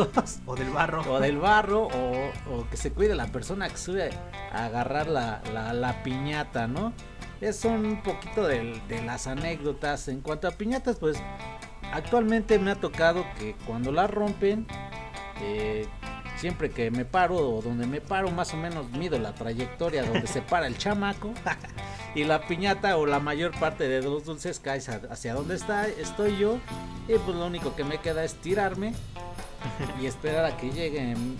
palazos 0.09 0.39
O 0.47 0.55
del 0.55 0.71
barro. 0.71 1.03
o 1.13 1.19
del 1.19 1.38
barro 1.38 1.83
o, 1.88 2.31
o 2.51 2.67
que 2.71 2.75
se 2.77 2.91
cuide 2.91 3.13
la 3.13 3.27
persona 3.27 3.69
que 3.69 3.77
sube 3.77 4.09
a 4.51 4.65
agarrar 4.65 5.05
la, 5.07 5.43
la- 5.53 5.73
la 5.73 6.01
piñata, 6.01 6.65
¿no? 6.65 6.91
Es 7.41 7.65
un 7.65 8.01
poquito 8.03 8.47
de, 8.47 8.81
las 9.05 9.27
anécdotas. 9.27 10.07
En 10.07 10.21
cuanto 10.21 10.47
a 10.47 10.51
piñatas, 10.51 10.97
pues 10.97 11.17
actualmente 11.93 12.57
me 12.59 12.71
ha 12.71 12.75
tocado 12.75 13.25
que 13.38 13.55
cuando 13.67 13.91
la 13.91 14.07
rompen, 14.07 14.65
eh, 15.41 15.86
siempre 16.38 16.69
que 16.69 16.91
me 16.91 17.05
paro 17.05 17.36
o 17.38 17.61
donde 17.61 17.86
me 17.88 18.01
paro, 18.01 18.31
más 18.31 18.53
o 18.53 18.57
menos 18.57 18.89
mido 18.91 19.19
la 19.19 19.33
trayectoria 19.36 20.03
donde 20.03 20.27
se 20.27 20.41
para 20.41 20.67
el 20.67 20.77
chamaco. 20.77 21.33
y 22.15 22.23
la 22.23 22.47
piñata 22.47 22.97
o 22.97 23.05
la 23.05 23.19
mayor 23.19 23.51
parte 23.59 23.88
de 23.89 24.01
los 24.01 24.23
dulces 24.25 24.59
cae 24.59 24.81
hacia, 25.09 25.33
donde 25.33 25.55
está, 25.55 25.88
estoy 25.88 26.38
yo. 26.38 26.57
Y 27.07 27.17
pues 27.17 27.36
lo 27.38 27.45
único 27.45 27.75
que 27.75 27.83
me 27.83 27.97
queda 27.99 28.23
es 28.23 28.36
tirarme 28.36 28.93
y 30.01 30.05
esperar 30.05 30.45
a 30.45 30.57
que 30.57 30.71
lleguen 30.71 31.38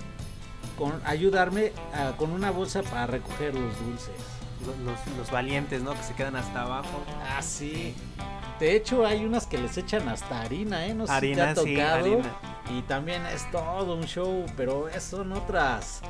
con 0.77 0.99
ayudarme 1.05 1.71
a- 1.93 2.17
con 2.17 2.31
una 2.31 2.51
bolsa 2.51 2.83
para 2.83 3.07
recoger 3.07 3.53
los 3.55 3.79
dulces. 3.79 4.11
Los, 4.85 5.17
los- 5.17 5.31
valientes, 5.31 5.81
¿no? 5.83 5.93
Que 5.93 6.03
se 6.03 6.13
quedan 6.13 6.35
hasta 6.35 6.61
abajo. 6.63 7.03
Ah, 7.29 7.41
sí. 7.41 7.93
De 8.59 8.75
hecho, 8.75 9.05
hay 9.05 9.25
unas 9.25 9.47
que 9.47 9.57
les 9.57 9.77
echan 9.77 10.07
hasta 10.07 10.41
harina, 10.41 10.85
¿eh? 10.87 10.93
No 10.93 11.05
sé 11.07 11.11
Harina, 11.13 11.49
si 11.49 11.53
te 11.55 11.61
ha 11.61 11.63
sí, 11.63 11.75
tocado. 11.75 11.95
harina. 12.05 12.35
Y 12.71 12.81
también 12.83 13.25
es 13.27 13.49
todo 13.51 13.95
un 13.95 14.05
show, 14.05 14.45
pero 14.57 14.87
son 14.99 15.33
otras 15.33 16.01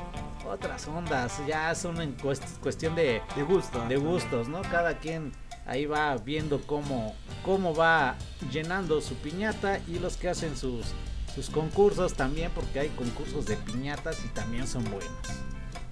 otras 0.48 0.86
ondas. 0.86 1.40
Ya 1.46 1.74
son 1.74 2.00
en 2.00 2.16
cuest- 2.16 2.58
cuestión 2.60 2.94
de, 2.94 3.20
De 3.34 3.42
gusto. 3.42 3.84
de 3.88 3.96
gustos, 3.96 4.48
¿no? 4.48 4.62
Cada 4.62 4.98
quien 4.98 5.32
ahí 5.66 5.86
va 5.86 6.16
viendo 6.16 6.60
cómo, 6.62 7.14
cómo 7.44 7.74
va 7.74 8.14
llenando 8.52 9.00
su 9.00 9.16
piñata 9.16 9.80
y 9.88 9.98
los 9.98 10.16
que 10.16 10.28
hacen 10.28 10.56
sus, 10.56 10.86
sus 11.34 11.50
concursos 11.50 12.14
también, 12.14 12.52
porque 12.54 12.78
hay 12.78 12.88
concursos 12.90 13.44
de 13.46 13.56
piñatas 13.56 14.24
y 14.24 14.28
también 14.28 14.66
son 14.68 14.84
buenos. 14.84 15.10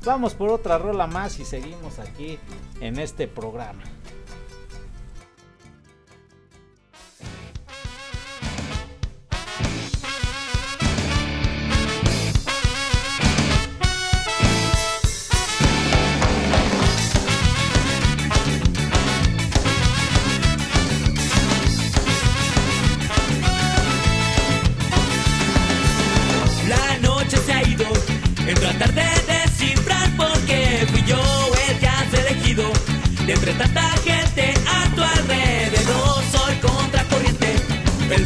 Vamos 0.05 0.35
por 0.35 0.51
otra 0.51 0.77
rola 0.77 1.07
más 1.07 1.39
y 1.41 1.47
seguimos 1.47 1.99
aquí 1.99 2.39
en 2.81 2.99
este 2.99 3.27
programa. 3.27 3.83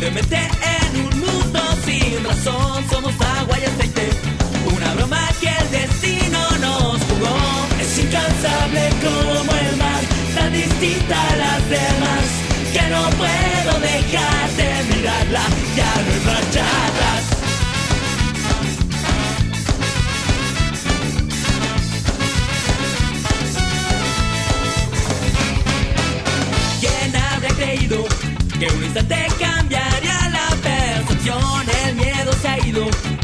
De 0.01 0.11
meter 0.13 0.49
en 0.63 1.01
un 1.07 1.21
mundo 1.21 1.61
sin 1.85 2.23
razón 2.25 2.85
somos 2.89 3.13
agua 3.21 3.59
y 3.59 3.65
aceite. 3.65 4.09
Una 4.77 4.95
broma 4.95 5.29
que 5.41 5.49
el 5.49 5.71
destino 5.71 6.39
nos 6.61 7.03
jugó. 7.03 7.37
Es 7.81 7.99
incansable 7.99 8.91
como 9.03 9.53
el 9.53 9.77
mar, 9.77 10.03
tan 10.37 10.53
distinta 10.53 11.17
a 11.33 11.37
las 11.37 11.69
demás. 11.69 12.27
Que 12.73 12.83
no 12.91 13.11
puedo 13.19 13.81
dejar 13.81 14.51
de 14.57 14.95
mirarla, 14.95 15.43
ya 15.77 15.95
no 16.05 16.13
hay 16.13 16.21
marcha 16.27 16.65
atrás. 16.87 17.25
¿Quién 26.81 27.17
habría 27.17 27.55
creído 27.57 28.05
que 28.59 28.67
un 28.67 28.85
instante 28.85 29.29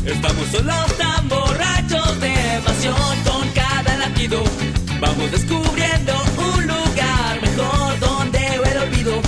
Estamos 0.06 0.46
solos 0.52 0.96
tan 0.98 1.28
borrachos 1.30 2.20
de 2.20 2.34
pasión 2.64 2.94
con 3.24 3.48
cada 3.50 3.96
latido. 3.96 4.42
Vamos 5.00 5.30
descubriendo 5.30 6.12
un 6.36 6.66
lugar 6.66 7.40
mejor 7.40 7.98
donde 8.00 8.38
el 8.46 8.78
olvido 8.78 9.22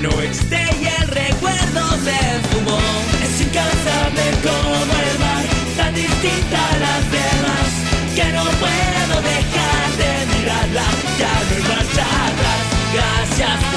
no 0.00 0.10
existe 0.22 0.60
y 0.80 0.86
el 0.86 1.08
recuerdo 1.08 1.82
se 2.04 2.14
esfumó. 2.36 2.78
Es 3.24 3.40
incansable 3.40 4.22
como 4.46 4.92
el 5.08 5.18
mar, 5.18 5.44
tan 5.76 5.94
distinta 5.94 6.58
a 6.58 6.78
las 6.78 7.02
demás, 7.10 7.70
que 8.14 8.24
no 8.32 8.44
puedo 8.62 9.14
dejar 9.34 9.88
de 10.00 10.38
mirarla, 10.38 10.86
ya 11.18 11.32
no 11.48 11.56
hay 11.56 11.62
marcha 11.62 12.04
atrás. 12.28 12.60
Gracias 12.94 13.69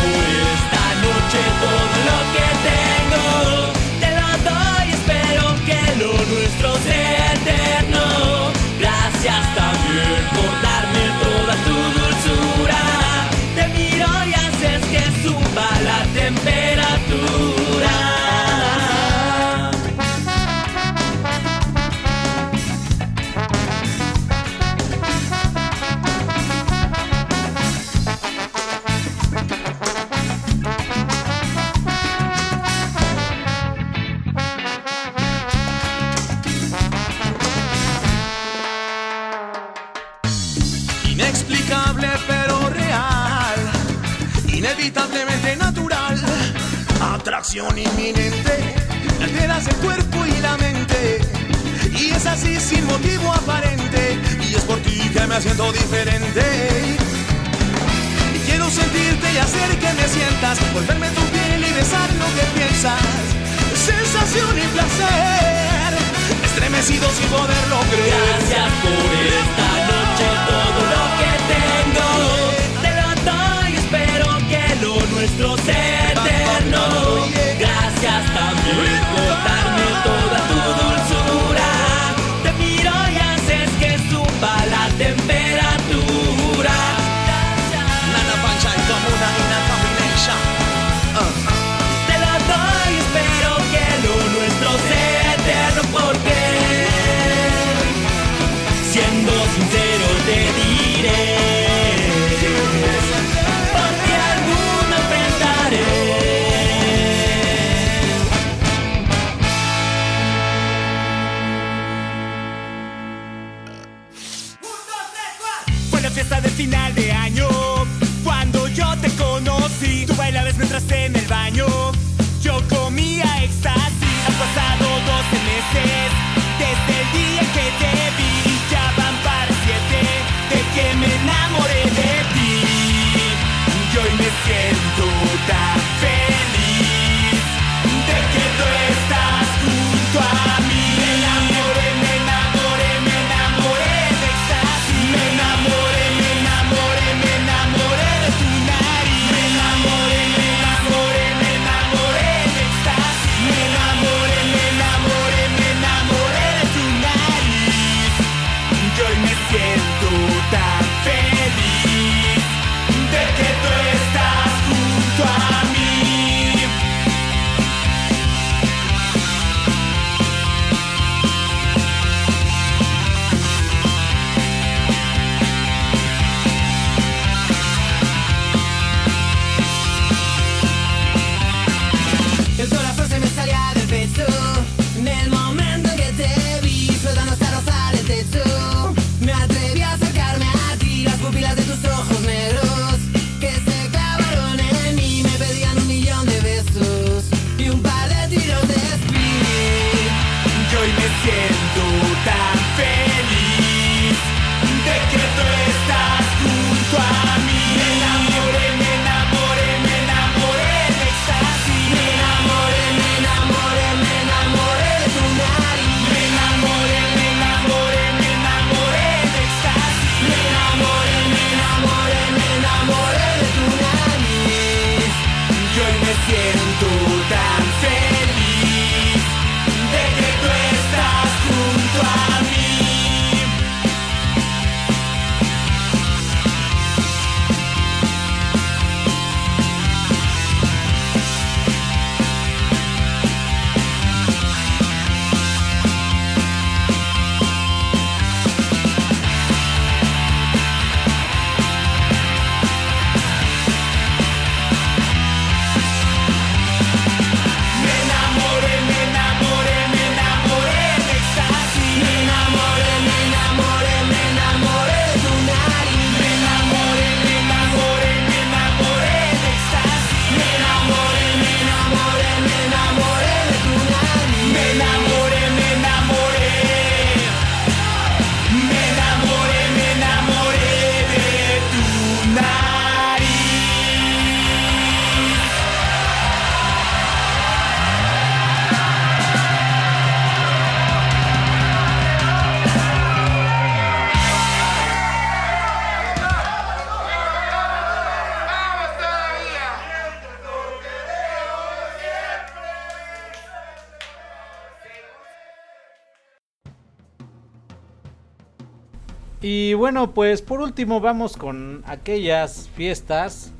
bueno, 309.84 310.13
pues 310.13 310.41
por 310.41 310.61
último 310.61 311.01
vamos 311.01 311.36
con 311.36 311.84
aquellas 311.86 312.69
fiestas 312.73 313.51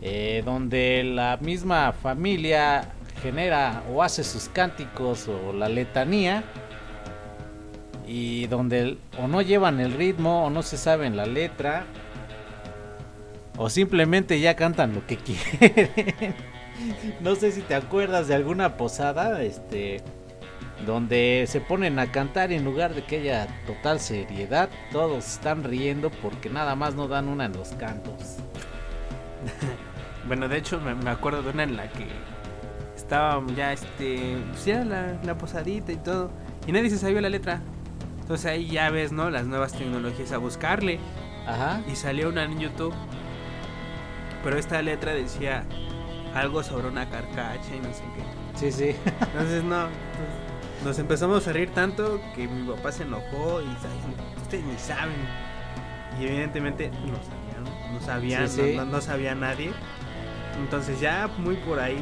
eh, 0.00 0.40
donde 0.44 1.02
la 1.02 1.36
misma 1.38 1.92
familia 1.92 2.92
genera 3.22 3.82
o 3.92 4.04
hace 4.04 4.22
sus 4.22 4.48
cánticos 4.48 5.26
o 5.26 5.52
la 5.52 5.68
letanía 5.68 6.44
y 8.06 8.46
donde 8.46 8.98
o 9.20 9.26
no 9.26 9.42
llevan 9.42 9.80
el 9.80 9.94
ritmo 9.94 10.44
o 10.44 10.50
no 10.50 10.62
se 10.62 10.76
saben 10.76 11.16
la 11.16 11.26
letra 11.26 11.86
o 13.56 13.68
simplemente 13.68 14.38
ya 14.38 14.54
cantan 14.54 14.94
lo 14.94 15.04
que 15.08 15.16
quieren. 15.58 16.36
no 17.20 17.34
sé 17.34 17.50
si 17.50 17.62
te 17.62 17.74
acuerdas 17.74 18.28
de 18.28 18.36
alguna 18.36 18.76
posada, 18.76 19.42
este, 19.42 20.02
donde 20.84 21.44
se 21.48 21.60
ponen 21.60 21.98
a 21.98 22.12
cantar 22.12 22.52
en 22.52 22.64
lugar 22.64 22.94
de 22.94 23.04
que 23.04 23.16
haya 23.16 23.46
total 23.66 24.00
seriedad, 24.00 24.68
todos 24.92 25.26
están 25.26 25.64
riendo 25.64 26.10
porque 26.10 26.50
nada 26.50 26.74
más 26.74 26.94
no 26.94 27.08
dan 27.08 27.28
una 27.28 27.46
en 27.46 27.52
los 27.52 27.70
cantos. 27.70 28.36
bueno, 30.26 30.48
de 30.48 30.58
hecho 30.58 30.80
me, 30.80 30.94
me 30.94 31.10
acuerdo 31.10 31.42
de 31.42 31.50
una 31.50 31.62
en 31.62 31.76
la 31.76 31.88
que 31.90 32.06
estaba 32.94 33.42
ya 33.54 33.72
este, 33.72 34.36
pues 34.50 34.64
ya 34.64 34.84
la, 34.84 35.18
la 35.22 35.38
posadita 35.38 35.92
y 35.92 35.96
todo, 35.96 36.30
y 36.66 36.72
nadie 36.72 36.90
se 36.90 36.98
sabía 36.98 37.20
la 37.20 37.30
letra. 37.30 37.60
Entonces 38.20 38.46
ahí 38.46 38.66
ya 38.66 38.90
ves, 38.90 39.12
¿no? 39.12 39.30
Las 39.30 39.46
nuevas 39.46 39.72
tecnologías 39.72 40.32
a 40.32 40.38
buscarle. 40.38 40.98
Ajá. 41.46 41.80
Y 41.90 41.94
salió 41.94 42.28
una 42.28 42.42
en 42.42 42.58
YouTube. 42.58 42.92
Pero 44.42 44.58
esta 44.58 44.82
letra 44.82 45.14
decía 45.14 45.64
algo 46.34 46.64
sobre 46.64 46.88
una 46.88 47.08
carcacha 47.08 47.76
y 47.76 47.78
no 47.78 47.94
sé 47.94 48.02
qué. 48.16 48.58
Sí, 48.58 48.72
sí. 48.72 48.96
Entonces 49.20 49.62
no. 49.62 49.86
nos 50.86 50.98
empezamos 51.00 51.46
a 51.48 51.52
reír 51.52 51.70
tanto 51.74 52.20
que 52.34 52.46
mi 52.46 52.66
papá 52.70 52.92
se 52.92 53.02
enojó 53.02 53.60
y 53.60 53.64
"Ay, 53.64 54.40
ustedes 54.40 54.64
ni 54.64 54.78
saben. 54.78 55.14
Y 56.20 56.24
evidentemente 56.26 56.90
no 56.90 57.18
sabían, 57.22 57.92
no 57.92 58.00
sabían, 58.00 58.48
Sí, 58.48 58.62
sí. 58.72 58.76
No, 58.90 59.00
sabía 59.00 59.34
nadie. 59.34 59.72
Entonces 60.58 61.00
ya 61.00 61.28
muy 61.38 61.56
por 61.56 61.80
ahí 61.80 61.98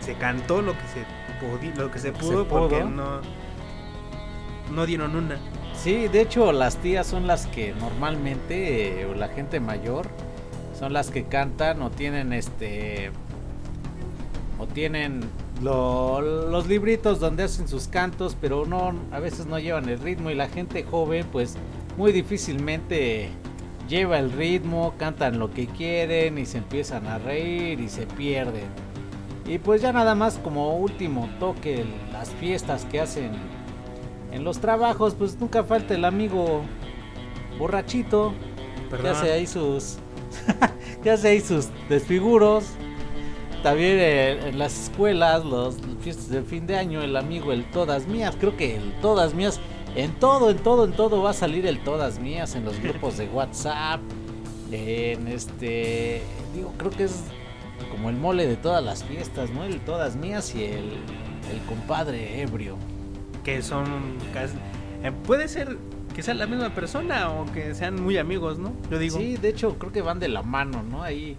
se 0.00 0.14
cantó 0.14 0.62
lo 0.62 0.72
que 0.72 0.86
se 0.88 1.04
pudi- 1.40 1.74
lo 1.76 1.90
que 1.90 1.98
se 1.98 2.10
pudo 2.12 2.48
porque 2.48 2.78
pudo. 2.78 2.90
no 2.90 3.20
no 4.72 4.86
dieron 4.86 5.14
una. 5.14 5.36
Sí, 5.74 6.08
de 6.08 6.22
hecho 6.22 6.50
las 6.52 6.78
tías 6.78 7.06
son 7.06 7.26
las 7.26 7.46
que 7.46 7.74
normalmente, 7.74 9.02
eh, 9.02 9.06
o 9.06 9.14
la 9.14 9.28
gente 9.28 9.60
mayor, 9.60 10.08
son 10.78 10.92
las 10.94 11.10
que 11.10 11.24
cantan 11.24 11.82
o 11.82 11.90
tienen 11.90 12.32
este... 12.32 13.10
O 14.58 14.66
tienen 14.66 15.20
lo- 15.62 16.20
los 16.20 16.66
libritos 16.66 17.20
donde 17.20 17.44
hacen 17.44 17.68
sus 17.68 17.88
cantos, 17.88 18.36
pero 18.40 18.66
no, 18.66 18.92
a 19.12 19.20
veces 19.20 19.46
no 19.46 19.58
llevan 19.58 19.88
el 19.88 19.98
ritmo 20.00 20.30
y 20.30 20.34
la 20.34 20.48
gente 20.48 20.82
joven 20.84 21.26
pues 21.30 21.56
muy 21.96 22.12
difícilmente 22.12 23.28
lleva 23.88 24.18
el 24.18 24.32
ritmo, 24.32 24.94
cantan 24.98 25.38
lo 25.38 25.50
que 25.50 25.66
quieren 25.66 26.38
y 26.38 26.46
se 26.46 26.58
empiezan 26.58 27.06
a 27.06 27.18
reír 27.18 27.80
y 27.80 27.88
se 27.88 28.06
pierden. 28.06 28.64
Y 29.46 29.58
pues 29.58 29.82
ya 29.82 29.92
nada 29.92 30.14
más 30.14 30.38
como 30.38 30.76
último 30.76 31.28
toque 31.38 31.84
las 32.12 32.30
fiestas 32.30 32.86
que 32.86 33.00
hacen 33.00 33.30
en 34.32 34.42
los 34.42 34.58
trabajos, 34.58 35.14
pues 35.14 35.38
nunca 35.38 35.62
falta 35.64 35.94
el 35.94 36.04
amigo 36.04 36.62
borrachito 37.58 38.32
que 38.90 38.96
Perdón. 38.96 39.12
hace 39.12 39.32
ahí 39.32 39.46
sus 39.46 39.98
que 41.02 41.10
hace 41.10 41.28
ahí 41.28 41.40
sus 41.40 41.68
desfiguros. 41.88 42.64
También 43.64 43.98
en 43.98 44.58
las 44.58 44.78
escuelas, 44.84 45.44
los 45.44 45.76
fiestas 46.00 46.28
de 46.28 46.42
fin 46.42 46.66
de 46.68 46.76
año, 46.76 47.02
el 47.02 47.16
amigo 47.16 47.50
el 47.50 47.64
todas 47.64 48.06
mías, 48.06 48.36
creo 48.38 48.56
que 48.56 48.76
el 48.76 48.92
todas 49.00 49.34
mías 49.34 49.58
en 49.96 50.12
todo, 50.12 50.50
en 50.50 50.58
todo, 50.58 50.84
en 50.84 50.92
todo 50.92 51.22
va 51.22 51.30
a 51.30 51.32
salir 51.32 51.66
el 51.66 51.82
todas 51.82 52.18
mías 52.20 52.54
en 52.56 52.64
los 52.66 52.78
grupos 52.80 53.16
de 53.16 53.26
WhatsApp, 53.28 54.00
en 54.70 55.28
este, 55.28 56.20
digo, 56.54 56.72
creo 56.76 56.90
que 56.90 57.04
es 57.04 57.22
como 57.90 58.10
el 58.10 58.16
mole 58.16 58.46
de 58.46 58.56
todas 58.56 58.84
las 58.84 59.02
fiestas, 59.02 59.50
¿no? 59.50 59.64
El 59.64 59.80
todas 59.80 60.14
mías 60.16 60.54
y 60.54 60.64
el 60.64 60.92
el 61.50 61.60
compadre 61.68 62.40
ebrio. 62.42 62.76
que 63.44 63.60
son 63.62 63.84
casi- 64.32 64.56
eh, 65.02 65.12
puede 65.26 65.48
ser 65.48 65.76
que 66.14 66.22
sea 66.22 66.32
la 66.34 66.46
misma 66.46 66.70
persona 66.74 67.30
o 67.30 67.44
que 67.52 67.74
sean 67.74 68.02
muy 68.02 68.16
amigos, 68.18 68.58
¿no? 68.58 68.72
Yo 68.90 68.98
digo. 68.98 69.18
Sí, 69.18 69.36
de 69.36 69.48
hecho 69.50 69.78
creo 69.78 69.92
que 69.92 70.00
van 70.02 70.18
de 70.20 70.28
la 70.28 70.42
mano, 70.42 70.82
¿no? 70.82 71.02
Ahí 71.02 71.36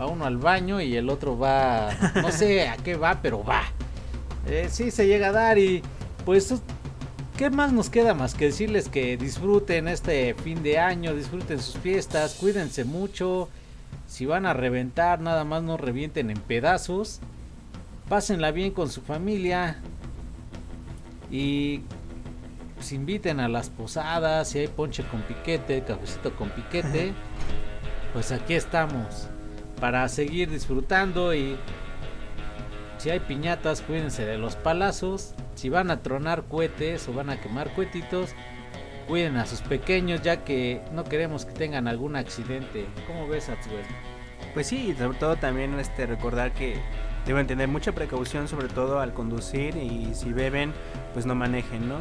va 0.00 0.06
uno 0.06 0.24
al 0.24 0.36
baño 0.36 0.80
y 0.80 0.96
el 0.96 1.10
otro 1.10 1.38
va, 1.38 1.90
no 2.14 2.30
sé 2.30 2.68
a 2.68 2.76
qué 2.76 2.96
va, 2.96 3.20
pero 3.20 3.42
va. 3.42 3.62
Eh, 4.46 4.68
sí, 4.70 4.90
se 4.90 5.06
llega 5.06 5.28
a 5.28 5.32
dar 5.32 5.58
y 5.58 5.82
pues, 6.24 6.54
¿qué 7.36 7.50
más 7.50 7.72
nos 7.72 7.90
queda 7.90 8.14
más 8.14 8.34
que 8.34 8.46
decirles 8.46 8.88
que 8.88 9.16
disfruten 9.16 9.88
este 9.88 10.34
fin 10.34 10.62
de 10.62 10.78
año, 10.78 11.14
disfruten 11.14 11.60
sus 11.60 11.76
fiestas, 11.76 12.34
cuídense 12.34 12.84
mucho. 12.84 13.48
Si 14.06 14.24
van 14.24 14.46
a 14.46 14.54
reventar, 14.54 15.20
nada 15.20 15.44
más 15.44 15.62
no 15.62 15.76
revienten 15.76 16.30
en 16.30 16.38
pedazos. 16.38 17.20
Pásenla 18.08 18.52
bien 18.52 18.70
con 18.70 18.90
su 18.90 19.02
familia. 19.02 19.82
Y 21.30 21.82
pues 22.74 22.92
inviten 22.92 23.40
a 23.40 23.48
las 23.48 23.68
posadas, 23.68 24.48
si 24.48 24.60
hay 24.60 24.68
ponche 24.68 25.04
con 25.04 25.20
piquete, 25.22 25.82
cafecito 25.82 26.34
con 26.36 26.48
piquete, 26.50 27.12
pues 28.14 28.32
aquí 28.32 28.54
estamos 28.54 29.28
para 29.80 30.08
seguir 30.08 30.50
disfrutando 30.50 31.34
y 31.34 31.56
si 32.98 33.10
hay 33.10 33.20
piñatas, 33.20 33.80
cuídense 33.80 34.24
de 34.24 34.38
los 34.38 34.56
palazos, 34.56 35.34
si 35.54 35.68
van 35.68 35.90
a 35.90 36.02
tronar 36.02 36.44
cohetes 36.44 37.08
o 37.08 37.12
van 37.12 37.30
a 37.30 37.40
quemar 37.40 37.72
cohetitos, 37.74 38.34
cuiden 39.06 39.36
a 39.36 39.46
sus 39.46 39.60
pequeños 39.60 40.22
ya 40.22 40.44
que 40.44 40.82
no 40.92 41.04
queremos 41.04 41.44
que 41.44 41.52
tengan 41.52 41.88
algún 41.88 42.16
accidente. 42.16 42.86
¿Cómo 43.06 43.28
ves, 43.28 43.48
Atsuel? 43.48 43.84
Pues 44.52 44.66
sí, 44.66 44.94
sobre 44.98 45.18
todo 45.18 45.36
también 45.36 45.78
este 45.78 46.06
recordar 46.06 46.52
que 46.52 46.76
deben 47.24 47.46
tener 47.46 47.68
mucha 47.68 47.92
precaución, 47.92 48.48
sobre 48.48 48.68
todo 48.68 49.00
al 49.00 49.14
conducir 49.14 49.76
y 49.76 50.14
si 50.14 50.32
beben, 50.32 50.72
pues 51.12 51.24
no 51.24 51.34
manejen, 51.34 51.88
¿no? 51.88 51.98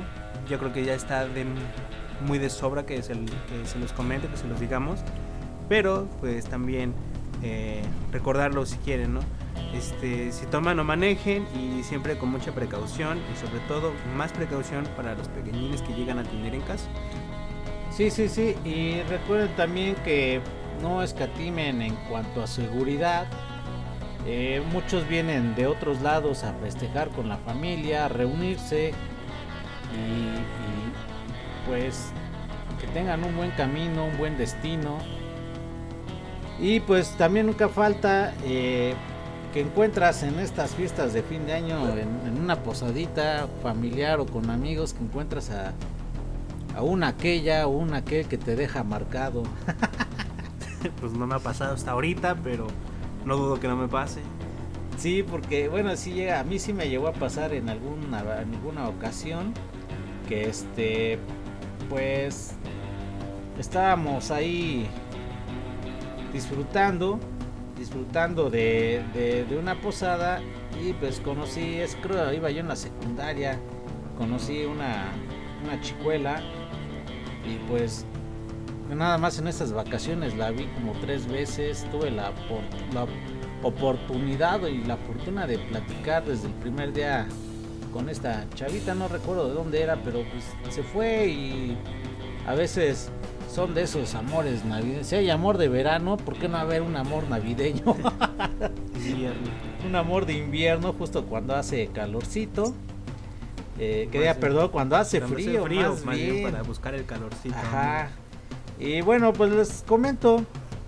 Yo 0.50 0.58
creo 0.58 0.74
que 0.74 0.84
ya 0.84 0.94
está 0.94 1.28
de, 1.28 1.46
muy 2.22 2.40
de 2.40 2.50
sobra 2.50 2.86
que 2.86 3.04
se, 3.04 3.14
que 3.14 3.66
se 3.66 3.78
los 3.78 3.94
comente, 3.94 4.28
que 4.28 4.38
se 4.38 4.48
los 4.48 4.60
digamos, 4.60 5.02
pero 5.70 6.08
pues 6.20 6.46
también 6.46 6.94
eh, 7.44 7.82
recordarlo 8.12 8.66
si 8.66 8.78
quieren. 8.78 9.20
Este, 9.74 10.32
si 10.32 10.46
toman 10.46 10.78
no 10.78 10.84
manejen 10.84 11.46
y 11.56 11.84
siempre 11.84 12.18
con 12.18 12.30
mucha 12.30 12.54
precaución 12.54 13.20
y 13.32 13.38
sobre 13.38 13.60
todo 13.68 13.92
más 14.16 14.32
precaución 14.32 14.86
para 14.96 15.14
los 15.14 15.28
pequeñines 15.28 15.82
que 15.82 15.94
llegan 15.94 16.20
a 16.20 16.24
tener 16.24 16.56
en 16.56 16.62
casa. 16.62 16.88
Sí, 17.92 18.10
sí, 18.12 18.30
sí. 18.30 18.56
Y 18.64 19.02
recuerden 19.10 19.56
también 19.56 19.96
que 20.06 20.42
no 20.82 21.04
escatimen 21.04 21.82
en 21.82 21.96
cuanto 22.10 22.44
a 22.44 22.48
seguridad. 22.48 23.28
Eh, 24.26 24.62
muchos 24.72 25.08
vienen 25.08 25.56
de 25.56 25.68
otros 25.68 26.02
lados 26.02 26.44
a 26.44 26.54
festejar 26.54 27.10
con 27.10 27.30
la 27.30 27.38
familia, 27.38 28.06
a 28.06 28.08
reunirse 28.10 28.90
y, 29.94 31.70
pues 31.70 32.12
que 32.80 32.88
tengan 32.88 33.24
un 33.24 33.36
buen 33.36 33.52
camino, 33.52 34.06
un 34.06 34.18
buen 34.18 34.38
destino. 34.38 35.00
Y 36.60 36.80
pues 36.80 37.16
también 37.18 37.46
nunca 37.46 37.70
falta 37.70 38.34
eh, 38.44 38.94
que 39.54 39.62
encuentras 39.62 40.24
en 40.24 40.40
estas 40.40 40.72
fiestas 40.76 41.14
de 41.14 41.22
fin 41.22 41.46
de 41.46 41.54
año, 41.54 41.90
en, 41.90 42.10
en 42.26 42.42
una 42.42 42.64
posadita 42.64 43.48
familiar 43.62 44.20
o 44.20 44.26
con 44.26 44.50
amigos, 44.50 44.94
que 44.94 45.04
encuentras 45.04 45.52
a, 45.52 45.74
a 46.76 46.82
una 46.82 47.10
aquella 47.10 47.68
o 47.68 47.72
un 47.72 47.94
aquel 47.94 48.28
que 48.28 48.38
te 48.38 48.56
deja 48.56 48.84
marcado. 48.84 49.44
Pues 51.02 51.12
no 51.12 51.26
me 51.26 51.36
ha 51.36 51.40
pasado 51.40 51.74
hasta 51.74 51.92
ahorita, 51.92 52.36
pero 52.44 52.68
no 53.26 53.36
dudo 53.36 53.60
que 53.60 53.68
no 53.68 53.76
me 53.76 53.88
pase. 53.88 54.22
Sí, 54.98 55.24
porque 55.24 55.68
bueno, 55.68 55.96
sí 55.96 56.14
llega, 56.14 56.40
a 56.40 56.44
mí 56.44 56.60
sí 56.60 56.72
me 56.72 56.88
llegó 56.88 57.08
a 57.08 57.14
pasar 57.14 57.54
en 57.54 57.68
alguna, 57.68 58.20
en 58.42 58.54
alguna 58.54 58.88
ocasión 58.88 59.54
que 60.30 60.48
este, 60.48 61.20
pues 61.90 62.54
estábamos 63.60 64.32
ahí 64.32 64.88
disfrutando, 66.38 67.20
disfrutando 67.76 68.52
de, 68.52 69.02
de, 69.50 69.58
una 69.58 69.82
posada. 69.82 70.40
Y 70.80 70.94
pues 70.94 71.20
conocí, 71.20 71.80
es 71.80 71.98
creo 72.00 72.32
iba 72.32 72.52
yo 72.52 72.60
en 72.60 72.68
la 72.68 72.76
secundaria, 72.76 73.58
conocí 74.20 74.64
una, 74.66 75.12
una 75.64 75.82
chicuela. 75.82 76.40
Y 77.44 77.58
pues 77.68 78.06
nada 78.96 79.18
más 79.18 79.40
en 79.40 79.48
estas 79.48 79.74
vacaciones 79.74 80.38
la 80.38 80.52
vi 80.52 80.68
como 80.76 80.94
tres 81.02 81.28
veces, 81.28 81.88
tuve 81.92 82.12
la, 82.12 82.32
la 82.94 83.08
oportunidad 83.64 84.62
y 84.68 84.84
la 84.84 84.98
fortuna 84.98 85.48
de 85.48 85.58
platicar 85.58 86.24
desde 86.24 86.50
el 86.50 86.54
primer 86.54 86.94
día 86.94 87.28
con 87.92 88.10
esta 88.10 88.46
chavita, 88.54 88.94
no 88.94 89.08
recuerdo 89.08 89.48
de 89.48 89.56
dónde 89.56 89.82
era, 89.82 89.96
pero 90.04 90.24
pues 90.30 90.74
se 90.74 90.84
fue 90.84 91.30
y 91.30 91.78
a 92.46 92.54
veces 92.54 93.10
son 93.50 93.74
de 93.74 93.84
esos 93.84 94.14
amores 94.16 94.66
navideños. 94.66 95.08
Si 95.08 95.16
hay 95.16 95.30
amor 95.30 95.58
de 95.58 95.70
verano, 95.70 96.18
¿por 96.18 96.36
qué 96.36 96.48
no 96.48 96.58
haber 96.58 96.82
un 96.82 96.96
amor 96.96 97.30
navideño? 97.30 97.84
un 99.88 99.96
amor 99.96 100.26
de 100.26 100.34
invierno 100.34 100.94
justo 100.94 101.26
cuando 101.26 101.56
hace 101.56 101.88
calorcito. 101.88 102.74
Eh, 103.80 104.10
que 104.12 104.20
diga, 104.20 104.34
perdón, 104.36 104.70
cuando 104.70 104.96
hace 104.96 105.20
Cuando 105.20 105.38
hace 105.38 105.46
frío, 105.46 105.64
frío, 105.64 105.90
más 105.92 106.06
más 106.06 106.16
bien, 106.16 106.32
bien. 106.32 106.52
para 106.52 106.64
buscar 106.64 106.96
el 106.96 107.06
calorcito. 107.06 107.56
Ajá. 107.56 108.10
Y 108.80 109.02
bueno, 109.02 109.34
pues 109.34 109.52
les 109.52 109.84
comento 109.88 110.44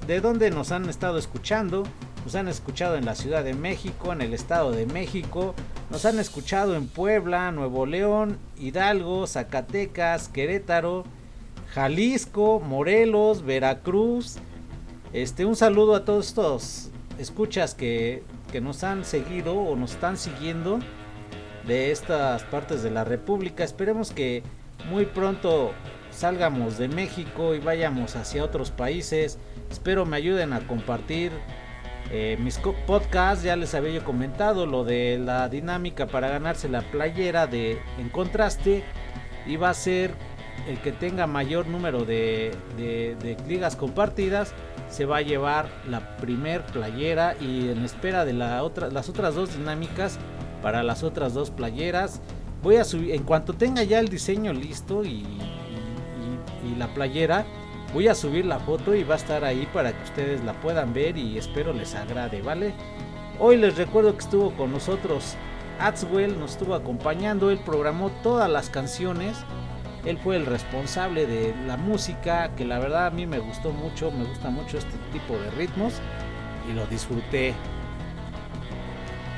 de 0.08 0.22
dónde 0.22 0.50
nos 0.52 0.72
han 0.72 0.90
estado 0.90 1.18
escuchando. 1.18 1.84
Nos 2.26 2.36
han 2.36 2.48
escuchado 2.48 2.96
en 2.96 3.06
la 3.06 3.16
Ciudad 3.16 3.44
de 3.44 3.54
México, 3.54 4.12
en 4.12 4.22
el 4.22 4.34
Estado 4.34 4.72
de 4.72 4.86
México. 4.86 5.56
Nos 5.90 6.06
han 6.06 6.20
escuchado 6.20 6.76
en 6.76 6.88
Puebla, 6.88 7.52
Nuevo 7.52 7.86
León, 7.86 8.38
Hidalgo, 8.60 9.26
Zacatecas, 9.26 10.28
Querétaro, 10.28 11.06
Jalisco, 11.74 12.60
Morelos, 12.60 13.44
Veracruz. 13.44 14.38
Este, 15.14 15.46
un 15.46 15.56
saludo 15.56 15.96
a 15.96 16.06
todos 16.06 16.28
estos 16.28 16.90
escuchas 17.18 17.76
que, 17.76 18.24
que 18.52 18.62
nos 18.62 18.84
han 18.84 19.06
seguido 19.06 19.56
o 19.56 19.76
nos 19.76 19.92
están 19.92 20.18
siguiendo 20.18 20.80
de 21.68 21.92
estas 21.92 22.44
partes 22.44 22.82
de 22.84 22.92
la 22.92 23.04
República. 23.04 23.64
Esperemos 23.64 24.12
que 24.12 24.44
muy 24.90 25.06
pronto 25.06 25.72
salgamos 26.12 26.78
de 26.78 26.88
México 26.88 27.54
y 27.54 27.60
vayamos 27.60 28.16
hacia 28.16 28.44
otros 28.44 28.72
países. 28.72 29.38
Espero 29.70 30.06
me 30.06 30.18
ayuden 30.18 30.54
a 30.54 30.66
compartir 30.66 31.32
eh, 32.12 32.38
mis 32.40 32.60
podcasts. 32.88 33.44
Ya 33.44 33.56
les 33.56 33.76
había 33.76 33.92
yo 33.92 34.04
comentado 34.04 34.66
lo 34.66 34.84
de 34.84 35.20
la 35.24 35.50
dinámica 35.50 36.08
para 36.08 36.30
ganarse 36.30 36.70
la 36.70 36.82
playera 36.82 37.46
de 37.46 37.80
En 38.00 38.10
Contraste. 38.10 38.84
Y 39.46 39.56
va 39.56 39.70
a 39.70 39.74
ser 39.74 40.14
el 40.68 40.80
que 40.80 40.92
tenga 40.92 41.28
mayor 41.28 41.68
número 41.68 42.06
de, 42.06 42.56
ligas 43.48 43.76
compartidas. 43.76 44.54
Se 44.90 45.06
va 45.06 45.18
a 45.18 45.22
llevar 45.22 45.70
la 45.88 46.18
primer 46.18 46.64
playera 46.66 47.36
y 47.40 47.70
en 47.70 47.84
espera 47.86 48.26
de 48.26 48.34
las 48.34 48.62
otras 49.10 49.36
dos 49.36 49.56
dinámicas 49.56 50.18
para 50.64 50.82
las 50.84 51.04
otras 51.04 51.34
dos 51.34 51.52
playeras. 51.52 52.22
Voy 52.64 52.78
a 52.78 52.84
subir, 52.84 53.14
en 53.14 53.24
cuanto 53.24 53.54
tenga 53.54 53.84
ya 53.84 54.00
el 54.00 54.10
diseño 54.10 54.52
listo 54.52 55.06
y- 55.06 55.26
y 56.66 56.76
la 56.78 56.88
playera, 56.94 57.46
voy 57.94 58.08
a 58.08 58.16
subir 58.16 58.46
la 58.46 58.60
foto 58.60 58.94
y 58.94 59.04
va 59.04 59.14
a 59.16 59.18
estar 59.18 59.46
ahí 59.46 59.68
para 59.74 59.94
que 59.94 60.04
ustedes 60.04 60.44
la 60.44 60.54
puedan 60.54 60.94
ver 60.94 61.18
y 61.18 61.38
espero 61.38 61.72
les 61.72 61.96
agrade, 61.96 62.42
¿vale? 62.42 62.74
Hoy 63.40 63.56
les 63.58 63.78
recuerdo 63.78 64.14
que 64.14 64.20
estuvo 64.20 64.52
con 64.52 64.72
nosotros 64.72 65.36
Atswell, 65.80 66.38
nos 66.38 66.52
estuvo 66.52 66.76
acompañando, 66.76 67.50
él 67.52 67.60
programó 67.66 68.10
todas 68.22 68.50
las 68.50 68.70
canciones, 68.70 69.38
él 70.10 70.18
fue 70.18 70.36
el 70.36 70.48
responsable 70.48 71.28
de 71.28 71.54
la 71.68 71.78
música, 71.78 72.56
que 72.56 72.66
la 72.66 72.80
verdad 72.80 73.06
a 73.06 73.12
mí 73.12 73.28
me 73.28 73.38
gustó 73.38 73.72
mucho, 73.72 74.12
me 74.12 74.24
gusta 74.24 74.50
mucho 74.50 74.80
este 74.80 74.98
tipo 75.14 75.38
de 75.38 75.52
ritmos 75.52 76.02
y 76.68 76.74
lo 76.74 76.88
disfruté. 76.88 77.54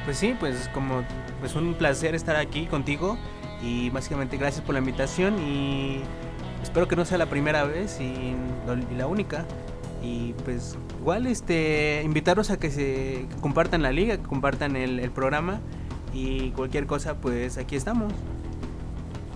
Pues 0.05 0.17
sí, 0.17 0.33
pues 0.39 0.69
como 0.73 1.03
pues 1.41 1.55
un 1.55 1.73
placer 1.73 2.15
estar 2.15 2.37
aquí 2.37 2.67
contigo 2.67 3.17
y 3.61 3.89
básicamente 3.89 4.37
gracias 4.37 4.63
por 4.63 4.73
la 4.73 4.79
invitación 4.79 5.39
y 5.39 6.01
espero 6.63 6.87
que 6.87 6.95
no 6.95 7.03
sea 7.03 7.17
la 7.17 7.25
primera 7.27 7.65
vez 7.65 7.99
y, 7.99 8.35
la 8.95 9.07
única 9.07 9.45
y 10.01 10.33
pues 10.45 10.77
igual 10.99 11.27
este 11.27 12.01
invitarlos 12.03 12.49
a 12.49 12.57
que 12.57 12.71
se 12.71 13.27
compartan 13.41 13.83
la 13.83 13.91
liga, 13.91 14.17
que 14.17 14.23
compartan 14.23 14.75
el, 14.75 14.99
el 14.99 15.11
programa 15.11 15.59
y 16.13 16.51
cualquier 16.51 16.87
cosa 16.87 17.15
pues 17.15 17.57
aquí 17.57 17.75
estamos. 17.75 18.13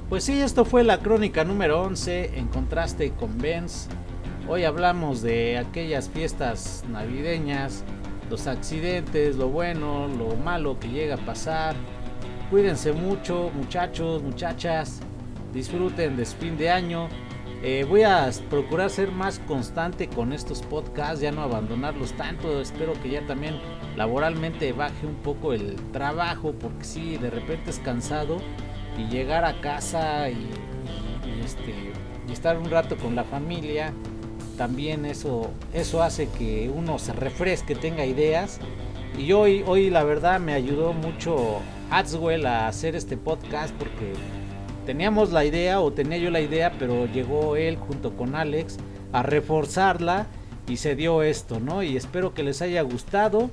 Pues 0.09 0.25
sí, 0.25 0.39
esto 0.39 0.65
fue 0.65 0.83
la 0.83 0.99
crónica 0.99 1.43
número 1.43 1.81
11 1.81 2.37
en 2.37 2.47
contraste 2.47 3.13
con 3.13 3.39
Benz. 3.39 3.87
Hoy 4.47 4.63
hablamos 4.63 5.23
de 5.23 5.57
aquellas 5.57 6.09
fiestas 6.09 6.85
navideñas, 6.91 7.83
los 8.29 8.45
accidentes, 8.45 9.35
lo 9.35 9.49
bueno, 9.49 10.07
lo 10.07 10.35
malo 10.35 10.79
que 10.79 10.89
llega 10.89 11.15
a 11.15 11.25
pasar. 11.25 11.75
Cuídense 12.51 12.93
mucho, 12.93 13.49
muchachos, 13.55 14.21
muchachas. 14.21 14.99
Disfruten 15.51 16.17
de 16.17 16.25
fin 16.27 16.55
de 16.55 16.69
año. 16.69 17.09
Eh, 17.63 17.83
voy 17.89 18.03
a 18.03 18.29
procurar 18.47 18.91
ser 18.91 19.11
más 19.11 19.39
constante 19.47 20.07
con 20.07 20.33
estos 20.33 20.61
podcasts, 20.61 21.21
ya 21.21 21.31
no 21.31 21.41
abandonarlos 21.41 22.13
tanto. 22.13 22.61
Espero 22.61 22.93
que 23.01 23.09
ya 23.09 23.25
también 23.25 23.59
laboralmente 23.95 24.71
baje 24.71 25.07
un 25.07 25.15
poco 25.15 25.53
el 25.53 25.77
trabajo, 25.91 26.53
porque 26.53 26.83
sí, 26.83 27.17
de 27.17 27.31
repente 27.31 27.71
es 27.71 27.79
cansado 27.79 28.37
y 28.97 29.05
llegar 29.07 29.45
a 29.45 29.59
casa 29.61 30.29
este 30.29 31.93
y 32.27 32.31
estar 32.31 32.57
un 32.57 32.69
rato 32.69 32.97
con 32.97 33.15
la 33.15 33.23
familia 33.23 33.93
también 34.57 35.05
eso 35.05 35.51
eso 35.73 36.01
hace 36.01 36.27
que 36.29 36.71
uno 36.73 36.97
se 36.99 37.13
refresque 37.13 37.75
tenga 37.75 38.05
ideas. 38.05 38.59
Y 39.17 39.31
hoy 39.31 39.63
hoy 39.65 39.89
la 39.89 40.03
verdad 40.03 40.39
me 40.39 40.53
ayudó 40.53 40.93
mucho 40.93 41.59
Adswell 41.89 42.45
a 42.45 42.67
hacer 42.67 42.95
este 42.95 43.17
podcast 43.17 43.73
porque 43.75 44.13
teníamos 44.85 45.31
la 45.31 45.45
idea 45.45 45.79
o 45.79 45.91
tenía 45.93 46.17
yo 46.17 46.31
la 46.31 46.41
idea 46.41 46.73
pero 46.77 47.05
llegó 47.05 47.55
él 47.55 47.77
junto 47.77 48.15
con 48.15 48.35
Alex 48.35 48.77
a 49.13 49.23
reforzarla 49.23 50.27
y 50.67 50.77
se 50.77 50.95
dio 50.95 51.23
esto 51.23 51.59
no 51.59 51.81
y 51.81 51.95
espero 51.95 52.33
que 52.33 52.43
les 52.43 52.61
haya 52.61 52.81
gustado 52.81 53.49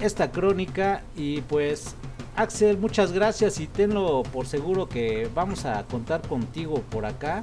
esta 0.00 0.32
crónica 0.32 1.02
y 1.16 1.42
pues 1.42 1.94
Axel, 2.40 2.78
muchas 2.78 3.12
gracias 3.12 3.60
y 3.60 3.66
tenlo 3.66 4.22
por 4.22 4.46
seguro 4.46 4.88
que 4.88 5.28
vamos 5.34 5.66
a 5.66 5.84
contar 5.84 6.26
contigo 6.26 6.82
por 6.88 7.04
acá. 7.04 7.42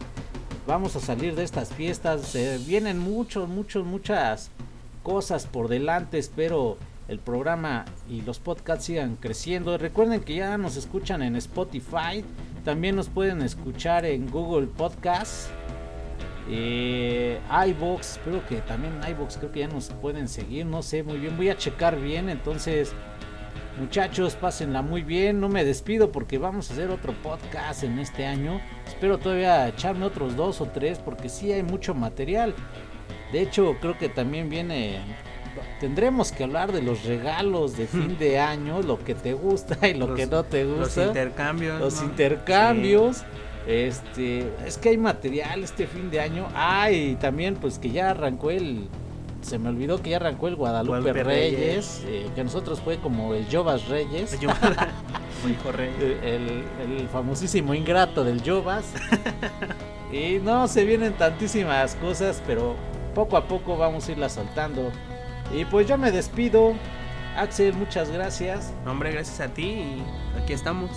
Vamos 0.65 0.95
a 0.95 0.99
salir 0.99 1.35
de 1.35 1.43
estas 1.43 1.71
fiestas. 1.71 2.35
Vienen 2.65 2.97
muchos, 2.97 3.47
muchos, 3.47 3.85
muchas 3.85 4.49
cosas 5.03 5.45
por 5.45 5.67
delante. 5.67 6.17
Espero 6.17 6.79
el 7.07 7.19
programa 7.19 7.85
y 8.09 8.21
los 8.21 8.39
podcasts 8.39 8.85
sigan 8.85 9.17
creciendo. 9.17 9.77
Recuerden 9.77 10.21
que 10.21 10.33
ya 10.33 10.57
nos 10.57 10.77
escuchan 10.77 11.21
en 11.21 11.35
Spotify. 11.35 12.25
También 12.65 12.95
nos 12.95 13.07
pueden 13.07 13.43
escuchar 13.43 14.03
en 14.03 14.31
Google 14.31 14.65
Podcasts. 14.65 15.51
Eh, 16.49 17.39
iBox, 17.67 18.19
creo 18.23 18.43
que 18.47 18.61
también 18.61 18.99
iBox 19.07 19.37
creo 19.37 19.51
que 19.51 19.59
ya 19.59 19.67
nos 19.67 19.89
pueden 19.89 20.27
seguir, 20.27 20.65
no 20.65 20.81
sé 20.81 21.03
muy 21.03 21.17
bien, 21.17 21.35
voy 21.35 21.49
a 21.49 21.57
checar 21.57 21.99
bien, 21.99 22.29
entonces 22.29 22.93
Muchachos, 23.79 24.35
pásenla 24.35 24.81
muy 24.81 25.03
bien. 25.03 25.39
No 25.39 25.49
me 25.49 25.63
despido 25.63 26.11
porque 26.11 26.37
vamos 26.37 26.69
a 26.69 26.73
hacer 26.73 26.89
otro 26.89 27.13
podcast 27.21 27.83
en 27.83 27.99
este 27.99 28.25
año. 28.25 28.59
Espero 28.87 29.17
todavía 29.19 29.67
echarme 29.67 30.05
otros 30.05 30.35
dos 30.35 30.61
o 30.61 30.65
tres 30.65 30.97
porque 30.99 31.29
sí 31.29 31.51
hay 31.51 31.61
mucho 31.63 31.93
material. 31.93 32.55
De 33.31 33.41
hecho, 33.41 33.75
creo 33.79 33.97
que 33.97 34.09
también 34.09 34.49
viene. 34.49 34.99
Tendremos 35.79 36.31
que 36.31 36.43
hablar 36.43 36.71
de 36.71 36.81
los 36.81 37.03
regalos 37.05 37.77
de 37.77 37.87
fin 37.87 38.17
de 38.17 38.39
año, 38.39 38.81
lo 38.81 39.03
que 39.03 39.13
te 39.15 39.33
gusta 39.33 39.87
y 39.87 39.93
lo 39.93 40.07
Los- 40.07 40.17
que 40.17 40.25
no 40.25 40.43
te 40.43 40.63
Los 40.63 40.79
gusta. 40.79 41.05
intercambios. 41.05 41.79
Los 41.79 42.01
¿no? 42.01 42.05
intercambios. 42.05 43.23
Este, 43.67 44.47
es 44.65 44.77
que 44.77 44.89
hay 44.89 44.97
material 44.97 45.63
este 45.63 45.85
fin 45.87 46.09
de 46.09 46.19
año. 46.21 46.47
Ah, 46.55 46.89
y 46.91 47.15
también 47.15 47.55
pues 47.55 47.77
que 47.77 47.91
ya 47.91 48.11
arrancó 48.11 48.49
el 48.49 48.87
se 49.47 49.57
me 49.57 49.69
olvidó 49.69 50.01
que 50.01 50.09
ya 50.11 50.17
arrancó 50.17 50.47
el 50.47 50.55
Guadalupe, 50.55 50.99
Guadalupe 50.99 51.23
Reyes, 51.23 52.01
Reyes. 52.03 52.03
eh, 52.05 52.29
que 52.35 52.43
nosotros 52.43 52.81
fue 52.81 52.97
como 52.97 53.33
el 53.33 53.45
Jovas 53.51 53.87
Reyes. 53.87 54.37
Muy 55.43 55.53
correcto. 55.53 56.05
el, 56.05 56.63
el 56.81 57.07
famosísimo 57.11 57.73
ingrato 57.73 58.23
del 58.23 58.41
Jovas. 58.47 58.85
y 60.11 60.39
no, 60.39 60.67
se 60.67 60.83
vienen 60.83 61.13
tantísimas 61.13 61.95
cosas, 61.95 62.41
pero 62.45 62.75
poco 63.15 63.37
a 63.37 63.47
poco 63.47 63.77
vamos 63.77 64.07
a 64.07 64.11
irlas 64.11 64.33
soltando. 64.33 64.91
Y 65.55 65.65
pues 65.65 65.87
yo 65.87 65.97
me 65.97 66.11
despido. 66.11 66.73
Axel, 67.37 67.73
muchas 67.73 68.09
gracias. 68.11 68.73
No, 68.83 68.91
Hombre, 68.91 69.11
gracias 69.11 69.39
a 69.39 69.47
ti 69.53 69.63
y 69.63 70.03
aquí 70.41 70.53
estamos. 70.53 70.89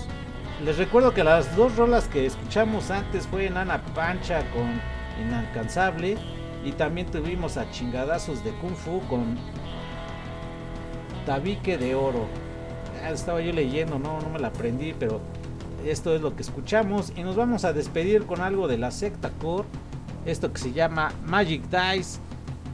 Les 0.64 0.76
recuerdo 0.78 1.14
que 1.14 1.22
las 1.22 1.54
dos 1.54 1.76
rolas 1.76 2.08
que 2.08 2.26
escuchamos 2.26 2.90
antes 2.90 3.26
fue 3.26 3.48
Nana 3.48 3.80
Pancha 3.94 4.42
con 4.50 4.80
Inalcanzable. 5.24 6.16
Y 6.64 6.72
también 6.72 7.06
tuvimos 7.06 7.56
a 7.56 7.70
Chingadazos 7.70 8.44
de 8.44 8.50
Kung 8.52 8.74
Fu 8.74 9.00
con 9.08 9.36
Tabique 11.24 11.78
de 11.78 11.94
Oro. 11.94 12.26
Ah, 13.02 13.10
estaba 13.10 13.40
yo 13.40 13.52
leyendo, 13.52 13.98
no, 13.98 14.20
no 14.20 14.28
me 14.28 14.38
la 14.38 14.48
aprendí, 14.48 14.94
pero 14.98 15.20
esto 15.86 16.14
es 16.14 16.20
lo 16.20 16.36
que 16.36 16.42
escuchamos. 16.42 17.12
Y 17.16 17.22
nos 17.22 17.36
vamos 17.36 17.64
a 17.64 17.72
despedir 17.72 18.26
con 18.26 18.40
algo 18.40 18.68
de 18.68 18.78
la 18.78 18.90
secta 18.90 19.30
core. 19.40 19.68
Esto 20.26 20.52
que 20.52 20.60
se 20.60 20.72
llama 20.72 21.12
Magic 21.24 21.62
Dice. 21.70 22.20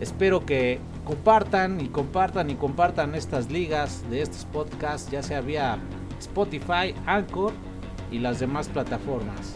Espero 0.01 0.45
que 0.45 0.80
compartan 1.05 1.80
y 1.80 1.89
compartan 1.89 2.51
y 2.51 2.57
compartan 2.57 3.14
estas 3.14 3.51
ligas 3.51 4.03
de 4.11 4.22
estos 4.22 4.45
podcasts, 4.47 5.11
ya 5.11 5.22
sea 5.22 5.41
vía 5.41 5.78
Spotify, 6.18 6.95
Anchor 7.07 7.53
y 8.11 8.18
las 8.18 8.41
demás 8.41 8.68
plataformas. 8.68 9.55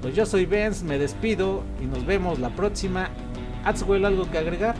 Pues 0.00 0.14
yo 0.14 0.24
soy 0.24 0.46
Benz, 0.46 0.82
me 0.82 0.98
despido 0.98 1.62
y 1.82 1.86
nos 1.86 2.06
vemos 2.06 2.38
la 2.38 2.50
próxima. 2.50 3.10
Atswell, 3.66 4.04
¿algo 4.04 4.30
que 4.30 4.38
agregar? 4.38 4.76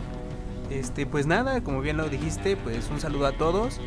Este, 0.70 1.06
pues 1.06 1.26
nada, 1.26 1.60
como 1.62 1.80
bien 1.80 1.96
lo 1.96 2.08
dijiste, 2.08 2.56
pues 2.56 2.88
un 2.90 3.00
saludo 3.00 3.26
a 3.26 3.32
todos 3.32 3.80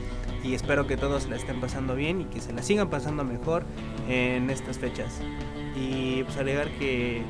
y 0.43 0.53
espero 0.53 0.87
que 0.87 0.97
todos 0.97 1.27
la 1.29 1.37
estén 1.37 1.59
pasando 1.61 1.95
bien 1.95 2.21
y 2.21 2.25
que 2.25 2.41
se 2.41 2.51
la 2.53 2.61
sigan 2.61 2.89
pasando 2.89 3.23
mejor 3.23 3.63
en 4.09 4.49
estas 4.49 4.77
fechas. 4.77 5.21
Y 5.75 6.23
pues 6.23 6.37
alegar 6.37 6.69
que, 6.77 7.23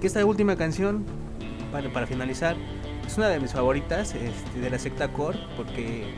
que 0.00 0.06
esta 0.08 0.24
última 0.24 0.56
canción, 0.56 1.04
para, 1.70 1.88
para 1.92 2.06
finalizar, 2.06 2.56
es 3.06 3.16
una 3.16 3.28
de 3.28 3.38
mis 3.38 3.52
favoritas 3.52 4.14
este, 4.14 4.60
de 4.60 4.68
la 4.68 4.78
secta 4.78 5.12
core 5.12 5.38
porque 5.56 6.12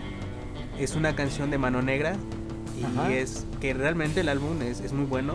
es 0.78 0.94
una 0.96 1.14
canción 1.14 1.50
de 1.50 1.58
mano 1.58 1.82
negra 1.82 2.16
Y 2.78 2.84
Ajá. 2.84 3.12
es 3.12 3.46
que 3.60 3.74
realmente 3.74 4.20
el 4.20 4.30
álbum 4.30 4.62
es, 4.62 4.80
es 4.80 4.94
muy 4.94 5.04
bueno. 5.04 5.34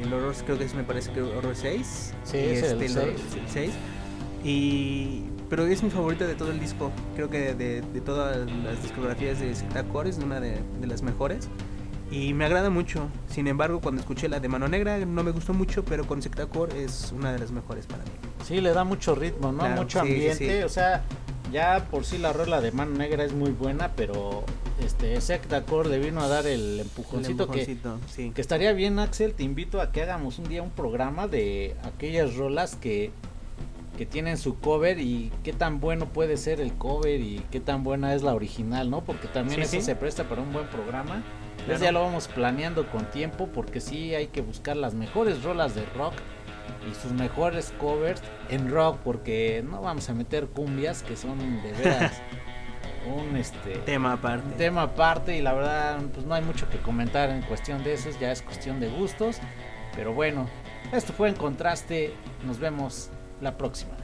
El 0.00 0.12
horror 0.12 0.34
creo 0.44 0.58
que 0.58 0.64
es, 0.64 0.74
me 0.74 0.82
parece 0.84 1.12
que 1.12 1.22
horror 1.22 1.54
6. 1.54 2.14
Sí, 2.24 2.36
y 2.36 2.40
es 2.40 2.62
el 2.62 2.78
seis. 2.78 2.96
el 2.96 3.48
6. 3.48 3.70
Y 4.44 5.22
pero 5.48 5.66
es 5.66 5.82
mi 5.82 5.90
favorita 5.90 6.26
de 6.26 6.34
todo 6.34 6.50
el 6.50 6.58
disco. 6.58 6.90
Creo 7.14 7.28
que 7.28 7.54
de, 7.54 7.82
de 7.82 8.00
todas 8.00 8.50
las 8.50 8.82
discografías 8.82 9.38
de 9.38 9.54
Sectacore 9.54 10.08
es 10.08 10.18
una 10.18 10.40
de, 10.40 10.58
de 10.80 10.86
las 10.86 11.02
mejores. 11.02 11.48
Y 12.10 12.34
me 12.34 12.44
agrada 12.44 12.70
mucho. 12.70 13.08
Sin 13.28 13.46
embargo, 13.46 13.80
cuando 13.80 14.00
escuché 14.00 14.28
la 14.28 14.40
de 14.40 14.48
Mano 14.48 14.68
Negra 14.68 14.98
no 14.98 15.22
me 15.22 15.30
gustó 15.30 15.54
mucho, 15.54 15.84
pero 15.84 16.06
con 16.06 16.22
Sectacore 16.22 16.84
es 16.84 17.12
una 17.14 17.32
de 17.32 17.38
las 17.38 17.50
mejores 17.52 17.86
para 17.86 18.02
mí. 18.04 18.10
Sí, 18.46 18.60
le 18.60 18.72
da 18.72 18.84
mucho 18.84 19.14
ritmo, 19.14 19.52
¿no? 19.52 19.60
Claro, 19.60 19.82
mucho 19.82 20.00
sí, 20.00 20.08
ambiente. 20.08 20.58
sí. 20.58 20.62
O 20.62 20.68
sea, 20.68 21.02
ya 21.52 21.86
por 21.90 22.04
sí 22.04 22.18
la 22.18 22.32
rola 22.32 22.60
de 22.60 22.72
Mano 22.72 22.96
Negra 22.96 23.24
es 23.24 23.32
muy 23.32 23.50
buena, 23.50 23.92
pero 23.96 24.44
este 24.82 25.20
Sectacore 25.20 25.88
le 25.88 25.98
vino 25.98 26.20
a 26.20 26.28
dar 26.28 26.46
el 26.46 26.80
empujoncito, 26.80 27.44
El 27.44 27.50
que, 27.50 27.60
empujoncito, 27.60 27.98
sí. 28.08 28.30
que 28.34 28.40
estaría 28.40 28.72
bien, 28.72 28.98
Axel. 28.98 29.34
Te 29.34 29.42
invito 29.42 29.80
a 29.80 29.92
que 29.92 30.02
hagamos 30.02 30.38
un 30.38 30.48
día 30.48 30.62
un 30.62 30.70
programa 30.70 31.28
de 31.28 31.76
aquellas 31.82 32.36
rolas 32.36 32.74
que, 32.76 33.10
que 33.96 34.06
tienen 34.06 34.38
su 34.38 34.58
cover 34.58 34.98
y 34.98 35.30
qué 35.44 35.52
tan 35.52 35.80
bueno 35.80 36.06
puede 36.06 36.36
ser 36.36 36.60
el 36.60 36.72
cover 36.74 37.20
y 37.20 37.44
qué 37.50 37.60
tan 37.60 37.84
buena 37.84 38.14
es 38.14 38.22
la 38.22 38.34
original, 38.34 38.90
¿no? 38.90 39.02
Porque 39.02 39.28
también 39.28 39.56
Sí, 39.60 39.62
eso 39.62 39.70
sí. 39.76 39.82
se 39.82 39.96
presta 39.96 40.24
para 40.24 40.40
un 40.42 40.52
buen 40.52 40.66
programa. 40.68 41.22
Entonces 41.52 41.66
Claro. 41.78 41.84
ya 41.84 41.92
lo 41.92 42.00
vamos 42.02 42.28
planeando 42.28 42.86
con 42.90 43.04
tiempo 43.10 43.48
porque 43.54 43.80
sí 43.80 44.14
hay 44.14 44.28
que 44.28 44.40
buscar 44.40 44.76
las 44.76 44.94
mejores 44.94 45.42
rolas 45.44 45.74
de 45.74 45.84
rock 45.96 46.14
y 46.90 46.94
sus 46.94 47.12
mejores 47.12 47.72
covers 47.78 48.22
en 48.48 48.70
rock 48.70 48.98
porque 49.04 49.62
no 49.68 49.82
vamos 49.82 50.08
a 50.08 50.14
meter 50.14 50.46
cumbias 50.46 51.02
que 51.02 51.16
son 51.16 51.38
de 51.62 51.72
veras 51.72 52.20
un 53.06 53.36
este 53.36 53.74
Tema 53.84 54.14
aparte. 54.14 54.46
un 54.46 54.54
tema 54.54 54.82
aparte 54.82 55.36
y 55.36 55.42
la 55.42 55.52
verdad 55.52 56.00
pues 56.14 56.24
no 56.26 56.34
hay 56.34 56.42
mucho 56.42 56.68
que 56.70 56.78
comentar 56.78 57.30
en 57.30 57.42
cuestión 57.42 57.84
de 57.84 57.94
eso, 57.94 58.08
ya 58.20 58.32
es 58.32 58.42
cuestión 58.42 58.80
de 58.80 58.88
gustos, 58.88 59.38
pero 59.94 60.12
bueno, 60.12 60.46
esto 60.92 61.12
fue 61.12 61.28
en 61.28 61.34
contraste, 61.34 62.12
nos 62.46 62.58
vemos 62.58 63.10
la 63.42 63.56
próxima. 63.58 64.01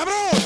Cabrón! 0.00 0.39